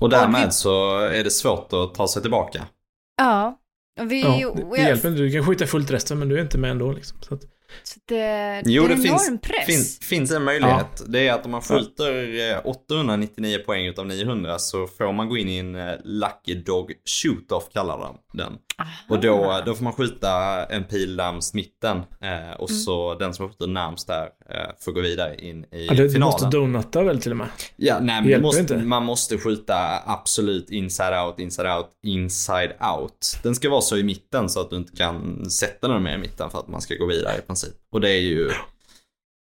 Och 0.00 0.10
därmed 0.10 0.42
och 0.42 0.48
vi... 0.48 0.52
så 0.52 0.98
är 0.98 1.24
det 1.24 1.30
svårt 1.30 1.72
att 1.72 1.94
ta 1.94 2.08
sig 2.08 2.22
tillbaka. 2.22 2.66
Ja. 3.16 3.58
Och 4.00 4.12
vi, 4.12 4.22
ja, 4.22 4.54
det, 4.54 4.76
det 4.76 4.82
hjälper 4.82 5.08
inte. 5.08 5.22
Du 5.22 5.32
kan 5.32 5.46
skjuta 5.46 5.66
fullt 5.66 5.90
resten 5.90 6.18
men 6.18 6.28
du 6.28 6.38
är 6.38 6.42
inte 6.42 6.58
med 6.58 6.70
ändå. 6.70 6.92
Liksom. 6.92 7.18
Så 7.20 7.34
att... 7.34 7.40
Så 7.82 8.00
det, 8.04 8.62
jo, 8.66 8.86
det, 8.86 8.94
är 8.94 8.96
det 8.96 9.08
enorm 9.08 9.18
finns, 9.18 9.40
press. 9.40 9.66
Finns, 9.66 9.98
finns 9.98 10.32
en 10.32 10.44
möjlighet. 10.44 10.86
Ja. 10.98 11.04
Det 11.08 11.28
är 11.28 11.32
att 11.32 11.44
om 11.44 11.50
man 11.50 11.62
skjuter 11.62 12.60
899 12.64 13.58
eh, 13.58 13.64
poäng 13.64 13.86
utav 13.86 14.06
900 14.06 14.58
så 14.58 14.86
får 14.86 15.12
man 15.12 15.28
gå 15.28 15.36
in 15.36 15.48
i 15.48 15.56
en 15.56 15.74
eh, 15.74 15.94
Lucky 16.04 16.54
Dog 16.54 16.92
Shoot-Off 17.04 17.72
kallar 17.72 17.98
de 17.98 18.18
den. 18.32 18.52
Och 19.08 19.20
då, 19.20 19.62
då 19.66 19.74
får 19.74 19.84
man 19.84 19.92
skjuta 19.92 20.64
en 20.64 20.84
pil 20.84 21.16
närmst 21.16 21.54
mitten 21.54 21.96
eh, 21.96 22.52
och 22.58 22.70
mm. 22.70 22.80
så 22.80 23.14
den 23.14 23.34
som 23.34 23.48
skjuter 23.48 23.66
närmst 23.66 24.06
där 24.06 24.28
eh, 24.50 24.70
får 24.80 24.92
gå 24.92 25.00
vidare 25.00 25.36
in 25.36 25.64
i 25.64 25.86
ja, 25.86 25.94
det, 25.94 26.10
finalen. 26.10 26.12
Du 26.12 26.18
måste 26.18 26.46
donata 26.46 27.02
väl 27.02 27.20
till 27.20 27.30
och 27.30 27.36
med? 27.36 27.48
Ja, 27.76 27.98
nej 28.00 28.22
men 28.22 28.42
måste, 28.42 28.76
man 28.76 29.04
måste 29.04 29.38
skjuta 29.38 30.02
absolut 30.06 30.70
inside 30.70 31.24
out, 31.26 31.38
inside 31.38 31.66
out, 31.66 31.86
inside 32.06 32.72
out. 32.96 33.38
Den 33.42 33.54
ska 33.54 33.70
vara 33.70 33.80
så 33.80 33.96
i 33.96 34.02
mitten 34.02 34.48
så 34.48 34.60
att 34.60 34.70
du 34.70 34.76
inte 34.76 34.96
kan 34.96 35.50
sätta 35.50 35.88
den 35.88 36.02
mer 36.02 36.14
i 36.14 36.18
mitten 36.18 36.50
för 36.50 36.58
att 36.58 36.68
man 36.68 36.80
ska 36.80 36.94
gå 36.94 37.06
vidare 37.06 37.38
i 37.38 37.42
princip. 37.42 37.74
Och 37.92 38.00
det 38.00 38.10
är 38.10 38.20
ju, 38.20 38.50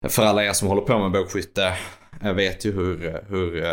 för 0.08 0.22
alla 0.22 0.44
er 0.44 0.52
som 0.52 0.68
håller 0.68 0.82
på 0.82 0.98
med 0.98 1.12
bågskytte, 1.12 1.74
jag 2.22 2.34
vet 2.34 2.64
ju 2.64 2.72
hur, 2.72 3.24
hur 3.28 3.64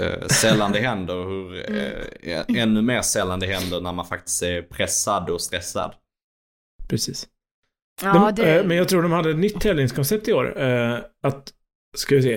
uh, 0.00 0.26
sällan 0.26 0.72
det 0.72 0.80
händer 0.80 1.16
och 1.16 1.30
hur 1.30 1.70
uh, 1.70 2.58
ännu 2.58 2.82
mer 2.82 3.02
sällan 3.02 3.40
det 3.40 3.46
händer 3.46 3.80
när 3.80 3.92
man 3.92 4.06
faktiskt 4.06 4.42
är 4.42 4.62
pressad 4.62 5.30
och 5.30 5.40
stressad. 5.40 5.94
Precis. 6.88 7.28
Ja, 8.02 8.32
de, 8.36 8.42
det... 8.42 8.64
men 8.66 8.76
jag 8.76 8.88
tror 8.88 9.02
de 9.02 9.12
hade 9.12 9.30
ett 9.30 9.38
nytt 9.38 9.60
tävlingskoncept 9.60 10.28
i 10.28 10.32
år. 10.32 10.58
att, 11.22 11.52
ska 11.96 12.14
vi 12.14 12.22
se, 12.22 12.36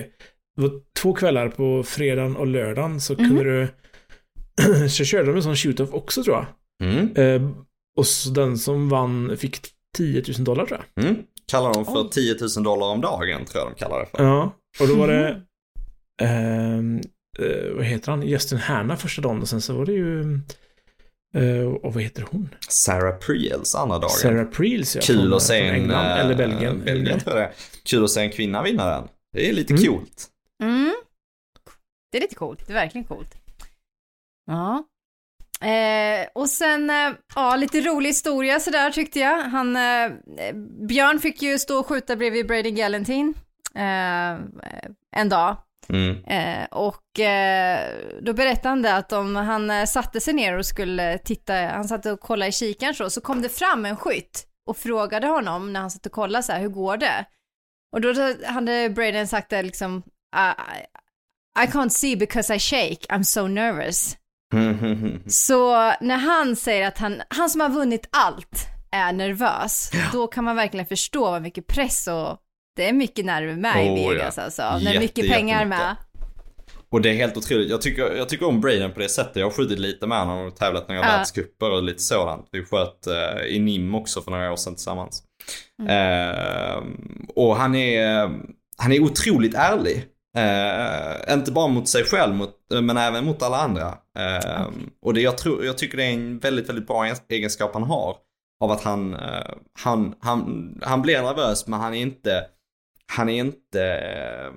det 0.56 0.62
var 0.62 0.70
två 1.00 1.14
kvällar 1.14 1.48
på 1.48 1.82
fredagen 1.82 2.36
och 2.36 2.46
lördagen 2.46 3.00
så 3.00 3.16
kunde 3.16 3.40
mm. 3.40 3.68
du, 4.56 4.88
så 4.88 5.04
körde 5.04 5.26
de 5.26 5.36
en 5.36 5.42
sån 5.42 5.56
shoot-off 5.56 5.92
också 5.92 6.24
tror 6.24 6.36
jag. 6.36 6.46
Mm. 6.82 7.54
och 7.96 8.06
så 8.06 8.30
den 8.30 8.58
som 8.58 8.88
vann 8.88 9.36
fick 9.36 9.60
10 9.96 10.22
000 10.28 10.44
dollar 10.44 10.66
tror 10.66 10.80
jag. 10.94 11.04
Mm 11.04 11.22
kallar 11.48 11.74
de 11.74 11.84
för 11.84 12.08
10 12.08 12.36
000 12.56 12.64
dollar 12.64 12.86
om 12.86 13.00
dagen, 13.00 13.44
tror 13.44 13.64
jag 13.64 13.72
de 13.72 13.74
kallar 13.74 14.00
det 14.00 14.06
för. 14.06 14.24
Ja, 14.24 14.52
och 14.80 14.88
då 14.88 14.94
var 14.94 15.08
det, 15.08 15.42
mm. 16.22 17.00
Eh, 17.38 17.74
vad 17.74 17.84
heter 17.84 18.10
han, 18.10 18.22
Justin 18.22 18.58
Hanna 18.58 18.96
första 18.96 19.22
dagen 19.22 19.42
och 19.42 19.48
sen 19.48 19.60
så 19.60 19.74
var 19.74 19.86
det 19.86 19.92
ju, 19.92 20.40
eh, 21.34 21.66
och 21.66 21.94
vad 21.94 22.02
heter 22.02 22.24
hon? 22.30 22.54
Sarah 22.68 23.18
Preels 23.18 23.74
andra 23.74 23.98
dagen. 23.98 24.10
Sarah 24.10 24.46
Preels, 24.46 24.96
ja. 24.96 25.02
Kul 25.04 25.34
att 25.34 25.42
se 25.42 25.68
en, 25.68 25.74
England, 25.74 26.06
äh, 26.06 26.20
eller 26.20 26.34
Belgien. 26.34 26.82
Belgien 26.84 27.20
tror 27.20 27.38
jag 27.38 27.50
Kul 27.84 28.04
att 28.04 28.10
se 28.10 28.20
en 28.20 28.30
kvinna 28.30 28.62
vinna 28.62 28.86
den. 28.86 29.08
Det 29.32 29.48
är 29.48 29.52
lite 29.52 29.72
mm. 29.72 29.86
coolt. 29.86 30.26
Mm. 30.62 30.94
Det 32.12 32.18
är 32.18 32.22
lite 32.22 32.34
coolt, 32.34 32.66
det 32.66 32.72
är 32.72 32.74
verkligen 32.74 33.04
coolt. 33.04 33.34
Ja. 34.46 34.84
Eh, 35.60 36.28
och 36.34 36.48
sen, 36.48 36.90
eh, 36.90 37.12
ja, 37.34 37.56
lite 37.56 37.80
rolig 37.80 38.10
historia 38.10 38.60
sådär 38.60 38.90
tyckte 38.90 39.18
jag. 39.18 39.42
Han, 39.42 39.76
eh, 39.76 40.10
Björn 40.88 41.18
fick 41.18 41.42
ju 41.42 41.58
stå 41.58 41.78
och 41.78 41.86
skjuta 41.86 42.16
bredvid 42.16 42.46
Brady 42.46 42.70
Galentine 42.70 43.34
eh, 43.74 44.38
en 45.16 45.28
dag. 45.28 45.56
Mm. 45.88 46.24
Eh, 46.24 46.66
och 46.70 47.20
eh, 47.20 47.94
då 48.22 48.32
berättade 48.32 48.68
han 48.68 48.82
det 48.82 48.94
att 48.94 49.12
om 49.12 49.36
han 49.36 49.86
satte 49.86 50.20
sig 50.20 50.34
ner 50.34 50.58
och 50.58 50.66
skulle 50.66 51.18
titta, 51.18 51.54
han 51.54 51.88
satt 51.88 52.06
och 52.06 52.20
kollade 52.20 52.48
i 52.48 52.52
kikaren 52.52 52.94
så, 52.94 53.10
så 53.10 53.20
kom 53.20 53.42
det 53.42 53.48
fram 53.48 53.84
en 53.84 53.96
skytt 53.96 54.46
och 54.66 54.76
frågade 54.76 55.26
honom 55.26 55.72
när 55.72 55.80
han 55.80 55.90
satt 55.90 56.06
och 56.06 56.12
kollade 56.12 56.42
så 56.42 56.52
här, 56.52 56.60
hur 56.60 56.68
går 56.68 56.96
det? 56.96 57.24
Och 57.92 58.00
då 58.00 58.14
hade 58.46 58.90
Braden 58.90 59.28
sagt 59.28 59.50
det 59.50 59.62
liksom, 59.62 60.02
I, 60.36 60.80
I 61.64 61.66
can't 61.66 61.88
see 61.88 62.16
because 62.16 62.54
I 62.54 62.58
shake, 62.58 63.06
I'm 63.08 63.22
so 63.22 63.46
nervous. 63.46 64.16
Så 65.26 65.72
när 66.00 66.16
han 66.16 66.56
säger 66.56 66.88
att 66.88 66.98
han, 66.98 67.22
han 67.28 67.50
som 67.50 67.60
har 67.60 67.68
vunnit 67.68 68.08
allt 68.12 68.66
är 68.90 69.12
nervös, 69.12 69.90
ja. 69.92 70.00
då 70.12 70.26
kan 70.26 70.44
man 70.44 70.56
verkligen 70.56 70.86
förstå 70.86 71.30
vad 71.30 71.42
mycket 71.42 71.66
press 71.66 72.06
och 72.06 72.38
det 72.78 72.88
är 72.88 72.92
mycket 72.92 73.24
nerver 73.24 73.56
med 73.56 73.76
oh, 73.76 74.00
i 74.00 74.08
Vegas 74.08 74.36
ja. 74.36 74.42
alltså. 74.42 74.62
När 74.62 74.80
Jätte, 74.80 74.98
mycket 74.98 75.28
pengar 75.28 75.64
med. 75.64 75.96
Och 76.90 77.00
det 77.00 77.10
är 77.10 77.14
helt 77.14 77.36
otroligt. 77.36 77.70
Jag 77.70 77.82
tycker, 77.82 78.16
jag 78.16 78.28
tycker 78.28 78.46
om 78.46 78.60
Braden 78.60 78.92
på 78.92 79.00
det 79.00 79.08
sättet. 79.08 79.36
Jag 79.36 79.46
har 79.46 79.50
skjutit 79.50 79.78
lite 79.78 80.06
med 80.06 80.18
honom 80.18 80.46
och 80.46 80.56
tävlat 80.56 80.88
några 80.88 81.00
ja. 81.02 81.06
världscuper 81.06 81.70
och 81.70 81.82
lite 81.82 82.02
sådant. 82.02 82.48
Vi 82.52 82.64
sköt 82.64 83.06
uh, 83.06 83.46
i 83.46 83.58
NIM 83.58 83.94
också 83.94 84.22
för 84.22 84.30
några 84.30 84.52
år 84.52 84.56
sedan 84.56 84.74
tillsammans. 84.74 85.22
Mm. 85.82 85.90
Uh, 85.90 86.84
och 87.36 87.56
han 87.56 87.74
är, 87.74 88.30
han 88.76 88.92
är 88.92 89.02
otroligt 89.02 89.54
ärlig. 89.54 90.04
Uh, 90.38 91.34
inte 91.34 91.52
bara 91.52 91.68
mot 91.68 91.88
sig 91.88 92.04
själv 92.04 92.34
mot, 92.34 92.54
men 92.82 92.96
även 92.96 93.24
mot 93.24 93.42
alla 93.42 93.56
andra. 93.56 93.86
Uh, 93.86 94.36
okay. 94.36 94.86
Och 95.02 95.14
det, 95.14 95.20
jag, 95.20 95.38
tror, 95.38 95.64
jag 95.64 95.78
tycker 95.78 95.96
det 95.96 96.04
är 96.04 96.12
en 96.12 96.38
väldigt, 96.38 96.68
väldigt 96.68 96.86
bra 96.86 97.14
egenskap 97.28 97.70
han 97.74 97.82
har. 97.82 98.16
Av 98.60 98.70
att 98.70 98.82
han, 98.82 99.14
uh, 99.14 99.20
han, 99.84 100.14
han, 100.20 100.72
han 100.82 101.02
blir 101.02 101.22
nervös 101.22 101.66
men 101.66 101.80
han 101.80 101.94
är 101.94 102.00
inte, 102.00 102.44
han 103.12 103.28
är 103.28 103.38
inte, 103.38 104.52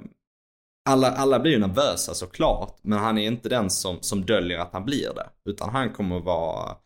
alla, 0.90 1.12
alla 1.12 1.40
blir 1.40 1.52
ju 1.52 1.60
nervösa 1.60 2.14
såklart. 2.14 2.78
Men 2.82 3.00
han 3.00 3.18
är 3.18 3.28
inte 3.28 3.50
den 3.50 3.70
som, 3.70 3.98
som 4.02 4.26
döljer 4.26 4.60
att 4.60 4.74
han 4.74 4.86
blir 4.86 5.14
det. 5.16 5.30
Utan 5.50 5.70
han 5.70 5.94
kommer 5.94 6.20
vara, 6.20 6.78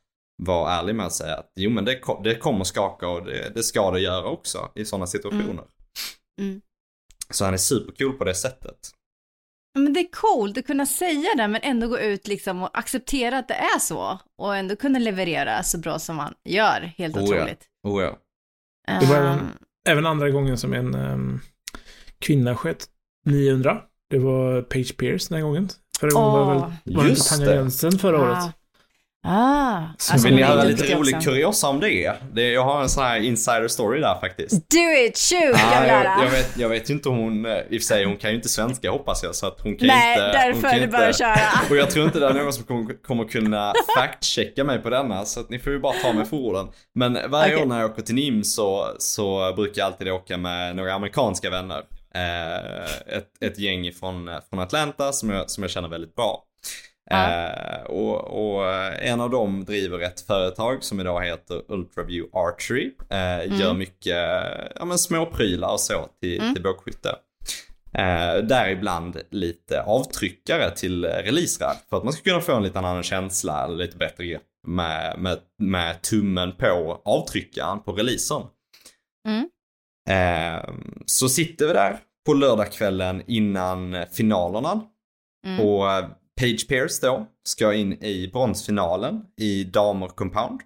vara 0.44 0.72
ärlig 0.72 0.96
med 0.96 1.06
att 1.06 1.14
säga 1.14 1.36
att 1.36 1.52
jo 1.56 1.70
men 1.70 1.86
det, 1.86 2.02
det 2.24 2.36
kommer 2.36 2.64
skaka 2.64 3.08
och 3.08 3.26
det, 3.26 3.52
det 3.56 3.64
ska 3.64 3.92
det 3.92 4.00
göra 4.00 4.26
också 4.26 4.72
i 4.76 4.86
sådana 4.86 5.08
situationer. 5.08 5.44
Mm. 5.44 5.66
Mm. 6.42 6.62
Så 7.30 7.46
han 7.46 7.54
är 7.54 7.58
supercool 7.58 8.14
på 8.14 8.24
det 8.24 8.36
sättet. 8.36 8.92
Men 9.80 9.94
det 9.94 10.00
är 10.00 10.12
coolt 10.12 10.58
att 10.58 10.68
kunna 10.68 10.86
säga 10.86 11.36
det 11.38 11.48
men 11.48 11.62
ändå 11.64 11.88
gå 11.88 12.00
ut 12.00 12.28
liksom 12.28 12.64
och 12.64 12.78
acceptera 12.78 13.38
att 13.38 13.48
det 13.48 13.54
är 13.54 13.80
så. 13.80 14.20
Och 14.38 14.56
ändå 14.56 14.76
kunna 14.76 15.00
leverera 15.00 15.64
så 15.64 15.78
bra 15.78 16.00
som 16.00 16.16
man 16.16 16.34
gör. 16.44 16.82
Helt 16.98 17.18
oh, 17.18 17.24
otroligt. 17.24 17.66
Ja. 17.82 17.90
Oh, 17.90 18.04
ja. 18.04 18.20
Det 19.00 19.06
var 19.06 19.16
även, 19.16 19.40
även 19.90 20.06
andra 20.06 20.30
gången 20.30 20.58
som 20.58 20.74
en 20.74 20.96
um, 20.96 21.42
kvinna 22.26 22.56
sköt 22.56 22.86
900. 23.26 23.78
Det 24.10 24.20
var 24.20 24.62
Page 24.62 24.98
Pierce 24.98 25.30
den 25.30 25.38
här 25.38 25.46
gången. 25.46 25.70
Förra 26.00 26.10
gången 26.10 26.30
oh, 26.30 26.46
var 26.46 26.54
väl 26.54 26.96
var 26.96 27.04
det 27.04 27.16
Tanja 27.16 27.56
Jensen 27.56 27.92
förra 27.92 28.22
året. 28.22 28.56
Ah, 29.28 29.82
alltså, 30.12 30.28
vill 30.28 30.36
ni 30.36 30.44
höra 30.44 30.64
lite 30.64 30.96
rolig 30.96 31.22
kuriosa 31.22 31.68
om 31.68 31.80
det? 31.80 32.14
det? 32.34 32.52
Jag 32.52 32.64
har 32.64 32.82
en 32.82 32.90
sån 32.90 33.04
här 33.04 33.20
insider 33.20 33.68
story 33.68 34.02
där 34.02 34.20
faktiskt. 34.20 34.70
Do 34.70 35.06
it, 35.08 35.18
shoot! 35.18 35.56
Ah, 35.56 35.88
jag, 35.88 36.06
jag, 36.06 36.32
vet, 36.32 36.58
jag 36.58 36.70
vet 36.70 36.90
inte 36.90 37.10
om 37.10 37.18
hon, 37.18 37.46
eh, 37.46 37.52
i 37.52 37.78
och 37.78 37.82
för 37.82 37.86
sig 37.86 38.06
hon 38.06 38.18
kan 38.18 38.30
ju 38.30 38.36
inte 38.36 38.50
svenska 38.50 38.92
hoppas 38.92 39.24
jag 39.24 39.36
så 39.36 39.48
att 39.48 39.62
hon 39.62 39.78
kan 39.78 39.88
Nej, 39.88 40.14
inte... 40.14 40.28
Nej, 40.28 40.54
därför 40.54 40.68
är 40.68 40.80
det 40.80 40.88
bara 40.88 41.08
att 41.08 41.18
köra. 41.18 41.36
Och 41.70 41.76
jag 41.76 41.90
tror 41.90 42.06
inte 42.06 42.20
det 42.20 42.28
är 42.28 42.34
någon 42.34 42.54
som 42.54 42.64
kommer, 42.64 43.04
kommer 43.04 43.24
kunna 43.24 43.74
fact-checka 43.98 44.64
mig 44.64 44.80
på 44.80 44.90
denna 44.90 45.26
så 45.26 45.40
att 45.40 45.50
ni 45.50 45.60
får 45.60 45.74
ju 45.74 45.80
bara 45.80 45.94
ta 45.94 46.14
mig 46.14 46.26
för 46.26 46.38
orden. 46.38 46.68
Men 46.96 47.14
varje 47.14 47.54
okay. 47.54 47.66
år 47.66 47.70
när 47.70 47.82
jag 47.82 47.92
åker 47.92 48.02
till 48.02 48.16
NIM 48.16 48.44
så, 48.44 48.96
så 49.00 49.54
brukar 49.56 49.82
jag 49.82 49.86
alltid 49.86 50.12
åka 50.12 50.38
med 50.38 50.76
några 50.76 50.94
amerikanska 50.94 51.50
vänner. 51.50 51.84
Eh, 52.16 53.18
ett, 53.18 53.30
ett 53.42 53.60
gäng 53.60 53.92
från, 53.92 54.30
från 54.50 54.60
Atlanta 54.60 55.14
som 55.14 55.30
jag, 55.30 55.50
som 55.50 55.64
jag 55.64 55.72
känner 55.72 55.90
väldigt 55.90 56.16
bra. 56.16 56.44
Uh, 57.14 57.84
och, 57.86 58.56
och, 58.56 58.74
en 59.00 59.22
av 59.22 59.30
dem 59.30 59.66
driver 59.66 60.00
ett 60.00 60.22
företag 60.22 60.84
som 60.84 61.00
idag 61.00 61.26
heter 61.26 61.62
Ultraview 61.68 62.38
Archery. 62.38 62.92
Mm. 63.10 63.60
Gör 63.60 63.74
mycket 63.74 64.16
ja, 64.76 64.86
men 64.86 64.98
småprylar 64.98 65.72
och 65.72 65.80
så 65.80 66.10
till, 66.22 66.42
mm. 66.42 66.54
till 66.54 66.64
bågskytte. 66.64 67.10
Uh, 67.98 68.44
däribland 68.44 69.18
lite 69.30 69.82
avtryckare 69.82 70.72
till 70.72 71.06
releaser 71.06 71.72
för 71.90 71.98
att 71.98 72.04
man 72.04 72.14
ska 72.14 72.24
kunna 72.24 72.42
få 72.42 72.56
en 72.56 72.64
lite 72.64 72.80
annan 72.80 73.04
känsla 73.04 73.68
lite 73.68 73.98
bättre 73.98 74.26
grepp 74.26 74.44
med, 74.68 75.20
med, 75.20 75.38
med 75.58 76.02
tummen 76.02 76.52
på 76.52 77.02
avtryckaren 77.06 77.80
på 77.80 77.92
releasen. 77.92 78.42
Mm. 79.28 79.50
Uh, 80.10 80.76
så 81.06 81.30
sitter 81.30 81.68
vi 81.68 81.74
där 81.74 82.00
på 82.26 82.34
lördagskvällen 82.34 83.24
innan 83.28 84.06
finalerna. 84.12 84.82
Mm. 85.46 85.60
Och 85.60 85.86
Page 86.40 86.68
Pierce 86.68 87.00
då 87.02 87.28
ska 87.44 87.74
in 87.74 88.04
i 88.04 88.30
bronsfinalen 88.34 89.22
i 89.38 89.64
damer 89.64 90.08
compound. 90.08 90.62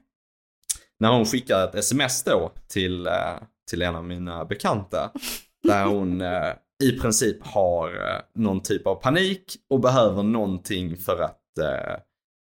När 0.99 1.09
hon 1.09 1.25
skickar 1.25 1.63
ett 1.63 1.75
sms 1.75 2.23
då 2.23 2.51
till, 2.67 3.07
eh, 3.07 3.37
till 3.69 3.81
en 3.81 3.95
av 3.95 4.03
mina 4.03 4.45
bekanta. 4.45 5.11
Där 5.63 5.85
hon 5.85 6.21
eh, 6.21 6.53
i 6.83 6.91
princip 6.91 7.37
har 7.47 7.87
eh, 7.87 8.21
någon 8.35 8.61
typ 8.61 8.87
av 8.87 8.95
panik 8.95 9.55
och 9.69 9.79
behöver 9.79 10.23
någonting 10.23 10.97
för 10.97 11.21
att 11.21 11.35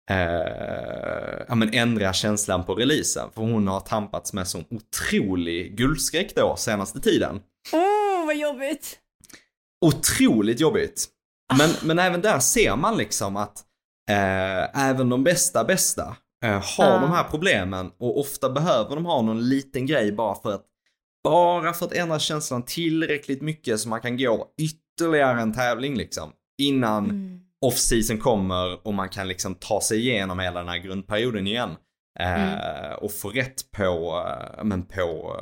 eh, 0.10 1.46
ja, 1.48 1.56
men 1.56 1.74
ändra 1.74 2.14
känslan 2.14 2.64
på 2.64 2.76
releasen. 2.76 3.30
För 3.34 3.42
hon 3.42 3.68
har 3.68 3.80
tampats 3.80 4.34
med 4.34 4.48
sån 4.48 4.66
otrolig 4.70 5.78
guldskräck 5.78 6.36
då 6.36 6.56
senaste 6.58 7.00
tiden. 7.00 7.36
Oh, 7.72 8.26
vad 8.26 8.36
jobbigt! 8.36 9.00
Otroligt 9.86 10.60
jobbigt. 10.60 11.08
Men, 11.58 11.70
men 11.84 12.00
även 12.00 12.22
där 12.22 12.40
ser 12.40 12.76
man 12.76 12.98
liksom 12.98 13.38
att 13.38 13.58
eh, 14.10 14.88
även 14.88 15.10
de 15.10 15.24
bästa 15.24 15.64
bästa 15.64 16.16
eh, 16.46 16.64
har 16.78 16.96
uh. 16.96 17.02
de 17.02 17.12
här 17.12 17.24
problemen 17.24 17.92
och 18.00 18.20
ofta 18.20 18.50
behöver 18.50 18.96
de 18.96 19.06
ha 19.06 19.22
någon 19.22 19.50
liten 19.50 19.86
grej 19.86 20.12
bara 20.12 20.36
för 20.36 20.54
att 20.54 20.66
bara 21.24 21.74
för 21.74 21.86
att 21.86 21.94
ändra 21.94 22.20
känslan 22.20 22.64
tillräckligt 22.64 23.42
mycket 23.42 23.80
så 23.80 23.90
man 23.90 24.02
kan 24.02 24.18
gå 24.18 24.48
ytterligare 24.62 25.42
en 25.42 25.54
tävling 25.54 25.96
liksom. 25.96 26.32
Innan 26.62 27.06
mm. 27.06 27.43
Off-season 27.64 28.18
kommer 28.18 28.88
och 28.88 28.94
man 28.94 29.10
kan 29.10 29.28
liksom 29.28 29.56
ta 29.56 29.82
sig 29.82 30.00
igenom 30.00 30.40
hela 30.40 30.60
den 30.60 30.70
här 30.70 30.78
grundperioden 30.78 31.48
igen. 31.48 31.76
Eh, 32.20 32.44
mm. 32.44 32.98
och 32.98 33.12
få 33.12 33.30
rätt 33.30 33.72
på, 33.72 34.24
äh, 34.58 34.64
men 34.64 34.86
på, 34.86 35.36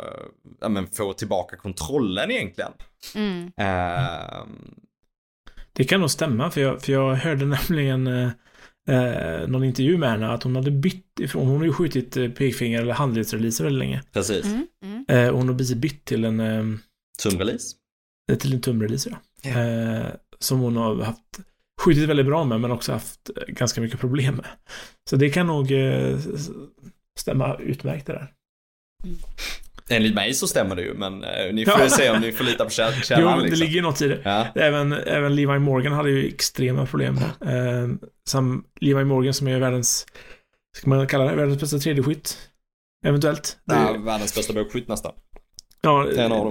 äh, 0.64 0.70
men 0.70 0.88
få 0.88 1.14
tillbaka 1.14 1.58
kontrollen 1.58 2.32
egentligen. 2.32 2.72
Mm. 3.16 3.52
Eh, 3.58 4.46
det 5.74 5.84
kan 5.84 6.00
nog 6.00 6.12
stämma, 6.12 6.52
för 6.52 6.62
jag, 6.62 6.82
för 6.82 6.92
jag 6.94 7.16
hörde 7.16 7.46
nämligen 7.70 8.08
eh, 8.08 8.30
eh, 8.90 9.48
någon 9.48 9.64
intervju 9.64 9.98
med 9.98 10.10
henne 10.10 10.30
att 10.30 10.44
hon 10.44 10.56
hade 10.56 10.72
bytt 10.72 11.20
ifrån, 11.20 11.48
hon 11.48 11.58
har 11.58 11.66
ju 11.66 11.74
skjutit 11.74 12.18
eh, 12.18 12.30
pekfinger 12.30 12.82
eller 12.82 12.94
handledsreleaser 12.94 13.64
väldigt 13.64 13.80
länge. 13.80 14.02
Precis. 14.14 14.46
Mm, 14.46 14.68
mm. 14.84 15.06
Eh, 15.08 15.34
hon 15.34 15.50
har 15.50 15.58
precis 15.58 15.76
bytt 15.76 16.06
till 16.06 16.26
en... 16.26 16.40
Eh, 16.40 16.64
tumrelease? 17.24 17.76
Eh, 18.32 18.38
till 18.38 18.54
en 18.54 18.62
tumrelease, 18.62 19.10
ja. 19.10 19.18
Yeah. 19.50 20.12
som 20.40 20.60
hon 20.60 20.76
har 20.76 21.04
haft 21.04 21.40
skjutit 21.82 22.10
väldigt 22.10 22.26
bra 22.26 22.44
med, 22.44 22.62
men 22.62 22.72
också 22.72 22.92
haft 22.92 23.30
ganska 23.48 23.82
mycket 23.82 24.00
problem 24.00 24.36
med. 24.36 24.46
Så 25.10 25.16
det 25.16 25.30
kan 25.30 25.48
nog 25.48 25.72
stämma 27.20 27.56
utmärkt 27.56 28.08
det 28.08 28.14
där. 28.14 28.28
Mm. 29.04 29.18
Enligt 29.90 30.16
mig 30.16 30.34
så 30.34 30.48
stämmer 30.48 30.76
det 30.76 30.82
ju, 30.82 30.94
men 30.94 31.24
eh, 31.24 31.54
ni 31.54 31.66
får 31.66 31.80
ja. 31.80 31.90
se 31.90 32.10
om 32.10 32.22
ni 32.22 32.32
får 32.32 32.44
lita 32.44 32.64
på 32.64 32.70
källan. 32.70 32.94
Jo, 33.10 33.30
det 33.30 33.42
liksom. 33.42 33.60
ligger 33.60 33.76
ju 33.76 33.82
något 33.82 34.02
i 34.02 34.08
det. 34.08 34.22
Ja. 34.24 34.48
Även, 34.56 34.94
även 34.94 35.36
Levi 35.36 35.60
Morgan 35.60 35.94
hade 35.94 36.10
ju 36.10 36.28
extrema 36.28 36.86
problem. 36.86 37.18
Eh, 37.46 37.88
som 38.30 38.66
Levi 38.82 39.04
Morgan 39.04 39.34
som 39.34 39.48
är 39.48 39.60
världens, 39.60 40.06
ska 40.78 40.90
man 40.90 41.08
kalla 41.08 41.24
det, 41.24 41.36
världens 41.36 41.60
bästa 41.60 41.78
tredjeskytt. 41.78 42.38
Eventuellt. 43.06 43.58
Ja, 43.66 43.98
världens 44.06 44.36
bästa 44.36 44.54
bågskytt 44.54 44.88
nästan. 44.88 45.12
Ja, 45.82 46.04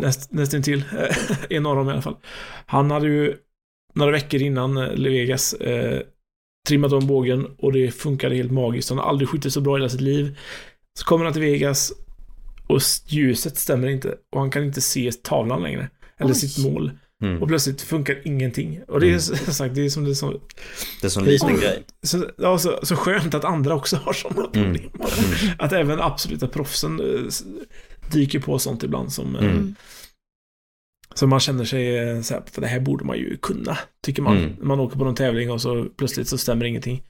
näst, 0.03 0.33
nästan 0.33 0.62
till. 0.62 0.85
en 1.51 1.66
av 1.66 1.76
dem 1.76 1.89
i 1.89 1.93
alla 1.93 2.03
fall. 2.03 2.16
Han 2.66 2.91
hade 2.91 3.07
ju 3.07 3.37
några 3.95 4.12
veckor 4.12 4.43
innan 4.43 4.76
eh, 4.76 4.88
Vegas 4.88 5.55
eh, 5.55 6.01
trimmat 6.68 6.93
om 6.93 7.07
bågen 7.07 7.47
och 7.59 7.72
det 7.72 7.91
funkade 7.91 8.34
helt 8.34 8.53
magiskt. 8.53 8.88
Han 8.88 8.99
har 8.99 9.05
aldrig 9.05 9.28
skjutit 9.28 9.53
så 9.53 9.61
bra 9.61 9.76
i 9.76 9.80
hela 9.80 9.88
sitt 9.88 10.01
liv. 10.01 10.38
Så 10.99 11.05
kommer 11.05 11.24
han 11.24 11.32
till 11.32 11.43
Vegas, 11.43 11.93
och 12.70 12.80
ljuset 13.07 13.59
stämmer 13.59 13.88
inte 13.88 14.14
och 14.32 14.41
han 14.41 14.51
kan 14.51 14.64
inte 14.64 14.80
se 14.80 15.12
tavlan 15.12 15.62
längre. 15.62 15.88
Eller 16.18 16.30
Oj. 16.30 16.34
sitt 16.34 16.59
mål. 16.59 16.93
Mm. 17.22 17.43
Och 17.43 17.49
plötsligt 17.49 17.82
funkar 17.82 18.20
ingenting. 18.24 18.80
Och 18.88 19.01
det 19.01 19.07
är 19.07 19.09
mm. 19.09 19.20
som 19.20 19.55
sagt, 19.55 19.74
det 19.74 19.84
är 19.84 19.88
som 19.88 20.05
det 20.05 20.11
är 20.11 20.14
som... 20.14 20.41
Det 21.01 21.07
är 21.07 21.11
som 21.11 21.22
en 21.22 21.28
liten 21.28 21.57
grej. 21.57 21.82
Så, 22.03 22.26
ja, 22.38 22.59
så, 22.59 22.80
så 22.82 22.97
skönt 22.97 23.34
att 23.34 23.45
andra 23.45 23.74
också 23.74 23.97
har 23.97 24.12
sådana 24.12 24.41
mm. 24.41 24.53
problem. 24.53 24.91
Mm. 24.95 25.55
Att 25.59 25.72
även 25.72 26.01
absoluta 26.01 26.49
proffsen 26.49 27.01
eh, 27.01 27.30
dyker 28.12 28.41
på 28.41 28.59
sånt 28.59 28.82
ibland 28.82 29.12
som... 29.12 29.36
Så 31.15 31.27
man 31.27 31.41
känner 31.41 31.65
sig 31.65 31.99
eh, 31.99 32.21
så 32.21 32.35
här, 32.35 32.43
för 32.53 32.61
det 32.61 32.67
här 32.67 32.81
borde 32.81 33.05
man 33.05 33.17
ju 33.17 33.37
kunna, 33.37 33.79
tycker 34.03 34.23
man. 34.23 34.37
Mm. 34.37 34.57
Man 34.61 34.81
åker 34.81 34.99
på 34.99 35.05
någon 35.05 35.15
tävling 35.15 35.51
och 35.51 35.63
så 35.63 35.87
plötsligt 35.97 36.29
så 36.29 36.39
stämmer 36.39 36.65
ingenting. 36.65 37.03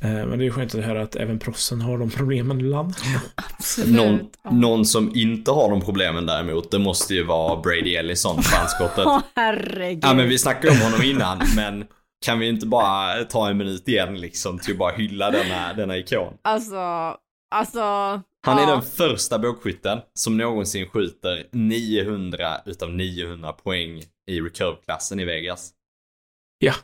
Eh, 0.00 0.26
men 0.26 0.38
det 0.38 0.46
är 0.46 0.50
skönt 0.50 0.74
att 0.74 0.84
höra 0.84 1.02
att 1.02 1.16
även 1.16 1.38
proffsen 1.38 1.80
har 1.80 1.98
de 1.98 2.10
problemen 2.10 2.60
ibland. 2.60 2.94
Någon, 3.86 4.20
någon 4.50 4.84
som 4.84 5.16
inte 5.16 5.50
har 5.50 5.70
de 5.70 5.80
problemen 5.80 6.26
däremot, 6.26 6.70
det 6.70 6.78
måste 6.78 7.14
ju 7.14 7.24
vara 7.24 7.60
Brady 7.60 7.94
Ellison, 7.94 8.42
fanskottet. 8.42 8.98
Åh 9.06 9.16
oh, 9.16 9.22
herregud. 9.34 10.04
Ja 10.04 10.14
men 10.14 10.28
vi 10.28 10.38
snackade 10.38 10.72
om 10.72 10.80
honom 10.80 11.02
innan, 11.02 11.38
men 11.56 11.84
kan 12.24 12.38
vi 12.38 12.48
inte 12.48 12.66
bara 12.66 13.24
ta 13.24 13.48
en 13.48 13.56
minut 13.56 13.88
igen 13.88 14.20
liksom 14.20 14.58
till 14.58 14.72
att 14.72 14.78
bara 14.78 14.92
hylla 14.92 15.30
denna, 15.30 15.72
denna 15.72 15.96
ikon? 15.96 16.32
Alltså, 16.42 16.76
alltså. 17.54 17.80
Han 18.40 18.58
är 18.58 18.62
ja. 18.62 18.70
den 18.70 18.82
första 18.82 19.38
bågskytten 19.38 19.98
som 20.14 20.36
någonsin 20.36 20.88
skjuter 20.88 21.46
900 21.52 22.60
utav 22.66 22.90
900 22.90 23.52
poäng 23.52 24.02
i 24.26 24.40
recurve-klassen 24.40 25.20
i 25.20 25.24
Vegas. 25.24 25.72
Ja, 26.58 26.74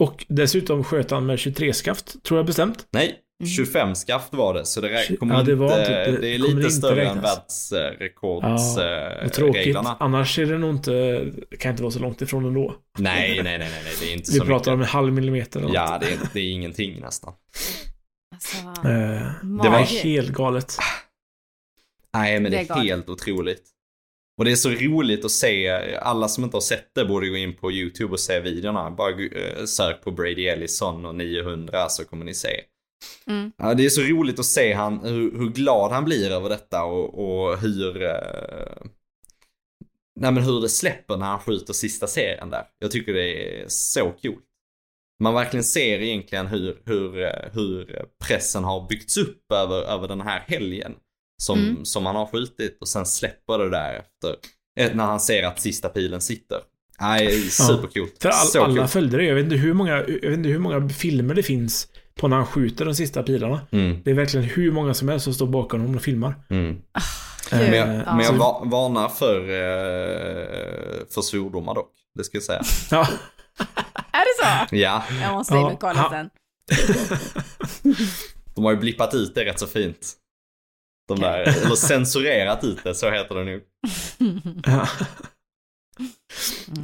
och 0.00 0.24
dessutom 0.28 0.84
sköt 0.84 1.10
han 1.10 1.26
med 1.26 1.36
23-skaft, 1.36 2.22
tror 2.22 2.38
jag 2.38 2.46
bestämt. 2.46 2.86
Nej, 2.90 3.18
25-skaft 3.44 4.32
mm. 4.32 4.44
var 4.44 4.54
det, 4.54 4.64
så 4.64 4.80
det 4.80 5.18
kommer 5.18 5.34
ja, 5.34 5.42
det 5.42 5.54
var 5.54 5.80
inte, 5.80 6.04
inte, 6.08 6.20
det 6.20 6.34
är 6.34 6.38
lite 6.38 6.70
större 6.70 7.08
än 7.08 7.20
världsrekordsreglerna. 7.20 9.88
Ja, 9.88 9.96
annars 10.00 10.38
är 10.38 10.46
det 10.46 10.58
nog 10.58 10.70
inte, 10.70 11.24
kan 11.58 11.70
inte 11.70 11.82
vara 11.82 11.92
så 11.92 11.98
långt 11.98 12.22
ifrån 12.22 12.44
ändå. 12.44 12.74
Nej, 12.98 13.28
nej, 13.28 13.42
nej, 13.42 13.58
nej, 13.58 13.70
nej 13.84 13.92
det 14.00 14.10
är 14.10 14.12
inte 14.12 14.32
Vi 14.32 14.38
så 14.38 14.44
pratar 14.44 14.58
mycket. 14.58 14.74
om 14.74 14.80
en 14.80 14.86
halv 14.86 15.12
millimeter. 15.12 15.60
Eller 15.60 15.74
ja, 15.74 15.98
det 16.00 16.06
är, 16.06 16.18
det 16.32 16.40
är 16.40 16.52
ingenting 16.52 17.00
nästan. 17.00 17.32
Alltså, 18.34 18.56
eh, 18.88 19.32
det 19.62 19.68
var 19.68 20.02
helt 20.02 20.32
galet. 20.32 20.78
Nej, 22.12 22.40
men 22.40 22.52
det 22.52 22.58
är, 22.58 22.64
det 22.64 22.72
är 22.72 22.84
helt 22.84 23.08
otroligt. 23.08 23.70
Och 24.40 24.44
det 24.44 24.52
är 24.52 24.56
så 24.56 24.70
roligt 24.70 25.24
att 25.24 25.30
se, 25.30 25.68
alla 25.96 26.28
som 26.28 26.44
inte 26.44 26.56
har 26.56 26.60
sett 26.62 26.94
det 26.94 27.04
borde 27.04 27.28
gå 27.28 27.36
in 27.36 27.54
på 27.54 27.72
YouTube 27.72 28.12
och 28.12 28.20
se 28.20 28.40
videorna. 28.40 28.90
Bara 28.90 29.12
uh, 29.12 29.64
sök 29.64 30.02
på 30.04 30.10
Brady 30.10 30.46
Ellison 30.46 31.06
och 31.06 31.14
900 31.14 31.88
så 31.88 32.04
kommer 32.04 32.24
ni 32.24 32.34
se. 32.34 32.60
Mm. 33.26 33.52
Ja, 33.56 33.74
det 33.74 33.84
är 33.84 33.88
så 33.88 34.02
roligt 34.02 34.38
att 34.38 34.46
se 34.46 34.72
han, 34.72 35.00
hur, 35.04 35.38
hur 35.38 35.48
glad 35.48 35.92
han 35.92 36.04
blir 36.04 36.30
över 36.30 36.48
detta 36.48 36.84
och, 36.84 37.18
och 37.18 37.58
hur... 37.58 38.02
Uh, 38.02 38.86
nej 40.20 40.32
men 40.32 40.42
hur 40.42 40.60
det 40.60 40.68
släpper 40.68 41.16
när 41.16 41.26
han 41.26 41.40
skjuter 41.40 41.72
sista 41.72 42.06
serien 42.06 42.50
där. 42.50 42.64
Jag 42.78 42.90
tycker 42.90 43.12
det 43.12 43.60
är 43.60 43.64
så 43.68 44.12
coolt. 44.22 44.44
Man 45.20 45.34
verkligen 45.34 45.64
ser 45.64 46.02
egentligen 46.02 46.46
hur, 46.46 46.76
hur, 46.84 47.12
hur 47.52 48.04
pressen 48.26 48.64
har 48.64 48.88
byggts 48.88 49.16
upp 49.16 49.52
över, 49.52 49.82
över 49.82 50.08
den 50.08 50.20
här 50.20 50.44
helgen 50.46 50.92
som, 51.42 51.58
mm. 51.58 51.84
som 51.84 52.06
han 52.06 52.16
har 52.16 52.26
skjutit 52.26 52.78
och 52.80 52.88
sen 52.88 53.06
släpper 53.06 53.58
det 53.58 53.70
där 53.70 53.94
efter. 53.94 54.36
Eh, 54.80 54.96
när 54.96 55.04
han 55.04 55.20
ser 55.20 55.42
att 55.42 55.60
sista 55.60 55.88
pilen 55.88 56.20
sitter. 56.20 56.58
Nej, 57.00 57.40
supercoolt. 57.40 58.24
Ja, 58.24 58.30
all, 58.58 58.70
alla 58.70 58.88
följde 58.88 59.16
det. 59.16 59.24
Jag 59.24 59.34
vet, 59.34 59.44
inte 59.44 59.56
hur 59.56 59.74
många, 59.74 59.92
jag 59.92 60.06
vet 60.06 60.38
inte 60.38 60.48
hur 60.48 60.58
många 60.58 60.88
filmer 60.88 61.34
det 61.34 61.42
finns 61.42 61.88
på 62.14 62.28
när 62.28 62.36
han 62.36 62.46
skjuter 62.46 62.84
de 62.84 62.94
sista 62.94 63.22
pilarna. 63.22 63.60
Mm. 63.72 64.02
Det 64.04 64.10
är 64.10 64.14
verkligen 64.14 64.46
hur 64.46 64.72
många 64.72 64.94
som 64.94 65.08
helst 65.08 65.24
som 65.24 65.34
står 65.34 65.46
bakom 65.46 65.80
honom 65.80 65.96
och 65.96 66.02
filmar. 66.02 66.34
Mm. 66.50 66.76
Ah, 66.92 67.00
men 67.50 67.72
jag, 67.72 67.88
ja. 67.88 68.16
men 68.16 68.24
jag 68.24 68.32
varnar 68.70 69.08
för, 69.08 69.40
eh, 69.40 71.06
för 71.14 71.22
svordomar 71.22 71.74
dock. 71.74 71.92
Det 72.14 72.24
ska 72.24 72.36
jag 72.36 72.42
säga. 72.42 72.62
Ja. 72.90 73.08
Är 74.12 74.24
det 74.24 74.66
så? 74.68 74.76
Ja. 74.76 75.04
Jag 75.20 75.32
måste 75.32 75.54
in 75.54 75.64
och 75.64 75.80
kolla 75.80 76.10
sen. 76.10 76.30
De 78.54 78.64
har 78.64 78.72
ju 78.72 78.78
blippat 78.78 79.14
ut 79.14 79.34
det 79.34 79.44
rätt 79.44 79.58
så 79.58 79.66
fint. 79.66 80.16
De 81.08 81.20
där, 81.20 81.38
eller 81.38 81.74
censurerat 81.74 82.64
ut 82.64 82.84
det, 82.84 82.94
så 82.94 83.10
heter 83.10 83.34
det 83.34 83.44
nu. 83.44 83.62
Ja. 84.64 84.88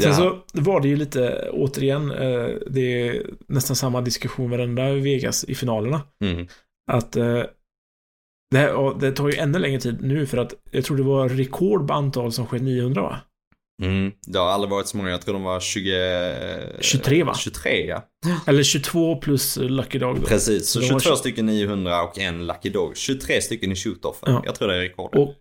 Sen 0.00 0.14
så 0.14 0.38
var 0.52 0.80
det 0.80 0.88
ju 0.88 0.96
lite, 0.96 1.50
återigen, 1.52 2.10
eh, 2.10 2.48
det 2.70 3.08
är 3.08 3.26
nästan 3.46 3.76
samma 3.76 4.00
diskussion 4.00 4.50
varenda 4.50 4.92
Vegas 4.92 5.44
i 5.44 5.54
finalerna. 5.54 6.00
Mm. 6.24 6.46
Att 6.90 7.16
eh, 7.16 7.42
det, 8.50 8.58
här, 8.58 9.00
det 9.00 9.12
tar 9.12 9.28
ju 9.28 9.36
ännu 9.36 9.58
längre 9.58 9.80
tid 9.80 10.02
nu 10.02 10.26
för 10.26 10.38
att 10.38 10.54
jag 10.70 10.84
tror 10.84 10.96
det 10.96 11.02
var 11.02 11.28
rekord 11.28 11.88
på 11.88 11.94
antal 11.94 12.32
som 12.32 12.46
sköt 12.46 12.62
900 12.62 13.02
va? 13.02 13.20
Mm. 13.82 14.12
Det 14.26 14.38
har 14.38 14.46
aldrig 14.46 14.70
varit 14.70 14.86
så 14.88 14.96
många, 14.96 15.10
jag 15.10 15.22
tror 15.22 15.34
de 15.34 15.42
var 15.42 15.60
20... 15.60 16.78
23, 16.80 17.22
va? 17.22 17.34
23 17.34 17.86
ja. 17.86 18.02
Eller 18.46 18.62
22 18.62 19.16
plus 19.16 19.56
Lucky 19.56 19.98
Dog 19.98 20.20
då. 20.20 20.26
Precis, 20.26 20.68
så 20.68 20.80
var 20.80 20.86
22 20.88 20.98
tj- 21.10 21.16
stycken 21.16 21.46
900 21.46 22.02
och 22.02 22.18
en 22.18 22.46
Lucky 22.46 22.70
Dog. 22.70 22.96
23 22.96 23.40
stycken 23.40 23.72
i 23.72 23.74
shoot-offen. 23.74 24.22
Ja. 24.32 24.42
Jag 24.44 24.54
tror 24.54 24.68
det 24.68 24.74
är 24.76 24.80
rekordet. 24.80 25.20
Och, 25.20 25.34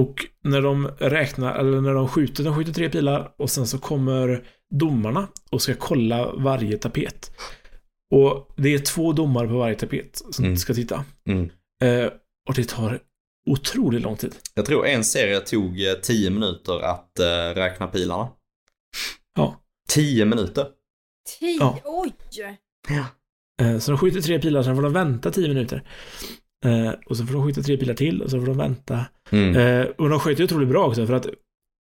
och 0.00 0.26
när 0.44 0.62
de 0.62 0.88
räknar, 0.98 1.54
eller 1.58 1.80
när 1.80 1.94
de 1.94 2.08
skjuter, 2.08 2.44
de 2.44 2.54
skjuter 2.56 2.72
tre 2.72 2.88
pilar 2.88 3.30
och 3.38 3.50
sen 3.50 3.66
så 3.66 3.78
kommer 3.78 4.44
domarna 4.74 5.28
och 5.50 5.62
ska 5.62 5.74
kolla 5.74 6.32
varje 6.32 6.78
tapet. 6.78 7.30
Och 8.14 8.48
det 8.56 8.74
är 8.74 8.78
två 8.78 9.12
domare 9.12 9.48
på 9.48 9.54
varje 9.58 9.74
tapet 9.74 10.22
som 10.30 10.44
Mm. 10.44 10.56
ska 10.56 10.74
titta. 10.74 11.04
Mm. 11.28 11.50
Eh, 11.84 12.10
och 12.48 12.54
det 12.54 12.68
tar 12.68 12.98
otroligt 13.46 14.02
lång 14.02 14.16
tid. 14.16 14.34
Jag 14.54 14.64
tror 14.66 14.86
en 14.86 15.04
serie 15.04 15.40
tog 15.40 15.80
eh, 15.86 15.92
10 15.94 16.30
minuter 16.30 16.80
att 16.80 17.18
eh, 17.18 17.54
räkna 17.54 17.86
pilarna. 17.86 18.28
Ja. 19.36 19.60
10 19.88 20.24
minuter. 20.24 20.66
Tio, 21.40 21.56
Ja. 21.60 21.78
oj! 21.84 22.12
Eh, 23.60 23.78
så 23.78 23.90
de 23.90 23.98
skjuter 23.98 24.20
tre 24.20 24.38
pilar, 24.38 24.62
sen 24.62 24.74
får 24.76 24.82
de 24.82 24.92
vänta 24.92 25.30
tio 25.30 25.48
minuter. 25.48 25.82
Och 27.06 27.16
så 27.16 27.26
får 27.26 27.32
de 27.34 27.44
skjuta 27.44 27.62
tre 27.62 27.76
pilar 27.76 27.94
till 27.94 28.22
och 28.22 28.30
så 28.30 28.38
får 28.40 28.46
de 28.46 28.58
vänta. 28.58 29.06
Mm. 29.30 29.86
Och 29.98 30.08
de 30.08 30.20
sköt 30.20 30.40
ju 30.40 30.44
otroligt 30.44 30.68
bra 30.68 30.86
också 30.86 31.06
för 31.06 31.14
att 31.14 31.26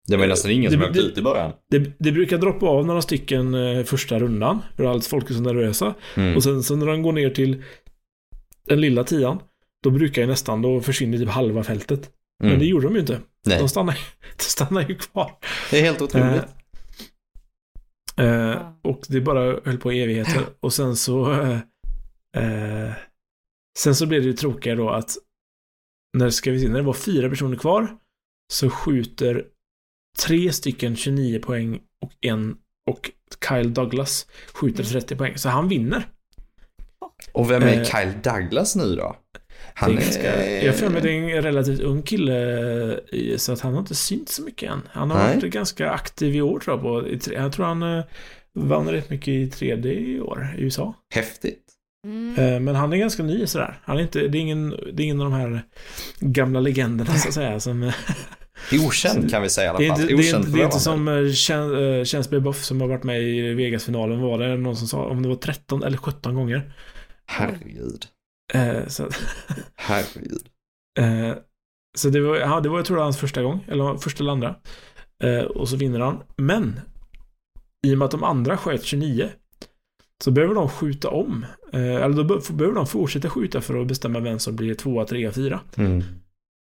Det 0.08 0.18
var 0.18 0.28
nästan 0.28 0.52
ingen 0.52 0.72
som 0.72 0.82
åkte 0.82 1.00
ut 1.00 1.18
i 1.18 1.22
början. 1.22 1.52
det, 1.70 1.92
det 2.00 2.12
brukar 2.12 2.38
droppa 2.38 2.66
av 2.66 2.86
några 2.86 3.02
stycken 3.02 3.56
första 3.86 4.20
rundan. 4.20 4.62
För 4.78 4.84
allt 4.84 5.06
folk 5.06 5.30
är 5.30 5.34
så 5.34 5.42
nervösa. 5.42 5.96
Mm. 6.16 6.36
Och 6.36 6.44
sen 6.44 6.64
så 6.64 6.76
när 6.76 6.86
de 6.86 7.02
går 7.02 7.12
ner 7.14 7.30
till 7.30 7.64
den 8.68 8.82
lilla 8.82 9.04
tian, 9.04 9.40
då 9.90 9.92
brukar 9.92 10.22
ju 10.22 10.28
nästan, 10.28 10.62
då 10.62 10.82
försvinner 10.82 11.18
typ 11.18 11.30
halva 11.30 11.64
fältet. 11.64 12.12
Men 12.40 12.50
Mm. 12.50 12.60
det 12.60 12.66
gjorde 12.66 12.88
de 12.88 12.94
ju 12.94 13.00
inte. 13.00 13.20
Nej, 13.46 13.60
De 13.60 13.70
stannar, 13.70 13.94
de 14.38 14.44
stannar 14.44 14.88
ju 14.90 14.96
kvar. 14.96 15.38
det 15.72 15.80
är 15.80 15.84
helt 15.84 16.02
otroligt. 16.02 16.44
Eh, 18.18 18.26
eh, 18.26 18.72
och 18.84 19.02
det 19.10 19.22
bara 19.22 19.60
höll 19.66 19.78
på 19.78 19.94
i 19.94 20.04
evigheter. 20.04 20.42
Och 20.60 20.74
sen 20.74 20.96
så... 20.96 21.32
Eh, 21.32 21.60
eh, 22.38 22.94
sen 23.78 23.96
så 23.96 24.06
blev 24.06 24.22
det 24.22 24.28
ju 24.28 24.34
tråkigare 24.34 24.78
då 24.78 24.90
att 24.90 25.12
när 26.18 26.30
ska 26.30 26.52
vi 26.52 26.60
se, 26.60 26.68
när 26.68 26.76
det 26.76 26.82
var 26.82 26.94
fyra 26.94 27.30
personer 27.30 27.58
kvar 27.58 27.98
så 28.54 28.70
skjuter 28.70 29.46
tre 30.26 30.54
stycken 30.54 30.96
29 30.96 31.40
poäng 31.40 31.80
och 32.02 32.12
en 32.22 32.58
och 32.90 33.12
Kyle 33.50 33.74
Douglas 33.74 34.28
skjuter 34.54 34.84
30 34.84 35.16
poäng. 35.16 35.38
Så 35.38 35.50
han 35.50 35.68
vinner. 35.68 36.08
Och 37.32 37.52
vem 37.52 37.64
är 37.64 37.80
eh, 37.80 37.84
Kyle 37.86 38.14
Douglas 38.24 38.76
nu 38.76 38.96
då? 38.96 39.16
Han 39.78 39.92
är 39.92 39.96
ganska, 39.96 40.54
jag 40.64 40.72
har 40.72 40.78
för 40.78 40.90
mig 40.90 41.02
det 41.02 41.12
är 41.12 41.36
en 41.38 41.42
relativt 41.44 41.80
ung 41.80 42.02
kille 42.02 43.00
så 43.38 43.54
att 43.54 43.60
han 43.60 43.74
har 43.74 43.80
inte 43.80 43.96
synts 43.96 44.36
så 44.36 44.42
mycket 44.44 44.72
än. 44.72 44.82
Han 44.92 45.12
har 45.12 45.18
Nej. 45.18 45.36
varit 45.36 45.54
ganska 45.54 45.90
aktiv 45.92 46.36
i 46.36 46.42
år 46.42 46.60
tror 46.60 46.76
jag. 46.76 46.82
På, 46.82 47.08
i, 47.08 47.20
tre- 47.20 47.36
jag 47.36 47.52
tror 47.54 47.66
han 47.66 47.84
eh, 47.98 48.04
vann 48.54 48.90
rätt 48.90 49.10
mycket 49.10 49.28
i 49.28 49.46
3D 49.50 49.88
i 49.88 50.22
år 50.22 50.48
i 50.58 50.62
USA. 50.62 50.94
Häftigt. 51.14 51.62
Mm. 52.06 52.36
Eh, 52.40 52.60
Men 52.60 52.76
han 52.76 52.94
är 52.94 52.98
ganska 52.98 53.24
ny 53.24 53.48
sådär. 53.48 53.80
Han 53.84 53.98
är 53.98 54.02
inte, 54.02 54.28
det 54.28 54.38
är 54.38 54.40
ingen, 54.42 54.70
det 54.70 55.04
är 55.04 55.06
ingen 55.06 55.22
av 55.22 55.32
de 55.32 55.34
här 55.34 55.62
gamla 56.20 56.60
legenderna 56.60 57.14
så 57.16 57.28
att 57.28 57.34
säga. 57.34 57.60
Som, 57.60 57.84
eh, 57.84 57.94
Okänd 58.88 59.30
kan 59.32 59.42
vi 59.42 59.50
säga 59.50 59.66
i 59.66 59.70
alla 59.70 59.80
det, 59.80 59.86
är 59.86 59.90
fall. 59.90 60.02
inte, 60.02 60.14
det, 60.14 60.20
är 60.20 60.30
Okänd 60.30 60.46
inte, 60.46 60.58
det 60.58 60.62
är 60.64 60.66
inte 60.66 60.80
som 60.80 61.08
uh, 61.08 62.04
Chance 62.06 62.40
Buff 62.40 62.64
som 62.64 62.82
har 62.82 62.88
varit 62.88 63.04
med 63.04 63.22
i 63.24 63.54
Vegas-finalen. 63.54 64.22
Var 64.22 64.40
det 64.40 64.58
någon 64.58 64.76
som 64.76 64.88
sa 64.88 65.06
om 65.06 65.22
det 65.24 65.30
var 65.30 65.36
13 65.36 65.84
eller 65.84 65.98
17 65.98 66.36
gånger? 66.36 66.74
Herregud. 67.26 68.06
Eh, 68.54 68.88
så, 68.88 69.10
Herregud. 69.76 70.48
Eh, 71.00 71.38
så 71.98 72.10
det 72.10 72.22
var, 72.22 72.36
ja, 72.38 72.60
det 72.60 72.70
var 72.70 72.78
jag 72.80 72.86
tror 72.86 72.98
hans 72.98 73.18
första 73.18 73.42
gång, 73.44 73.66
eller 73.68 73.98
första 73.98 74.24
eller 74.24 74.32
andra. 74.32 74.56
Eh, 75.24 75.44
och 75.44 75.70
så 75.70 75.76
vinner 75.78 76.00
han. 76.00 76.24
Men, 76.38 76.80
i 77.88 77.94
och 77.94 77.98
med 77.98 78.06
att 78.06 78.12
de 78.12 78.24
andra 78.24 78.58
sköt 78.58 78.84
29, 78.84 79.30
så 80.24 80.32
behöver 80.32 80.56
de 80.56 80.70
skjuta 80.70 81.10
om. 81.10 81.46
Eh, 81.74 81.96
eller 81.96 82.16
då 82.16 82.24
be- 82.24 82.54
behöver 82.54 82.76
de 82.76 82.88
fortsätta 82.88 83.30
skjuta 83.30 83.62
för 83.62 83.82
att 83.82 83.88
bestämma 83.88 84.20
vem 84.20 84.40
som 84.40 84.56
blir 84.56 84.74
tvåa, 84.74 85.06
trea, 85.06 85.32
fyra. 85.32 85.60
Mm. 85.78 86.04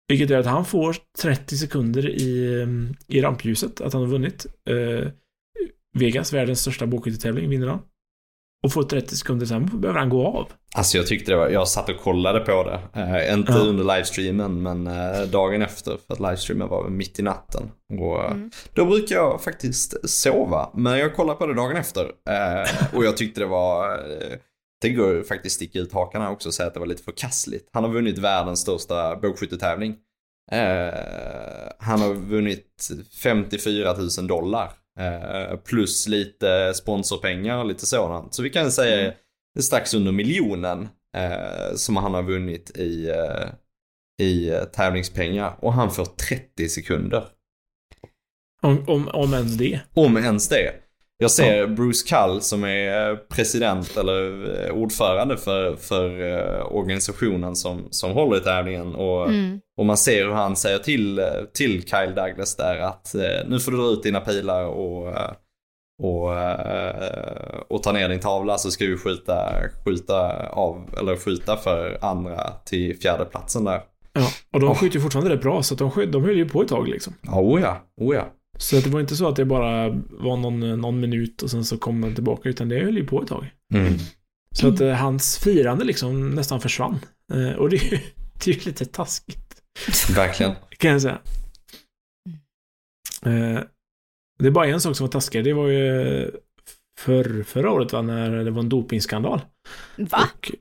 Vilket 0.07 0.30
gör 0.30 0.39
att 0.39 0.45
han 0.45 0.65
får 0.65 0.95
30 1.22 1.57
sekunder 1.57 2.09
i, 2.09 2.61
mm, 2.63 2.95
i 3.07 3.22
rampljuset, 3.22 3.82
att 3.82 3.93
han 3.93 4.01
har 4.01 4.09
vunnit. 4.09 4.45
Eh, 4.70 5.07
Vegas, 5.97 6.34
världens 6.34 6.59
största 6.61 6.88
bågskyttetävling, 6.88 7.49
vinner 7.49 7.67
han. 7.67 7.80
Och 8.64 8.74
får 8.74 8.84
30 8.84 9.16
sekunder 9.16 9.45
sen 9.45 9.80
behöver 9.82 9.99
han 9.99 10.10
gå 10.10 10.28
av. 10.28 10.47
Alltså 10.76 10.97
jag 10.97 11.07
tyckte 11.07 11.32
det 11.32 11.38
var, 11.38 11.49
jag 11.49 11.68
satt 11.68 11.89
och 11.89 11.97
kollade 11.99 12.39
på 12.39 12.64
det. 12.64 12.80
Eh, 13.01 13.34
inte 13.34 13.51
Ja. 13.51 13.57
under 13.60 13.84
livestreamen 13.95 14.62
men 14.64 14.88
eh, 14.88 15.22
dagen 15.22 15.62
efter 15.62 15.97
för 16.07 16.14
att 16.14 16.20
livestreamen 16.20 16.68
var 16.68 16.89
mitt 16.89 17.20
i 17.20 17.24
natten. 17.24 17.72
Och, 17.99 18.24
eh, 18.24 18.32
Mm. 18.32 18.51
Då 18.74 18.86
brukar 18.86 19.16
jag 19.16 19.41
faktiskt 19.43 20.10
sova. 20.10 20.70
Men 20.74 20.99
jag 20.99 21.16
kollade 21.16 21.39
på 21.39 21.47
det 21.47 21.53
dagen 21.53 21.78
efter. 21.78 22.01
Eh, 22.30 22.95
och 22.97 23.05
jag 23.05 23.18
tyckte 23.18 23.39
det 23.41 23.45
var, 23.45 23.99
det 24.82 24.89
går 24.89 25.24
faktiskt 25.24 25.55
sticka 25.55 25.80
ut 25.80 25.93
hakan 25.93 26.22
här 26.22 26.32
också 26.32 26.49
och 26.49 26.53
säga 26.53 26.68
att 26.68 26.74
det 26.74 26.80
var 26.80 26.88
lite 26.88 27.03
förkastligt. 27.03 27.70
Han 27.74 27.84
har 27.84 27.91
vunnit 27.91 28.18
världens 28.18 28.60
största 28.60 29.16
bågskyttetävling. 29.16 29.95
Han 31.80 32.01
har 32.01 32.14
vunnit 32.14 32.89
54 33.24 33.95
000 34.18 34.28
dollar. 34.28 34.72
Eh, 35.00 35.58
plus 35.58 36.08
lite 36.08 36.74
sponsorpengar 36.74 37.58
och 37.58 37.66
lite 37.66 37.86
sådant. 37.86 38.34
Så 38.34 38.43
vi 38.43 38.50
kan 38.50 38.72
säga 38.72 39.02
Mm. 39.02 39.14
strax 39.62 39.93
under 39.93 40.12
miljonen 40.12 40.89
eh, 41.16 41.76
som 41.76 41.95
han 41.97 42.14
har 42.14 42.24
vunnit 42.24 42.78
i, 42.78 43.10
eh, 43.10 43.47
i 44.28 44.52
tävlingspengar. 44.74 45.56
Och 45.60 45.74
han 45.74 45.91
får 45.91 46.06
30 46.06 46.70
sekunder. 46.70 47.24
Om, 48.62 48.84
om, 48.88 49.08
om 49.08 49.34
ens 49.34 49.58
det. 49.58 49.80
Om 49.93 50.18
ens 50.18 50.50
det. 50.50 50.74
Jag 51.22 51.32
ser 51.32 51.67
Bruce 51.67 52.07
Cull 52.07 52.41
som 52.41 52.63
är 52.63 53.11
eh, 53.11 53.17
president 53.17 53.97
eller 53.97 54.49
eh, 54.65 54.72
ordförande 54.74 55.38
för, 55.38 55.76
för 55.76 56.34
eh, 56.38 56.76
organisationen 56.76 57.55
som, 57.55 57.88
som 57.89 58.11
håller 58.11 58.38
i 58.38 58.39
tävlingen. 58.39 58.95
Och, 58.95 59.28
Mm. 59.30 59.59
och 59.78 59.86
man 59.86 59.97
ser 59.97 60.26
hur 60.26 60.32
han 60.32 60.55
säger 60.55 60.78
till, 60.78 61.22
till 61.53 61.84
Kyle 61.88 62.15
Douglas 62.15 62.55
där 62.55 62.80
att 62.80 63.15
nu 63.47 63.59
får 63.59 63.72
du 63.72 63.78
dra 63.78 63.86
ut 63.86 64.03
dina 64.03 64.20
pilar 64.20 64.63
och, 64.65 65.07
och, 66.03 66.30
och 67.67 67.84
ta 67.84 67.91
ner 67.91 68.09
din 68.09 68.20
tavla 68.20 68.57
så 68.57 68.72
ska 68.72 68.86
vi 68.86 68.97
skjuta, 68.97 69.53
skjuta 69.86 70.47
av, 70.49 70.89
eller 70.99 71.15
skjuta 71.15 71.57
för 71.57 71.97
andra 72.01 72.53
till 72.65 72.97
fjärdeplatsen 72.99 73.63
där. 73.63 73.82
Ja, 74.13 74.28
och 74.53 74.59
de 74.59 74.76
skjuter 74.76 74.95
ju 74.95 75.01
fortfarande 75.01 75.34
rätt 75.34 75.41
bra, 75.41 75.63
så 75.63 75.76
de, 75.76 76.11
de 76.11 76.24
höll 76.24 76.38
ju 76.38 76.49
på 76.49 76.61
ett 76.61 76.67
tag 76.67 76.88
liksom. 76.88 77.13
Ja, 77.22 77.41
oh 77.41 77.61
ja, 77.61 77.78
oh 78.01 78.15
ja. 78.15 78.28
Så 78.62 78.78
att 78.78 78.84
det 78.84 78.89
var 78.89 78.99
inte 78.99 79.16
så 79.16 79.28
att 79.28 79.36
det 79.36 79.45
bara 79.45 79.89
var 80.10 80.38
någon, 80.38 80.82
någon 80.82 80.99
minut 80.99 81.41
och 81.41 81.51
sen 81.51 81.66
så 81.66 81.78
kom 81.78 82.01
den 82.01 82.16
tillbaka, 82.16 82.49
utan 82.49 82.70
det 82.70 82.84
höll 82.84 82.97
ju 82.97 83.05
på 83.05 83.22
ett 83.22 83.28
tag. 83.28 83.51
Mm. 83.74 83.93
Så 84.55 84.68
att 84.68 84.82
eh, 84.82 84.91
hans 84.91 85.39
firande 85.39 85.86
liksom 85.86 86.30
nästan 86.30 86.62
försvann. 86.62 86.99
Eh, 87.34 87.51
och 87.51 87.70
det 87.70 87.76
är 87.76 87.91
ju 87.91 87.99
det 88.43 88.51
är 88.51 88.55
ju 88.55 88.62
lite 88.62 88.86
taskigt, 88.86 89.62
Verkligen. 90.16 90.55
kan 90.78 90.91
jag 90.91 91.01
säga. 91.01 91.20
Eh, 93.26 93.60
det 94.39 94.47
är 94.47 94.51
bara 94.51 94.68
en 94.68 94.82
sak 94.82 94.95
som 94.95 95.05
var 95.05 95.12
taskig, 95.12 95.43
det 95.43 95.53
var 95.53 95.68
ju 95.68 96.32
för, 96.99 97.43
förra 97.43 97.72
året 97.72 97.93
va, 97.93 98.01
när 98.01 98.43
det 98.43 98.51
var 98.51 98.60
en 98.60 98.70
dopingskandal. 98.70 99.41
Va? 99.97 100.20
Och, 100.34 100.51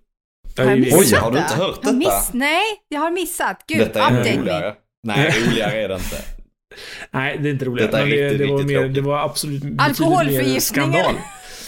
Har 0.56 0.64
jag 0.64 0.80
missat 0.80 1.00
Oj, 1.00 1.14
har 1.14 1.30
du 1.30 1.38
inte 1.38 1.54
hört 1.54 1.78
Jag 1.82 1.84
detta? 1.84 1.92
Miss... 1.92 2.30
Nej, 2.32 2.64
jag 2.88 3.00
har 3.00 3.10
missat. 3.10 3.64
Gud, 3.66 3.78
Detta 3.78 4.08
är 4.08 4.38
roligare. 4.38 4.74
Nej, 5.02 5.34
roligare 5.46 5.82
är 5.82 5.88
det 5.88 5.94
inte. 5.94 6.37
Nej, 7.10 7.38
det 7.38 7.48
är 7.48 7.52
inte 7.52 7.64
roligt. 7.64 7.84
Detta 7.84 7.98
är 7.98 8.06
men 8.06 8.10
det, 8.10 8.24
riktigt, 8.24 8.38
det, 8.38 8.52
var 8.52 8.58
riktigt 8.58 8.80
mer, 8.80 8.88
det 8.88 9.00
var 9.00 9.18
absolut 9.24 9.62
betydligt 9.62 9.80
Alkoholförgiftning, 9.80 10.52
mer 10.52 10.60
skandal. 10.60 11.14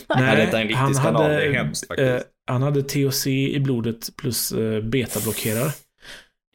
Nej, 0.17 0.37
detta 0.37 0.57
är 0.59 0.63
en 0.63 0.69
riktig 0.69 0.77
han 0.81 0.95
skandal. 0.95 1.23
hade, 1.23 1.35
Det 1.37 1.47
är 1.47 1.53
hemskt 1.53 1.87
faktiskt. 1.87 2.09
eh, 2.09 2.21
han 2.47 2.63
hade 2.63 2.83
THC 2.83 3.27
i 3.27 3.61
blodet 3.61 4.17
plus 4.17 4.53
eh, 4.53 4.83
betablockerare. 4.83 5.73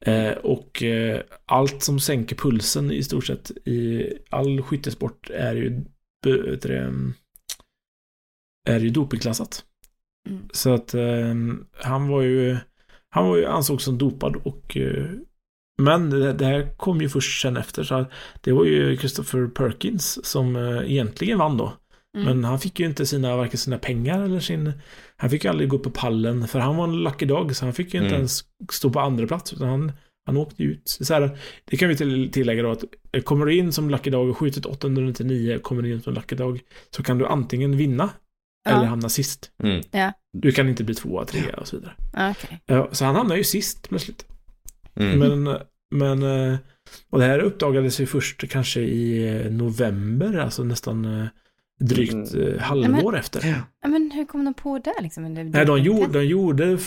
Eh, 0.05 0.31
och 0.31 0.83
eh, 0.83 1.21
allt 1.45 1.83
som 1.83 1.99
sänker 1.99 2.35
pulsen 2.35 2.91
i 2.91 3.03
stort 3.03 3.25
sett 3.25 3.51
i 3.51 4.09
all 4.29 4.61
skyttesport 4.61 5.29
är 5.29 5.55
ju, 5.55 5.81
det, 6.23 6.77
mm, 6.77 7.13
är 8.67 8.79
ju 8.79 8.89
dopingklassat. 8.89 9.63
Mm. 10.29 10.49
Så 10.53 10.73
att 10.73 10.93
eh, 10.93 11.33
han 11.81 12.07
var 12.07 12.21
ju, 12.21 12.57
han 13.09 13.27
var 13.27 13.37
ju 13.37 13.45
ansågs 13.45 13.83
som 13.83 13.97
dopad 13.97 14.35
och 14.35 14.77
eh, 14.77 15.05
men 15.77 16.09
det, 16.09 16.33
det 16.33 16.45
här 16.45 16.77
kom 16.77 17.01
ju 17.01 17.09
först 17.09 17.41
sen 17.41 17.57
efter 17.57 17.83
så 17.83 18.05
det 18.41 18.51
var 18.51 18.65
ju 18.65 18.97
Christopher 18.97 19.47
Perkins 19.47 20.25
som 20.25 20.55
eh, 20.55 20.91
egentligen 20.91 21.37
vann 21.37 21.57
då. 21.57 21.73
Mm. 22.15 22.25
Men 22.25 22.43
han 22.43 22.59
fick 22.59 22.79
ju 22.79 22.85
inte 22.85 23.05
sina, 23.05 23.35
varken 23.35 23.57
sina 23.57 23.77
pengar 23.77 24.21
eller 24.21 24.39
sin... 24.39 24.73
Han 25.17 25.29
fick 25.29 25.43
ju 25.43 25.49
aldrig 25.49 25.69
gå 25.69 25.77
upp 25.77 25.83
på 25.83 25.91
pallen, 25.91 26.47
för 26.47 26.59
han 26.59 26.75
var 26.77 26.83
en 26.83 27.03
lucky 27.03 27.25
dog, 27.25 27.55
så 27.55 27.65
han 27.65 27.73
fick 27.73 27.93
ju 27.93 27.99
inte 27.99 28.07
mm. 28.07 28.17
ens 28.17 28.43
stå 28.71 28.89
på 28.89 28.99
andra 28.99 29.27
plats 29.27 29.53
utan 29.53 29.69
han, 29.69 29.91
han 30.25 30.37
åkte 30.37 30.63
ut. 30.63 30.97
Så 31.01 31.13
här, 31.13 31.37
det 31.65 31.77
kan 31.77 31.89
vi 31.89 31.95
tillägga 32.31 32.63
då 32.63 32.71
att 32.71 32.83
eh, 33.11 33.21
kommer 33.21 33.45
du 33.45 33.55
in 33.55 33.71
som 33.71 33.89
lucky 33.89 34.09
dog 34.09 34.29
och 34.29 34.37
skjutit 34.37 34.65
899, 34.65 35.59
kommer 35.61 35.81
du 35.81 35.93
in 35.93 36.01
som 36.01 36.13
lucky 36.13 36.35
dog, 36.35 36.59
så 36.95 37.03
kan 37.03 37.17
du 37.17 37.27
antingen 37.27 37.77
vinna 37.77 38.09
ja. 38.65 38.71
eller 38.71 38.85
hamna 38.85 39.09
sist. 39.09 39.51
Mm. 39.63 39.81
Ja. 39.91 40.13
Du 40.33 40.51
kan 40.51 40.69
inte 40.69 40.83
bli 40.83 40.95
tvåa, 40.95 41.25
trea 41.25 41.57
och 41.57 41.67
så 41.67 41.77
vidare. 41.77 41.93
Okay. 42.31 42.87
Så 42.91 43.05
han 43.05 43.15
hamnade 43.15 43.37
ju 43.37 43.43
sist 43.43 43.89
plötsligt. 43.89 44.25
Mm. 44.95 45.19
Men, 45.19 45.57
men 45.91 46.23
eh, 46.23 46.57
och 47.09 47.19
det 47.19 47.25
här 47.25 47.39
uppdagades 47.39 47.99
ju 47.99 48.05
först 48.05 48.49
kanske 48.49 48.81
i 48.81 49.27
eh, 49.27 49.51
november, 49.51 50.37
alltså 50.37 50.63
nästan 50.63 51.05
eh, 51.05 51.27
drygt 51.79 52.33
mm. 52.33 52.59
halvår 52.59 53.11
men, 53.11 53.19
efter. 53.19 53.47
Ja. 53.47 53.89
Men 53.89 54.11
hur 54.11 54.25
kom 54.25 54.45
de 54.45 54.53
på 54.53 54.79
det 54.79 54.93
liksom? 55.01 55.35
Det, 55.35 55.43
Nej, 55.43 55.65
de 55.65 55.81
gjorde, 55.81 56.19
de 56.19 56.25
gjorde, 56.25 56.77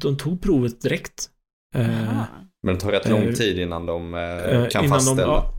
de 0.00 0.16
tog 0.16 0.42
provet 0.42 0.80
direkt. 0.80 1.30
Aha. 1.76 2.26
Men 2.62 2.74
det 2.74 2.80
tar 2.80 2.90
rätt 2.90 3.08
lång 3.08 3.34
tid 3.34 3.58
innan 3.58 3.86
de 3.86 4.12
kan 4.72 4.84
innan 4.84 4.98
fastställa. 4.98 5.26
De, 5.26 5.32
ja, 5.32 5.54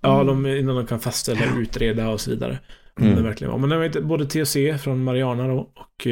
ja 0.00 0.20
mm. 0.20 0.42
de, 0.42 0.56
innan 0.58 0.76
de 0.76 0.86
kan 0.86 1.00
fastställa, 1.00 1.40
utreda 1.58 2.08
och 2.08 2.20
så 2.20 2.30
vidare. 2.30 2.58
Mm. 3.00 3.16
det 3.16 3.22
verkligen 3.22 3.50
var. 3.50 3.58
Men 3.58 3.70
det 3.70 3.76
var 3.76 4.00
både 4.00 4.26
THC 4.26 4.82
från 4.82 5.04
Mariana 5.04 5.48
då 5.48 5.58
och, 5.74 6.08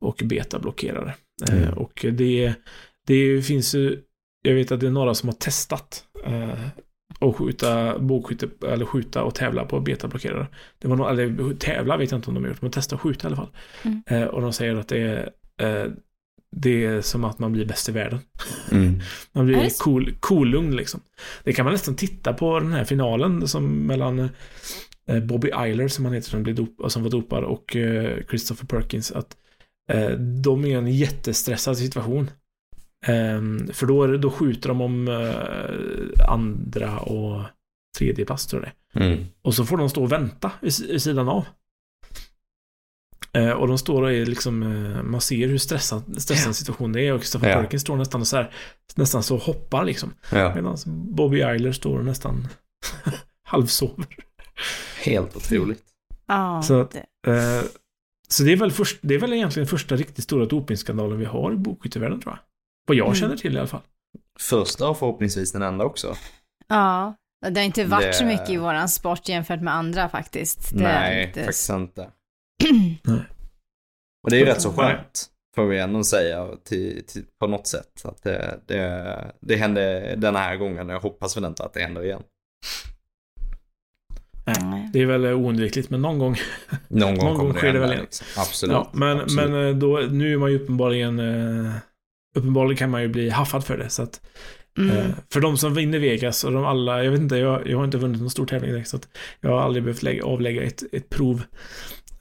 och 0.00 0.22
beta-blockerare. 0.24 1.14
Mm. 1.50 1.72
Och 1.74 2.06
det, 2.12 2.54
det 3.06 3.42
finns 3.46 3.74
ju 3.74 4.00
jag 4.42 4.54
vet 4.54 4.72
att 4.72 4.80
det 4.80 4.86
är 4.86 4.90
några 4.90 5.14
som 5.14 5.28
har 5.28 5.36
testat 5.36 6.04
eh, 6.24 6.66
och 7.18 7.36
skjuta 7.36 7.98
bågskytte, 7.98 8.48
eller 8.66 8.86
skjuta 8.86 9.22
och 9.22 9.34
tävla 9.34 9.64
på 9.64 9.80
betablockerare. 9.80 10.46
Det 10.78 10.88
var 10.88 10.96
nog, 10.96 11.10
eller 11.10 11.54
tävla 11.54 11.96
vet 11.96 12.10
jag 12.10 12.18
inte 12.18 12.28
om 12.28 12.34
de 12.34 12.44
har 12.44 12.50
gjort, 12.50 12.62
men 12.62 12.70
testa 12.70 12.94
och 12.94 13.00
skjuta 13.00 13.26
i 13.26 13.26
alla 13.26 13.36
fall. 13.36 13.50
Mm. 13.82 14.02
Eh, 14.06 14.24
och 14.24 14.42
de 14.42 14.52
säger 14.52 14.76
att 14.76 14.88
det 14.88 14.98
är 14.98 15.30
eh, 15.62 15.92
det 16.56 16.84
är 16.84 17.00
som 17.00 17.24
att 17.24 17.38
man 17.38 17.52
blir 17.52 17.64
bäst 17.64 17.88
i 17.88 17.92
världen. 17.92 18.18
Mm. 18.72 19.00
man 19.32 19.46
blir 19.46 19.78
cool, 19.78 20.14
cool 20.20 20.48
lugn 20.48 20.76
liksom. 20.76 21.00
Det 21.44 21.52
kan 21.52 21.64
man 21.64 21.72
nästan 21.72 21.96
titta 21.96 22.32
på 22.32 22.60
den 22.60 22.72
här 22.72 22.84
finalen 22.84 23.48
som 23.48 23.86
mellan 23.86 24.18
eh, 25.06 25.20
Bobby 25.22 25.50
Eiler 25.50 25.88
som 25.88 26.04
han 26.04 26.14
heter 26.14 26.30
som, 26.30 26.42
blev 26.42 26.54
dop, 26.56 26.92
som 26.92 27.02
var 27.02 27.10
dopad 27.10 27.44
och 27.44 27.76
eh, 27.76 28.18
Christopher 28.28 28.66
Perkins. 28.66 29.12
Att 29.12 29.36
eh, 29.92 30.10
de 30.18 30.64
är 30.64 30.68
i 30.68 30.72
en 30.72 30.92
jättestressad 30.92 31.78
situation. 31.78 32.30
Um, 33.08 33.68
för 33.72 33.86
då, 33.86 34.16
då 34.16 34.30
skjuter 34.30 34.68
de 34.68 34.80
om 34.80 35.08
uh, 35.08 36.28
andra 36.28 36.98
och 36.98 37.42
tredje 37.98 38.24
plats 38.24 38.46
tror 38.46 38.62
jag 38.62 38.72
det 38.92 39.06
mm. 39.06 39.26
Och 39.42 39.54
så 39.54 39.64
får 39.64 39.76
de 39.76 39.90
stå 39.90 40.02
och 40.02 40.12
vänta 40.12 40.52
vid, 40.60 41.02
sidan 41.02 41.28
av. 41.28 41.46
Uh, 43.38 43.50
och 43.50 43.68
de 43.68 43.78
står 43.78 44.02
och 44.02 44.12
är 44.12 44.26
liksom, 44.26 44.62
uh, 44.62 45.02
man 45.02 45.20
ser 45.20 45.48
hur 45.48 45.58
stressad, 45.58 46.22
stressad 46.22 46.56
situationen 46.56 46.96
är 46.96 47.12
och 47.12 47.20
Christopher 47.20 47.50
ja. 47.50 47.56
Perkins 47.56 47.82
står 47.82 47.96
nästan 47.96 48.26
så 48.26 48.36
här, 48.36 48.52
nästan 48.94 49.22
så 49.22 49.36
hoppar 49.36 49.84
liksom. 49.84 50.14
Ja. 50.32 50.54
Medan 50.54 50.76
Bobby 50.86 51.40
Eiler 51.40 51.72
står 51.72 51.98
och 51.98 52.04
nästan 52.04 52.48
halvsover. 53.42 54.06
Helt 55.04 55.36
otroligt. 55.36 55.84
Ja, 56.26 56.62
så, 56.62 56.88
det. 56.92 57.64
så 58.28 58.42
det 58.42 58.52
är 58.52 58.56
väl 58.56 58.72
först, 58.72 58.98
det 59.00 59.14
är 59.14 59.18
väl 59.18 59.32
egentligen 59.32 59.66
första 59.66 59.96
riktigt 59.96 60.24
stora 60.24 60.46
dopingskandalen 60.46 61.18
vi 61.18 61.24
har 61.24 61.52
i 61.52 61.56
bokskyttevärlden 61.56 62.20
tror 62.20 62.32
jag. 62.32 62.49
Vad 62.86 62.96
jag 62.96 63.06
mm. 63.06 63.16
känner 63.16 63.36
till 63.36 63.54
i 63.56 63.58
alla 63.58 63.66
fall. 63.66 63.80
Första 64.40 64.88
och 64.88 64.98
förhoppningsvis 64.98 65.52
den 65.52 65.62
enda 65.62 65.84
också. 65.84 66.14
Ja, 66.68 67.14
det 67.48 67.60
har 67.60 67.64
inte 67.64 67.84
varit 67.84 68.06
det... 68.06 68.12
så 68.12 68.24
mycket 68.24 68.50
i 68.50 68.56
våran 68.56 68.88
sport 68.88 69.28
jämfört 69.28 69.62
med 69.62 69.74
andra 69.74 70.08
faktiskt. 70.08 70.70
Det 70.72 70.82
Nej, 70.82 71.26
inte... 71.26 71.40
faktiskt 71.40 71.70
inte. 71.70 72.02
Och 74.24 74.30
det 74.30 74.36
är 74.36 74.40
ju 74.40 74.46
rätt 74.46 74.62
så 74.62 74.72
skönt, 74.72 75.26
får 75.56 75.66
vi 75.66 75.78
ändå 75.78 76.04
säga, 76.04 76.48
till, 76.64 77.06
till, 77.06 77.24
på 77.40 77.46
något 77.46 77.66
sätt. 77.66 78.02
Att 78.04 78.22
det, 78.22 78.60
det, 78.66 79.34
det 79.40 79.56
hände 79.56 80.14
den 80.16 80.36
här 80.36 80.56
gången 80.56 80.88
och 80.88 80.94
jag 80.94 81.00
hoppas 81.00 81.36
väl 81.36 81.44
inte 81.44 81.64
att 81.64 81.72
det 81.72 81.80
händer 81.80 82.04
igen. 82.04 82.22
Nej, 84.46 84.90
det 84.92 85.00
är 85.00 85.06
väl 85.06 85.26
oundvikligt, 85.26 85.90
men 85.90 86.02
någon 86.02 86.18
gång, 86.18 86.36
någon 86.88 87.14
gång, 87.14 87.24
någon 87.24 87.38
gång 87.38 87.54
sker 87.54 87.72
det, 87.72 87.78
väl 87.78 87.90
igen. 87.90 88.02
Liksom. 88.02 88.26
Absolut. 88.36 88.72
Ja, 88.72 88.90
men, 88.92 89.20
absolut. 89.20 89.50
men 89.50 89.68
eh, 89.68 89.76
då, 89.76 89.98
nu 90.10 90.32
är 90.32 90.38
man 90.38 90.50
ju 90.50 90.56
uppenbarligen 90.56 91.18
eh, 91.18 91.72
uppenbarligen 92.34 92.76
kan 92.76 92.90
man 92.90 93.02
ju 93.02 93.08
bli 93.08 93.30
haffad 93.30 93.64
för 93.64 93.78
det. 93.78 93.90
Så 93.90 94.02
att, 94.02 94.20
mm. 94.78 94.96
eh, 94.96 95.06
för 95.32 95.40
de 95.40 95.56
som 95.56 95.74
vinner 95.74 95.98
Vegas 95.98 96.44
och 96.44 96.52
de 96.52 96.64
alla, 96.64 97.04
jag 97.04 97.10
vet 97.10 97.20
inte, 97.20 97.36
jag, 97.36 97.68
jag 97.68 97.76
har 97.76 97.84
inte 97.84 97.98
vunnit 97.98 98.20
någon 98.20 98.30
stor 98.30 98.46
tävling 98.46 98.72
direkt, 98.72 98.88
så 98.88 98.96
att 98.96 99.08
jag 99.40 99.50
har 99.50 99.60
aldrig 99.60 99.84
behövt 99.84 100.02
lägga, 100.02 100.24
avlägga 100.24 100.62
ett, 100.62 100.82
ett 100.92 101.10
prov. 101.10 101.42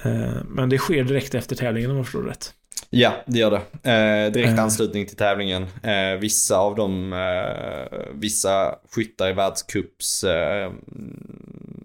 Eh, 0.04 0.44
men 0.48 0.70
det 0.70 0.78
sker 0.78 1.04
direkt 1.04 1.36
efter 1.36 1.56
tävlingen 1.56 1.92
om 1.92 1.98
jag 1.98 2.06
förstår 2.06 2.24
rätt. 2.24 2.54
Ja, 2.90 3.14
det 3.26 3.40
gör 3.40 3.52
det. 3.52 3.92
Eh, 3.92 4.32
direkt 4.32 4.58
eh. 4.58 4.64
anslutning 4.64 5.06
till 5.06 5.18
tävlingen. 5.18 5.64
Eh, 5.84 6.20
vissa 6.20 6.58
av 6.58 6.76
dem, 6.76 7.14
eh, 7.14 8.00
vissa 8.14 8.76
skyttar 8.96 9.30
i 9.30 9.34
världscups, 9.34 10.24
eh, 10.24 10.72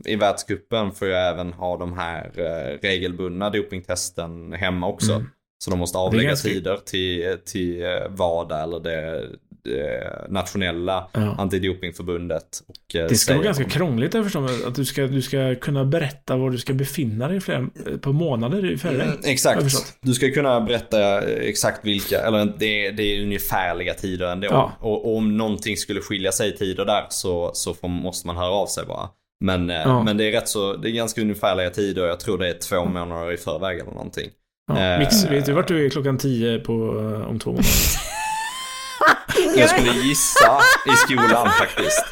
i 0.04 0.16
världscupen 0.16 0.92
får 0.92 1.08
ju 1.08 1.14
även 1.14 1.52
ha 1.52 1.76
de 1.76 1.98
här 1.98 2.30
eh, 2.34 2.78
regelbundna 2.82 3.50
dopingtesten 3.50 4.52
hemma 4.52 4.88
också. 4.88 5.12
Mm. 5.12 5.26
Så 5.58 5.70
de 5.70 5.78
måste 5.78 5.98
avlägga 5.98 6.28
ganska... 6.28 6.48
tider 6.48 6.76
till, 6.76 7.38
till 7.44 7.82
eh, 7.82 7.88
WADA 8.08 8.62
eller 8.62 8.80
det, 8.80 9.26
det 9.64 10.10
nationella 10.28 11.10
ja. 11.12 11.34
antidopingförbundet. 11.38 12.62
Och 12.66 12.96
eh, 12.96 13.08
det 13.08 13.14
ska 13.14 13.34
vara 13.34 13.44
ganska 13.44 13.64
om... 13.64 13.70
krångligt 13.70 14.14
jag 14.14 14.24
förstår 14.24 14.68
att 14.68 14.74
du 14.74 14.84
ska, 14.84 15.02
du 15.06 15.22
ska 15.22 15.54
kunna 15.54 15.84
berätta 15.84 16.36
var 16.36 16.50
du 16.50 16.58
ska 16.58 16.72
befinna 16.72 17.28
dig 17.28 17.40
flera, 17.40 17.68
på 18.00 18.12
månader 18.12 18.72
i 18.72 18.78
förväg. 18.78 19.00
Mm, 19.00 19.18
exakt. 19.24 19.96
Du 20.00 20.14
ska 20.14 20.30
kunna 20.30 20.60
berätta 20.60 21.22
exakt 21.22 21.84
vilka, 21.84 22.20
eller 22.20 22.44
det, 22.58 22.90
det 22.90 23.02
är 23.02 23.22
ungefärliga 23.22 23.94
tider 23.94 24.32
ändå. 24.32 24.48
Ja. 24.50 24.72
Och, 24.80 25.04
och 25.04 25.16
om 25.16 25.36
någonting 25.36 25.76
skulle 25.76 26.00
skilja 26.00 26.32
sig 26.32 26.48
i 26.48 26.52
tider 26.52 26.84
där 26.84 27.06
så, 27.08 27.50
så 27.54 27.74
får, 27.74 27.88
måste 27.88 28.26
man 28.26 28.36
höra 28.36 28.52
av 28.52 28.66
sig 28.66 28.86
bara. 28.86 29.08
Men, 29.40 29.70
eh, 29.70 29.76
ja. 29.76 30.02
men 30.02 30.16
det 30.16 30.24
är 30.24 30.32
rätt 30.32 30.48
så, 30.48 30.76
det 30.76 30.90
är 30.90 30.92
ganska 30.92 31.20
ungefärliga 31.20 31.70
tider. 31.70 32.06
Jag 32.06 32.20
tror 32.20 32.38
det 32.38 32.48
är 32.48 32.58
två 32.58 32.84
månader 32.84 33.32
i 33.32 33.36
förväg 33.36 33.78
eller 33.78 33.90
någonting. 33.90 34.30
Ja, 34.66 34.98
Mix, 34.98 35.24
vet 35.24 35.46
du 35.46 35.52
vart 35.52 35.68
du 35.68 35.86
är 35.86 35.90
klockan 35.90 36.18
tio 36.18 36.58
på, 36.58 36.72
eh, 36.72 37.28
om 37.30 37.38
två 37.38 37.50
månader? 37.50 37.70
Jag 39.56 39.70
skulle 39.70 39.92
gissa 39.92 40.60
i 40.86 40.96
skolan 40.96 41.50
faktiskt. 41.50 42.04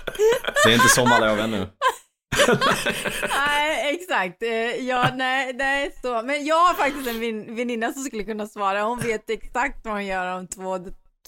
Det 0.64 0.70
är 0.70 0.74
inte 0.74 0.88
sommarlov 0.88 1.38
ännu. 1.38 1.66
nej, 3.28 3.94
exakt. 3.94 4.42
Eh, 4.42 4.86
ja, 4.88 5.08
nej, 5.14 5.52
nej, 5.54 5.90
så. 6.02 6.22
Men 6.22 6.44
jag 6.44 6.56
har 6.66 6.74
faktiskt 6.74 7.08
en 7.08 7.56
väninna 7.56 7.92
som 7.92 8.02
skulle 8.02 8.24
kunna 8.24 8.46
svara. 8.46 8.82
Hon 8.82 8.98
vet 8.98 9.30
exakt 9.30 9.84
vad 9.84 9.94
hon 9.94 10.06
gör 10.06 10.36
om 10.36 10.48
två, 10.48 10.78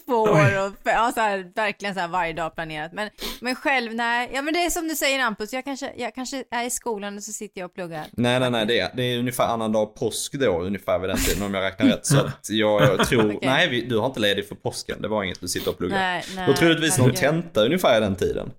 två 0.07 0.23
år 0.23 0.67
och 0.67 0.73
ja, 0.83 1.13
så 1.15 1.21
här, 1.21 1.53
verkligen 1.55 1.95
så 1.95 2.01
här 2.01 2.09
varje 2.09 2.33
dag 2.33 2.55
planerat. 2.55 2.93
Men, 2.93 3.11
men 3.41 3.55
själv, 3.55 3.95
nej. 3.95 4.31
Ja, 4.35 4.43
men 4.43 4.55
det 4.55 4.65
är 4.65 4.71
som 4.71 4.89
du 4.89 4.95
säger 4.95 5.25
Ampus, 5.25 5.53
jag 5.53 5.65
kanske, 5.65 5.93
jag 5.97 6.15
kanske 6.15 6.45
är 6.51 6.67
i 6.67 6.71
skolan 6.71 7.17
och 7.17 7.23
så 7.23 7.33
sitter 7.33 7.61
jag 7.61 7.69
och 7.69 7.75
pluggar. 7.75 8.07
Nej, 8.13 8.41
nej, 8.41 8.51
nej, 8.51 8.67
det 8.67 8.81
är, 8.81 8.91
det 8.97 9.03
är 9.03 9.19
ungefär 9.19 9.45
annandag 9.45 9.87
påsk 9.87 10.33
då, 10.33 10.61
ungefär 10.61 10.99
vid 10.99 11.11
den 11.11 11.19
tiden 11.19 11.43
om 11.43 11.55
jag 11.55 11.63
räknar 11.63 11.87
rätt. 11.87 12.07
Så 12.07 12.19
att 12.19 12.47
jag, 12.51 12.83
jag 12.83 13.07
tror, 13.07 13.27
okay. 13.37 13.49
nej, 13.49 13.69
vi, 13.69 13.85
du 13.85 13.99
har 13.99 14.07
inte 14.07 14.21
ledigt 14.21 14.49
för 14.49 14.55
påsken, 14.55 15.03
det 15.03 15.09
var 15.09 15.25
inget 15.25 15.41
du 15.41 15.49
sitter 15.49 15.71
och 15.71 15.79
pluggar. 15.79 15.99
Nej, 15.99 16.25
nej, 16.37 16.47
då 16.47 16.55
troligtvis 16.55 16.99
någon 16.99 17.15
tenta 17.15 17.65
ungefär 17.65 17.97
i 17.97 18.01
den 18.01 18.17
tiden. 18.17 18.51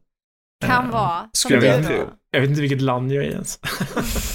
Kan 0.66 0.90
vara. 0.90 1.30
Skulle 1.34 1.68
jag 1.68 1.86
tro. 1.88 2.10
Jag 2.32 2.42
vet 2.42 2.50
inte 2.50 2.62
vilket 2.62 2.82
land 2.82 3.12
jag 3.12 3.26
är 3.26 3.30
ens. 3.30 3.60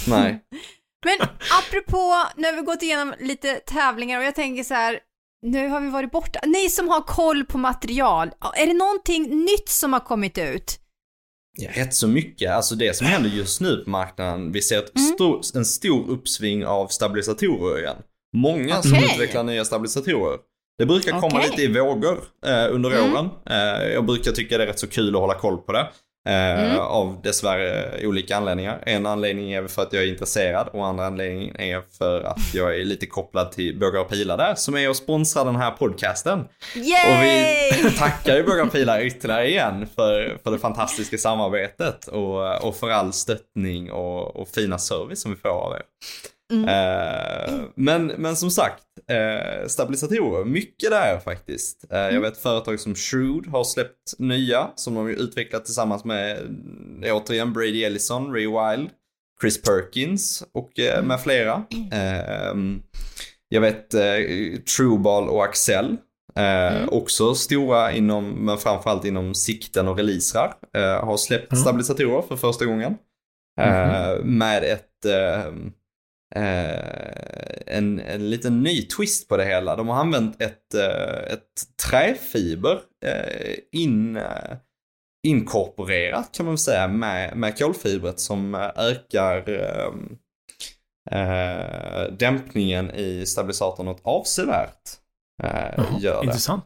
nej. 0.09 0.41
Men 1.05 1.29
apropå, 1.61 2.15
nu 2.37 2.47
har 2.47 2.57
vi 2.57 2.63
gått 2.63 2.83
igenom 2.83 3.15
lite 3.19 3.55
tävlingar 3.55 4.19
och 4.19 4.25
jag 4.25 4.35
tänker 4.35 4.65
så 4.65 4.75
här, 4.75 5.01
nu 5.43 5.69
har 5.69 5.81
vi 5.81 5.91
varit 5.91 6.11
borta. 6.13 6.41
Ni 6.47 6.71
som 6.71 6.89
har 6.89 7.01
koll 7.01 7.45
på 7.45 7.59
material, 7.59 8.31
är 8.57 8.67
det 8.67 8.75
någonting 8.75 9.45
nytt 9.45 9.69
som 9.69 9.93
har 9.93 10.01
kommit 10.01 10.39
ut? 10.39 10.81
Ja, 11.59 11.71
rätt 11.75 11.95
så 11.95 12.09
mycket. 12.09 12.51
Alltså 12.51 12.75
det 12.75 12.97
som 12.97 13.07
händer 13.07 13.31
just 13.31 13.61
nu 13.61 13.77
på 13.77 13.91
marknaden, 13.91 14.53
vi 14.53 14.63
ser 14.63 14.79
ett 14.79 14.97
mm. 14.97 15.13
stor, 15.13 15.41
en 15.55 15.65
stor 15.65 16.11
uppsving 16.11 16.67
av 16.67 16.87
stabilisatorer 16.87 17.79
igen. 17.79 17.97
Många 18.37 18.79
okay. 18.79 18.91
som 18.91 18.99
utvecklar 18.99 19.43
nya 19.43 19.65
stabilisatorer. 19.65 20.39
Det 20.79 20.87
brukar 20.87 21.21
komma 21.21 21.39
okay. 21.39 21.51
lite 21.51 21.63
i 21.63 21.81
vågor 21.81 22.19
eh, 22.47 22.75
under 22.75 22.91
mm. 22.91 23.13
åren. 23.13 23.29
Eh, 23.51 23.89
jag 23.93 24.07
brukar 24.07 24.33
tycka 24.33 24.59
det 24.59 24.65
är 24.65 24.67
rätt 24.67 24.79
så 24.79 24.87
kul 24.87 25.15
att 25.15 25.21
hålla 25.21 25.35
koll 25.35 25.59
på 25.59 25.73
det. 25.73 25.89
Eh, 26.29 26.65
mm. 26.65 26.79
Av 26.79 27.21
dessvärre 27.23 28.07
olika 28.07 28.37
anledningar. 28.37 28.83
En 28.87 29.07
anledning 29.07 29.53
är 29.53 29.69
för 29.69 29.83
att 29.83 29.93
jag 29.93 30.03
är 30.03 30.09
intresserad 30.09 30.69
och 30.69 30.87
andra 30.87 31.07
anledningen 31.07 31.61
är 31.61 31.83
för 31.99 32.23
att 32.23 32.55
jag 32.55 32.81
är 32.81 32.85
lite 32.85 33.07
kopplad 33.07 33.53
till 33.53 33.79
Bågar 33.79 34.01
och 34.01 34.09
Pilar 34.09 34.37
där 34.37 34.55
som 34.55 34.77
är 34.77 34.91
och 34.91 34.97
sponsrar 34.97 35.45
den 35.45 35.57
här 35.57 35.71
podcasten. 35.71 36.45
Yay! 36.75 37.17
Och 37.17 37.23
vi 37.23 37.91
tackar 37.99 38.37
ju 38.37 38.43
Bågar 38.43 38.65
och 38.65 38.73
Pilar 38.73 39.01
ytterligare 39.01 39.49
igen 39.49 39.87
för, 39.97 40.39
för 40.45 40.51
det 40.51 40.59
fantastiska 40.59 41.19
samarbetet 41.19 42.09
och, 42.09 42.65
och 42.65 42.77
för 42.77 42.91
all 42.91 43.13
stöttning 43.13 43.93
och, 43.93 44.37
och 44.37 44.49
fina 44.49 44.79
service 44.79 45.23
som 45.23 45.31
vi 45.31 45.37
får 45.37 45.49
av 45.49 45.73
er. 45.73 45.83
Mm. 46.51 46.69
Eh, 46.69 47.61
men, 47.75 48.07
men 48.07 48.37
som 48.37 48.51
sagt, 48.51 48.85
eh, 49.09 49.67
stabilisatorer, 49.67 50.45
mycket 50.45 50.91
där 50.91 51.19
faktiskt. 51.19 51.87
Eh, 51.91 52.01
mm. 52.01 52.15
Jag 52.15 52.21
vet 52.21 52.39
företag 52.39 52.81
som 52.81 52.95
Shrewd 52.95 53.47
har 53.47 53.65
släppt 53.65 54.19
nya 54.19 54.71
som 54.75 54.95
de 54.95 55.09
utvecklat 55.09 55.65
tillsammans 55.65 56.05
med, 56.05 56.39
återigen, 57.05 57.53
Brady 57.53 57.85
Ellison, 57.85 58.33
Rewild, 58.35 58.91
Chris 59.41 59.63
Perkins 59.63 60.45
och 60.55 60.79
eh, 60.79 61.03
med 61.03 61.21
flera. 61.21 61.65
Jag 63.49 63.61
vet 63.61 63.91
Trueball 64.77 65.29
och 65.29 65.45
Axel. 65.45 65.97
Mm. 66.35 66.89
Också 66.89 67.35
stora 67.35 67.93
inom, 67.93 68.31
men 68.31 68.59
framförallt 68.59 69.05
inom 69.05 69.35
sikten 69.35 69.89
och 69.89 69.97
releaser. 69.97 70.53
Har 71.03 71.17
släppt 71.17 71.59
stabilisatorer 71.59 72.23
för 72.23 72.37
första 72.37 72.65
gången. 72.65 72.97
Eh, 73.61 74.25
med 74.25 74.65
ett, 74.65 75.07
eh, 76.37 77.77
en, 77.77 78.01
en 78.01 78.31
liten 78.31 78.63
ny 78.63 78.83
twist 78.83 79.29
på 79.29 79.37
det 79.37 79.45
hela. 79.45 79.77
De 79.77 79.89
har 79.89 80.01
använt 80.01 80.43
ett, 80.43 80.75
eh, 80.75 81.33
ett 81.33 81.79
träfiber 81.91 82.81
eh, 83.07 83.55
in, 83.73 84.17
eh, 84.17 84.57
inkorporerat 85.27 86.33
kan 86.33 86.47
man 86.47 86.53
väl 86.53 86.59
säga 86.59 86.89
med, 86.89 87.37
med 87.37 87.59
kolfibret 87.59 88.21
som 88.21 88.55
eh, 88.55 88.71
ökar 88.77 89.49
eh, 91.11 92.03
dämpningen 92.19 92.91
i 92.91 93.27
stabilisatorn 93.27 93.87
något 93.87 94.01
avsevärt. 94.05 94.81
Det. 96.03 96.21
intressant. 96.25 96.65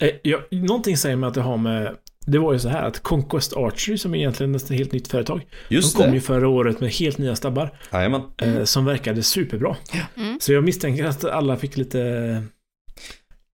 Eh, 0.00 0.10
ja, 0.22 0.38
någonting 0.50 0.96
säger 0.96 1.16
mig 1.16 1.28
att 1.28 1.34
det 1.34 1.40
har 1.40 1.56
med... 1.56 1.96
Det 2.26 2.38
var 2.38 2.52
ju 2.52 2.58
så 2.58 2.68
här 2.68 2.82
att 2.82 3.02
Conquest 3.02 3.56
Archery, 3.56 3.98
som 3.98 4.14
är 4.14 4.18
egentligen 4.18 4.54
ett 4.54 4.68
helt 4.70 4.92
nytt 4.92 5.08
företag, 5.08 5.46
Just 5.68 5.96
de 5.96 6.02
kom 6.02 6.12
ju 6.12 6.18
det. 6.18 6.26
förra 6.26 6.48
året 6.48 6.80
med 6.80 6.90
helt 6.90 7.18
nya 7.18 7.36
stabbar 7.36 7.78
Jajamän. 7.92 8.22
eh, 8.42 8.64
som 8.64 8.84
verkade 8.84 9.22
superbra. 9.22 9.76
Mm. 10.16 10.40
Så 10.40 10.52
jag 10.52 10.64
misstänker 10.64 11.04
att 11.04 11.24
alla 11.24 11.56
fick 11.56 11.76
lite, 11.76 12.42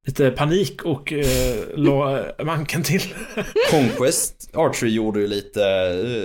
lite 0.06 0.30
panik 0.30 0.82
och 0.84 1.12
eh, 1.12 1.56
la 1.76 2.24
manken 2.44 2.82
till. 2.82 3.02
Conquest 3.70 4.50
Archery 4.54 4.90
gjorde 4.90 5.20
ju 5.20 5.26
lite 5.26 5.62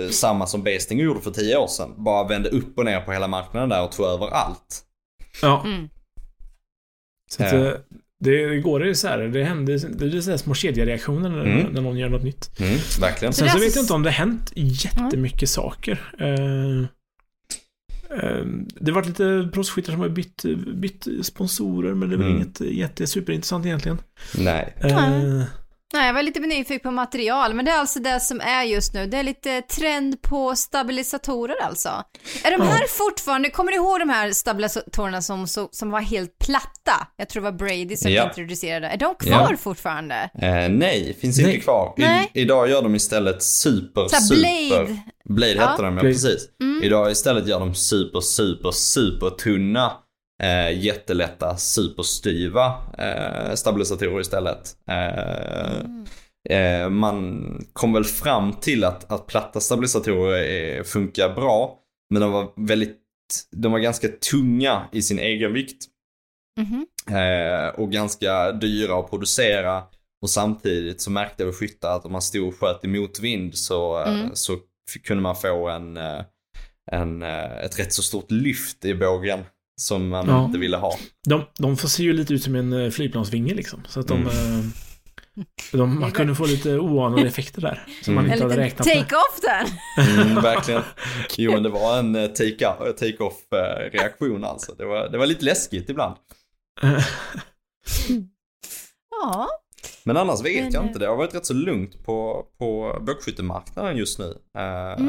eh, 0.04 0.10
samma 0.10 0.46
som 0.46 0.62
Basting 0.64 0.98
gjorde 1.00 1.20
för 1.20 1.30
tio 1.30 1.56
år 1.56 1.66
sedan. 1.66 1.94
Bara 2.04 2.28
vände 2.28 2.48
upp 2.48 2.78
och 2.78 2.84
ner 2.84 3.00
på 3.00 3.12
hela 3.12 3.26
marknaden 3.28 3.68
där 3.68 3.84
och 3.84 3.92
tog 3.92 4.06
över 4.06 4.26
allt. 4.26 4.82
Ja, 5.42 5.62
Mm. 5.64 5.88
så 7.30 7.44
att, 7.44 7.52
Ja. 7.52 7.58
eh, 7.66 7.74
det, 8.20 8.46
det 8.46 8.58
går 8.60 8.86
ju 8.86 8.94
så 8.94 9.08
här. 9.08 9.18
Det 9.18 9.44
händer 9.44 9.78
det 9.98 10.06
blir 10.06 10.20
så 10.20 10.30
här 10.30 10.38
små 10.38 10.54
kedjereaktioner 10.54 11.28
när, 11.30 11.44
Mm. 11.44 11.72
när 11.72 11.80
någon 11.82 11.98
gör 11.98 12.08
något 12.08 12.22
nytt. 12.24 12.60
Mm, 12.60 12.78
verkligen. 13.00 13.32
Så 13.34 13.38
Sen 13.38 13.48
så 13.48 13.58
vet 13.58 13.74
jag 13.74 13.82
inte 13.82 13.92
om 13.92 14.02
det 14.02 14.10
har 14.10 14.14
hänt 14.26 14.52
jättemycket 14.54 15.48
saker. 15.48 16.00
Eh, 16.18 16.78
eh, 18.18 18.44
det 18.80 18.90
har 18.90 18.92
varit 18.92 19.06
lite 19.06 19.48
proffsskyttar 19.52 19.92
som 19.92 20.00
har 20.00 20.08
bytt, 20.08 20.44
bytt 20.74 21.06
sponsorer, 21.22 21.94
men 21.94 22.08
det 22.08 22.14
är 22.14 22.18
väl 22.18 22.26
Mm. 22.26 22.36
inget 22.36 22.60
jätte 22.60 23.06
superintressant 23.06 23.66
egentligen. 23.66 23.98
Nej. 24.38 24.74
Eh, 24.80 25.42
Nej, 25.94 26.06
jag 26.06 26.14
var 26.14 26.22
lite 26.22 26.40
nyfiken 26.40 26.80
på 26.80 26.90
material, 26.90 27.54
men 27.54 27.64
det 27.64 27.70
är 27.70 27.78
alltså 27.78 27.98
det 28.00 28.20
som 28.20 28.40
är 28.40 28.62
just 28.64 28.94
nu. 28.94 29.06
Det 29.06 29.16
är 29.18 29.22
lite 29.22 29.62
trend 29.62 30.22
på 30.22 30.56
stabilisatorer 30.56 31.56
alltså. 31.62 31.88
Är 32.44 32.50
de 32.50 32.64
Ja. 32.64 32.64
här 32.64 32.86
fortfarande, 32.88 33.50
kommer 33.50 33.72
du 33.72 33.76
ihåg 33.76 33.98
de 34.00 34.08
här 34.08 34.32
stabilisatorerna 34.32 35.22
som, 35.22 35.46
som 35.70 35.90
var 35.90 36.00
helt 36.00 36.38
platta? 36.38 37.08
Jag 37.16 37.28
tror 37.28 37.42
det 37.42 37.50
var 37.50 37.58
Brady 37.58 37.96
som 37.96 38.10
Ja. 38.12 38.24
introducerade. 38.28 38.86
Är 38.88 38.96
de 38.96 39.14
kvar 39.14 39.48
Ja. 39.50 39.56
fortfarande? 39.56 40.30
Eh, 40.34 40.68
nej, 40.70 41.16
finns 41.20 41.38
Nej. 41.38 41.50
inte 41.54 41.64
kvar. 41.64 41.94
I, 42.34 42.40
idag 42.40 42.70
gör 42.70 42.82
de 42.82 42.94
istället 42.94 43.42
super, 43.42 44.08
Så 44.08 44.16
här 44.16 44.22
super... 44.22 44.68
Blade. 44.68 45.00
Blade 45.28 45.52
Ja. 45.54 45.66
hette 45.66 45.82
de, 45.82 45.84
ja 45.96 46.00
Blade. 46.00 46.08
precis. 46.14 46.48
Mm. 46.62 46.82
Idag 46.82 47.10
istället 47.10 47.46
gör 47.48 47.60
de 47.60 47.74
super, 47.74 48.20
super, 48.20 48.70
super 48.70 49.30
tunna, 49.30 49.92
eh, 50.44 50.84
jättelätta, 50.84 51.56
superstyva 51.56 52.74
eh, 52.98 53.54
stabilisatorer 53.54 54.20
istället. 54.20 54.76
Eh, 54.88 55.80
Mm. 55.84 56.04
eh, 56.50 56.88
man 56.90 57.44
kom 57.72 57.92
väl 57.92 58.04
fram 58.04 58.52
till 58.52 58.84
att, 58.84 59.12
att 59.12 59.26
platta 59.26 59.60
stabilisatorer 59.60 60.38
är, 60.42 60.82
funkar 60.82 61.34
bra, 61.34 61.78
men 62.10 62.22
de 62.22 62.32
var 62.32 62.52
väldigt, 62.56 62.98
de 63.56 63.72
var 63.72 63.78
ganska 63.78 64.08
tunga 64.08 64.88
i 64.92 65.02
sin 65.02 65.18
egen 65.18 65.52
vikt. 65.52 65.84
Eh, 67.10 67.68
och 67.80 67.92
ganska 67.92 68.52
dyra 68.52 68.98
att 69.00 69.10
producera. 69.10 69.82
Och 70.22 70.30
samtidigt 70.30 71.00
så 71.00 71.10
märkte 71.10 71.44
vi 71.44 71.52
skyttar 71.52 71.96
att 71.96 72.04
om 72.06 72.12
man 72.12 72.22
stod 72.22 72.48
och 72.48 72.54
sköt 72.60 72.84
i 72.84 72.88
motvind 72.88 73.54
så, 73.58 74.00
eh, 74.02 74.14
Mm. 74.20 74.30
så 74.34 74.58
kunde 75.04 75.22
man 75.22 75.36
få 75.36 75.68
en, 75.68 75.96
eh, 75.96 76.20
en, 76.92 77.22
ett 77.22 77.78
rätt 77.78 77.92
så 77.92 78.02
stort 78.02 78.30
lyft 78.30 78.84
i 78.84 78.94
bågen. 78.94 79.40
Som 79.80 80.08
man 80.08 80.28
Ja. 80.28 80.44
inte 80.44 80.58
ville 80.58 80.76
ha. 80.76 80.94
de, 81.28 81.42
de 81.58 81.76
får 81.76 81.88
se 81.88 82.02
ju 82.02 82.12
lite 82.12 82.34
ut 82.34 82.42
som 82.42 82.54
en 82.54 82.72
eh, 82.72 82.90
flygplansvinge 82.90 83.54
liksom. 83.54 83.82
Så 83.88 84.00
att 84.00 84.08
de... 84.08 84.14
Mm. 84.22 84.28
eh, 84.58 84.64
de 85.72 86.00
man 86.00 86.10
kunde 86.12 86.34
få 86.34 86.46
lite 86.46 86.78
oanade 86.78 87.26
effekter 87.28 87.60
där. 87.62 87.86
Som 88.02 88.14
man 88.14 88.24
Mm. 88.24 88.32
En 88.32 88.38
inte 88.42 88.54
hade 88.54 88.62
räknat 88.66 88.86
med. 88.86 88.96
take-off 88.96 89.40
där. 89.42 89.66
Mm, 90.22 90.42
verkligen. 90.42 90.82
Jo 91.38 91.52
men 91.52 91.62
det 91.62 91.68
var 91.68 91.98
en 91.98 92.14
eh, 92.16 92.20
take- 92.30 92.92
take-off 92.92 93.34
reaktion 93.92 94.44
alltså. 94.44 94.74
Det 94.78 94.84
var, 94.84 95.08
det 95.08 95.18
var 95.18 95.26
lite 95.26 95.44
läskigt 95.44 95.90
ibland. 95.90 96.16
Ja. 99.22 99.48
Men 100.04 100.16
annars 100.16 100.42
vet 100.44 100.64
Men, 100.64 100.72
jag 100.72 100.84
inte. 100.84 100.98
Det 100.98 101.06
har 101.06 101.16
varit 101.16 101.34
rätt 101.34 101.46
så 101.46 101.54
lugnt 101.54 102.04
på, 102.04 102.46
på 102.58 102.98
bågskyttemarknaden 103.06 103.96
just 103.96 104.18
nu. 104.18 104.24
Eh, 104.58 105.06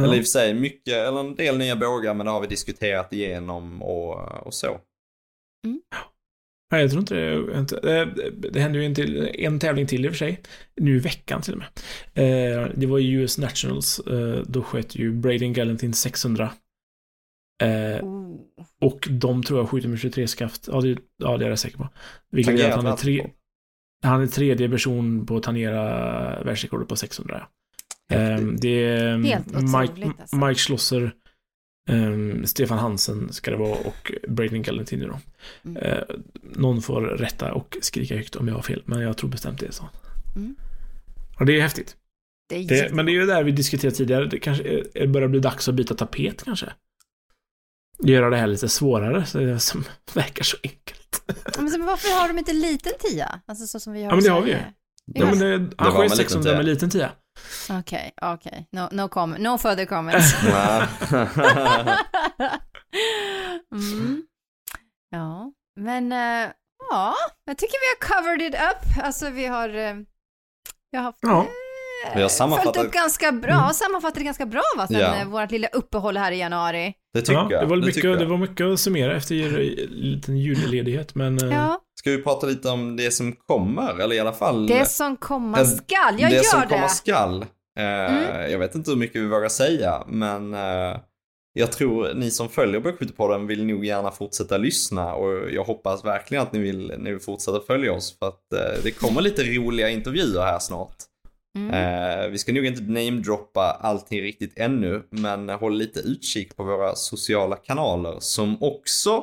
Mm. 0.00 0.08
Eller 0.08 0.18
i 0.18 0.20
och 0.20 0.24
för 0.24 0.30
sig 0.30 0.54
mycket, 0.54 0.94
eller 0.94 1.20
en 1.20 1.34
del 1.34 1.58
nya 1.58 1.76
bågar 1.76 2.14
men 2.14 2.26
det 2.26 2.32
har 2.32 2.40
vi 2.40 2.46
diskuterat 2.46 3.12
igenom 3.12 3.82
och, 3.82 4.46
och 4.46 4.54
så. 4.54 4.80
Nej, 6.72 6.82
jag 6.82 6.90
tror 6.90 7.00
inte 7.00 7.14
det. 7.14 7.58
Inte, 7.58 8.04
det 8.52 8.60
hände 8.60 8.78
ju 8.78 8.84
en, 8.84 8.94
till, 8.94 9.30
en 9.34 9.58
tävling 9.58 9.86
till 9.86 10.04
i 10.04 10.08
och 10.08 10.12
för 10.12 10.18
sig. 10.18 10.40
Nu 10.76 10.96
i 10.96 10.98
veckan 10.98 11.42
till 11.42 11.52
och 11.52 11.58
med. 11.58 11.68
Eh, 12.14 12.68
det 12.74 12.86
var 12.86 12.98
ju 12.98 13.22
US 13.22 13.38
Nationals. 13.38 14.00
Eh, 14.00 14.42
då 14.46 14.62
sköt 14.62 14.96
ju 14.96 15.12
Braden 15.12 15.52
Galantin 15.52 15.94
600. 15.94 16.52
Eh, 17.62 18.06
och 18.80 19.08
de 19.10 19.42
tror 19.42 19.60
jag 19.60 19.68
skjuter 19.68 19.88
med 19.88 19.98
23 19.98 20.28
skaft. 20.28 20.68
Ja, 20.72 20.80
det, 20.80 20.98
ja, 21.16 21.36
det 21.36 21.44
är 21.44 21.48
jag 21.48 21.58
säker 21.58 21.76
på. 21.76 21.88
Vilket 22.30 22.58
gör 22.58 22.68
att 22.68 22.76
han 22.76 22.86
är, 22.86 22.96
tre, 22.96 23.16
Tangerat 23.18 23.36
han 24.04 24.22
är 24.22 24.26
tredje 24.26 24.68
person 24.68 25.26
på 25.26 25.36
att 25.36 25.42
tangera 25.42 25.82
världsrekordet 26.44 26.88
på 26.88 26.96
600. 26.96 27.46
Eh, 28.12 28.38
det 28.38 28.84
är 28.84 29.18
Helt 29.18 29.46
Mike, 29.46 30.12
alltså. 30.20 30.36
Mike 30.36 30.60
Schlosser, 30.60 31.14
eh, 31.90 32.44
Stefan 32.44 32.78
Hansen 32.78 33.32
ska 33.32 33.50
det 33.50 33.56
vara 33.56 33.78
och 33.78 34.12
Braden 34.28 34.62
Galantini 34.62 35.06
då. 35.06 35.20
Mm. 35.64 35.76
Eh, 35.76 36.02
någon 36.42 36.82
får 36.82 37.00
rätta 37.00 37.52
och 37.52 37.76
skrika 37.80 38.16
högt 38.16 38.36
om 38.36 38.48
jag 38.48 38.54
har 38.54 38.62
fel, 38.62 38.82
men 38.84 39.00
jag 39.00 39.16
tror 39.16 39.30
bestämt 39.30 39.60
det 39.60 39.66
är 39.66 39.72
så. 39.72 39.88
Mm. 40.36 40.56
Och 41.38 41.46
det 41.46 41.56
är 41.56 41.62
häftigt. 41.62 41.96
Det 42.48 42.56
är 42.56 42.68
Det, 42.68 42.94
men 42.94 43.06
det 43.06 43.12
är 43.12 43.14
ju 43.14 43.26
där 43.26 43.44
vi 43.44 43.50
diskuterade 43.50 43.96
tidigare, 43.96 44.26
det 44.26 44.38
kanske 44.38 44.64
är, 44.64 44.84
det 44.94 45.06
börjar 45.06 45.28
bli 45.28 45.40
dags 45.40 45.68
att 45.68 45.74
byta 45.74 45.94
tapet 45.94 46.44
kanske. 46.44 46.72
Göra 47.98 48.30
det 48.30 48.36
här 48.36 48.46
lite 48.46 48.68
svårare, 48.68 49.24
så 49.26 49.38
det 49.38 49.60
som 49.60 49.84
verkar 50.14 50.44
så 50.44 50.56
enkelt. 50.62 51.22
Men 51.58 51.86
varför 51.86 52.20
har 52.20 52.28
de 52.28 52.38
inte 52.38 52.52
liten 52.52 52.92
tia? 52.98 53.40
Alltså 53.46 53.66
så 53.66 53.80
som 53.80 53.92
vi 53.92 54.02
har 54.02 54.10
Ja, 54.10 54.14
men 54.14 54.24
det 54.24 54.30
har 54.30 54.42
vi 54.42 54.56
Sverige. 55.12 55.24
Ja, 55.24 55.26
men 55.26 55.38
det, 55.38 55.58
var 55.76 55.84
han 55.84 55.92
sköt 55.92 56.02
liten 56.02 56.16
600 56.16 56.50
tia. 56.50 56.56
med 56.56 56.66
liten 56.66 56.90
tia. 56.90 57.10
Okej, 57.70 58.12
okej. 58.22 58.68
No, 58.72 58.88
no, 58.92 59.08
comment. 59.08 59.42
no 59.42 59.58
further 59.58 59.84
comments. 59.84 60.34
Nej. 60.44 60.86
mm. 63.74 64.22
Ja, 65.10 65.52
men 65.80 66.12
eh, 66.12 66.50
ja, 66.90 67.14
jag 67.44 67.58
tycker 67.58 67.74
vi 67.80 67.86
har 67.94 68.22
covered 68.22 68.42
it 68.42 68.54
up. 68.54 69.04
Alltså 69.04 69.30
vi 69.30 69.46
har, 69.46 69.68
eh, 69.68 69.94
vi 70.90 70.98
har 70.98 71.02
haft 71.04 71.18
Ja. 71.22 71.46
eh, 72.06 72.16
Vi 72.16 72.22
har 72.22 72.28
sammanfattat- 72.28 72.74
följt 72.74 72.86
upp 72.86 72.92
ganska 72.92 73.32
bra, 73.32 73.52
Mm. 73.62 73.72
sammanfattat 73.72 74.14
det 74.18 74.24
ganska 74.24 74.46
bra 74.46 74.62
va, 74.76 74.86
sen 74.86 74.96
Ja. 75.00 75.16
eh, 75.16 75.28
vårt 75.28 75.50
lilla 75.50 75.68
uppehåll 75.68 76.16
här 76.16 76.32
i 76.32 76.38
januari. 76.38 76.94
Det 77.14 77.20
tycker 77.20 77.32
Ja, 77.32 77.48
jag. 77.50 77.62
det, 77.62 77.66
var 77.66 77.76
det 77.76 77.80
mycket, 77.80 77.94
tycker 77.94 78.08
jag. 78.08 78.18
det 78.18 78.26
var 78.26 78.36
mycket 78.38 78.66
att 78.66 78.80
summera 78.80 79.16
efter 79.16 79.34
en 79.34 79.52
liten 79.90 80.36
julledighet, 80.38 81.14
men... 81.14 81.38
Ja, 81.38 81.80
Ska 81.98 82.10
vi 82.10 82.22
prata 82.22 82.46
lite 82.46 82.68
om 82.68 82.96
det 82.96 83.10
som 83.10 83.32
kommer? 83.32 84.00
Eller 84.00 84.16
i 84.16 84.20
alla 84.20 84.32
fall 84.32 84.66
det 84.66 84.88
som 84.88 85.16
komma 85.16 85.64
skall. 85.64 86.20
Jag 86.20 86.30
det 86.30 86.36
gör 86.36 86.42
som 86.42 86.60
det. 86.60 86.66
komma 86.66 86.88
skall. 86.88 87.42
Eh, 87.42 87.44
Mm. 87.78 88.50
Jag 88.50 88.58
vet 88.58 88.74
inte 88.74 88.90
hur 88.90 88.98
mycket 88.98 89.22
vi 89.22 89.26
vågar 89.26 89.48
säga, 89.48 90.04
men 90.06 90.54
eh, 90.54 90.96
jag 91.52 91.72
tror 91.72 92.14
ni 92.14 92.30
som 92.30 92.48
följer 92.48 92.80
Bågskyttepodden 92.80 93.46
vill 93.46 93.66
nog 93.66 93.84
gärna 93.84 94.10
fortsätta 94.10 94.56
lyssna 94.56 95.14
och 95.14 95.50
jag 95.50 95.64
hoppas 95.64 96.04
verkligen 96.04 96.42
att 96.42 96.52
ni 96.52 96.58
vill, 96.58 96.94
ni 96.98 97.10
vill 97.10 97.20
fortsätta 97.20 97.60
följa 97.60 97.92
oss 97.92 98.18
för 98.18 98.28
att 98.28 98.52
eh, 98.52 98.82
det 98.82 98.90
kommer 98.90 99.20
lite 99.22 99.42
roliga 99.42 99.88
intervjuer 99.90 100.42
här 100.42 100.58
snart. 100.58 100.96
Mm. 101.58 101.70
Eh, 101.70 102.28
vi 102.28 102.38
ska 102.38 102.52
nog 102.52 102.66
inte 102.66 102.82
namedroppa 102.82 103.78
allting 103.80 104.20
riktigt 104.22 104.58
ännu, 104.58 105.02
men 105.10 105.48
håll 105.48 105.76
lite 105.76 106.00
utkik 106.00 106.56
på 106.56 106.62
våra 106.64 106.94
sociala 106.94 107.56
kanaler 107.56 108.16
som 108.18 108.62
också 108.62 109.22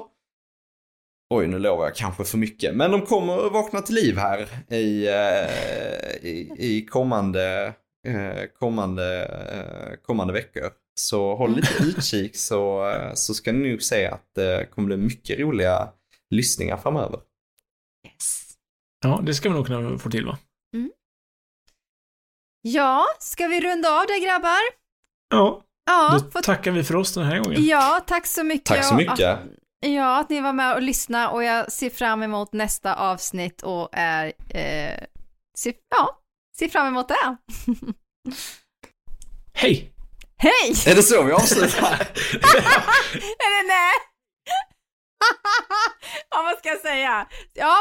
Oj, 1.34 1.48
nu 1.48 1.60
lovar 1.60 1.84
jag 1.86 1.96
kanske 1.96 2.24
för 2.24 2.38
mycket. 2.38 2.76
Men 2.76 2.92
de 2.92 3.02
kommer 3.02 3.46
att 3.46 3.52
vakna 3.52 3.82
till 3.82 3.96
liv 3.96 4.18
här 4.18 4.48
i, 4.74 5.08
eh, 5.08 6.26
i, 6.30 6.52
i 6.58 6.86
kommande, 6.86 7.74
eh, 8.08 8.44
kommande, 8.60 9.26
eh, 9.26 9.98
kommande 10.06 10.34
veckor. 10.34 10.72
Så 10.96 11.36
håll 11.36 11.56
lite 11.56 11.84
utkik 11.84 12.36
så, 12.38 12.94
så 13.16 13.34
ska 13.34 13.52
ni 13.52 13.70
nog 13.70 13.82
se 13.82 14.06
att 14.06 14.36
det 14.36 14.70
kommer 14.72 14.86
bli 14.86 14.98
mycket 14.98 15.40
roliga 15.40 15.90
lyssningar 16.30 16.78
framöver. 16.78 17.20
Yes. 18.08 18.42
Ja, 19.04 19.22
det 19.26 19.34
ska 19.34 19.50
vi 19.50 19.56
nog 19.56 19.68
kunna 19.68 19.98
få 19.98 20.10
till 20.10 20.26
va? 20.26 20.38
Ja, 22.62 23.06
ska 23.20 23.48
vi 23.48 23.62
runda 23.62 23.90
av 23.90 24.06
det 24.08 24.26
grabbar? 24.26 24.62
Ja, 25.30 25.64
Ja, 25.86 26.20
Då 26.24 26.32
för... 26.32 26.42
tackar 26.42 26.72
vi 26.72 26.84
för 26.84 26.96
oss 26.96 27.14
den 27.14 27.24
här 27.24 27.40
gången. 27.40 27.66
Ja, 27.66 28.02
tack 28.08 28.28
så 28.28 28.44
mycket. 28.44 28.66
Tack 28.66 28.86
så 28.86 28.96
mycket. 28.96 29.20
Att, 29.20 29.40
ja, 29.90 30.20
att 30.20 30.30
ni 30.30 30.42
var 30.42 30.54
med 30.54 30.74
och 30.74 30.82
lyssnade 30.82 31.28
och 31.28 31.44
jag 31.44 31.72
ser 31.72 31.90
fram 31.90 32.24
emot 32.24 32.54
nästa 32.54 32.96
avsnitt 32.96 33.62
och 33.62 33.90
är, 33.92 34.26
eh, 34.50 35.04
ser, 35.58 35.74
ja, 35.90 36.22
ser 36.58 36.70
fram 36.70 36.88
emot 36.88 37.08
det. 37.08 37.38
Hej! 39.54 39.94
Hej! 40.38 40.72
Är 40.88 40.96
det 40.96 41.04
så 41.04 41.24
vi 41.24 41.32
avslutar? 41.32 41.94
Eller 43.46 43.68
nej? 43.68 43.94
ja, 46.30 46.42
vad 46.44 46.58
ska 46.58 46.70
jag 46.70 46.80
säga? 46.82 47.28
Ja. 47.54 47.78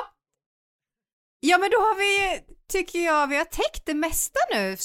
Ja, 1.40 1.58
men 1.58 1.70
då 1.70 1.76
har 1.76 1.94
vi, 1.94 2.40
tycker 2.70 2.98
jag, 2.98 3.26
vi 3.26 3.36
har 3.36 3.44
täckt 3.44 3.86
det 3.86 3.94
mesta 3.94 4.38
nu 4.52 4.76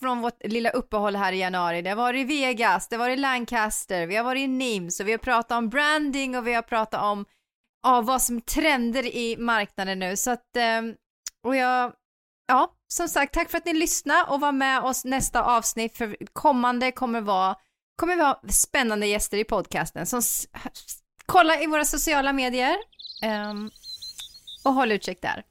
från 0.00 0.20
vårt 0.20 0.44
lilla 0.44 0.70
uppehåll 0.70 1.16
här 1.16 1.32
i 1.32 1.38
januari. 1.38 1.82
Det 1.82 1.90
har 1.90 1.96
varit 1.96 2.26
Vegas, 2.26 2.88
det 2.88 2.96
har 2.96 3.04
varit 3.04 3.18
Lancaster, 3.18 4.06
vi 4.06 4.16
har 4.16 4.24
varit 4.24 4.40
i 4.40 4.46
Nims 4.46 5.00
och 5.00 5.08
vi 5.08 5.10
har 5.10 5.18
pratat 5.18 5.58
om 5.58 5.68
branding 5.68 6.36
och 6.36 6.46
vi 6.46 6.54
har 6.54 6.62
pratat 6.62 7.02
om 7.02 7.24
ja, 7.82 8.00
vad 8.00 8.22
som 8.22 8.40
trender 8.40 9.06
i 9.16 9.36
marknaden 9.38 9.98
nu. 9.98 10.16
Så 10.16 10.30
att, 10.30 10.56
ehm, 10.56 10.94
och 11.44 11.56
jag, 11.56 11.92
ja, 12.48 12.72
som 12.88 13.08
sagt, 13.08 13.34
tack 13.34 13.50
för 13.50 13.58
att 13.58 13.66
ni 13.66 13.74
lyssnade 13.74 14.30
och 14.30 14.40
var 14.40 14.52
med 14.52 14.82
oss 14.82 15.04
nästa 15.04 15.42
avsnitt, 15.42 15.96
för 15.96 16.16
kommande 16.32 16.92
kommer 16.92 17.20
vara, 17.20 17.56
kommer 17.96 18.16
vara 18.16 18.38
spännande 18.48 19.06
gäster 19.06 19.38
i 19.38 19.44
podcasten. 19.44 20.06
Så 20.06 20.20
kolla 21.26 21.60
i 21.60 21.66
våra 21.66 21.84
sociala 21.84 22.32
medier 22.32 22.76
um, 23.50 23.70
och 24.64 24.72
håll 24.72 24.92
utkik 24.92 25.22
där. 25.22 25.44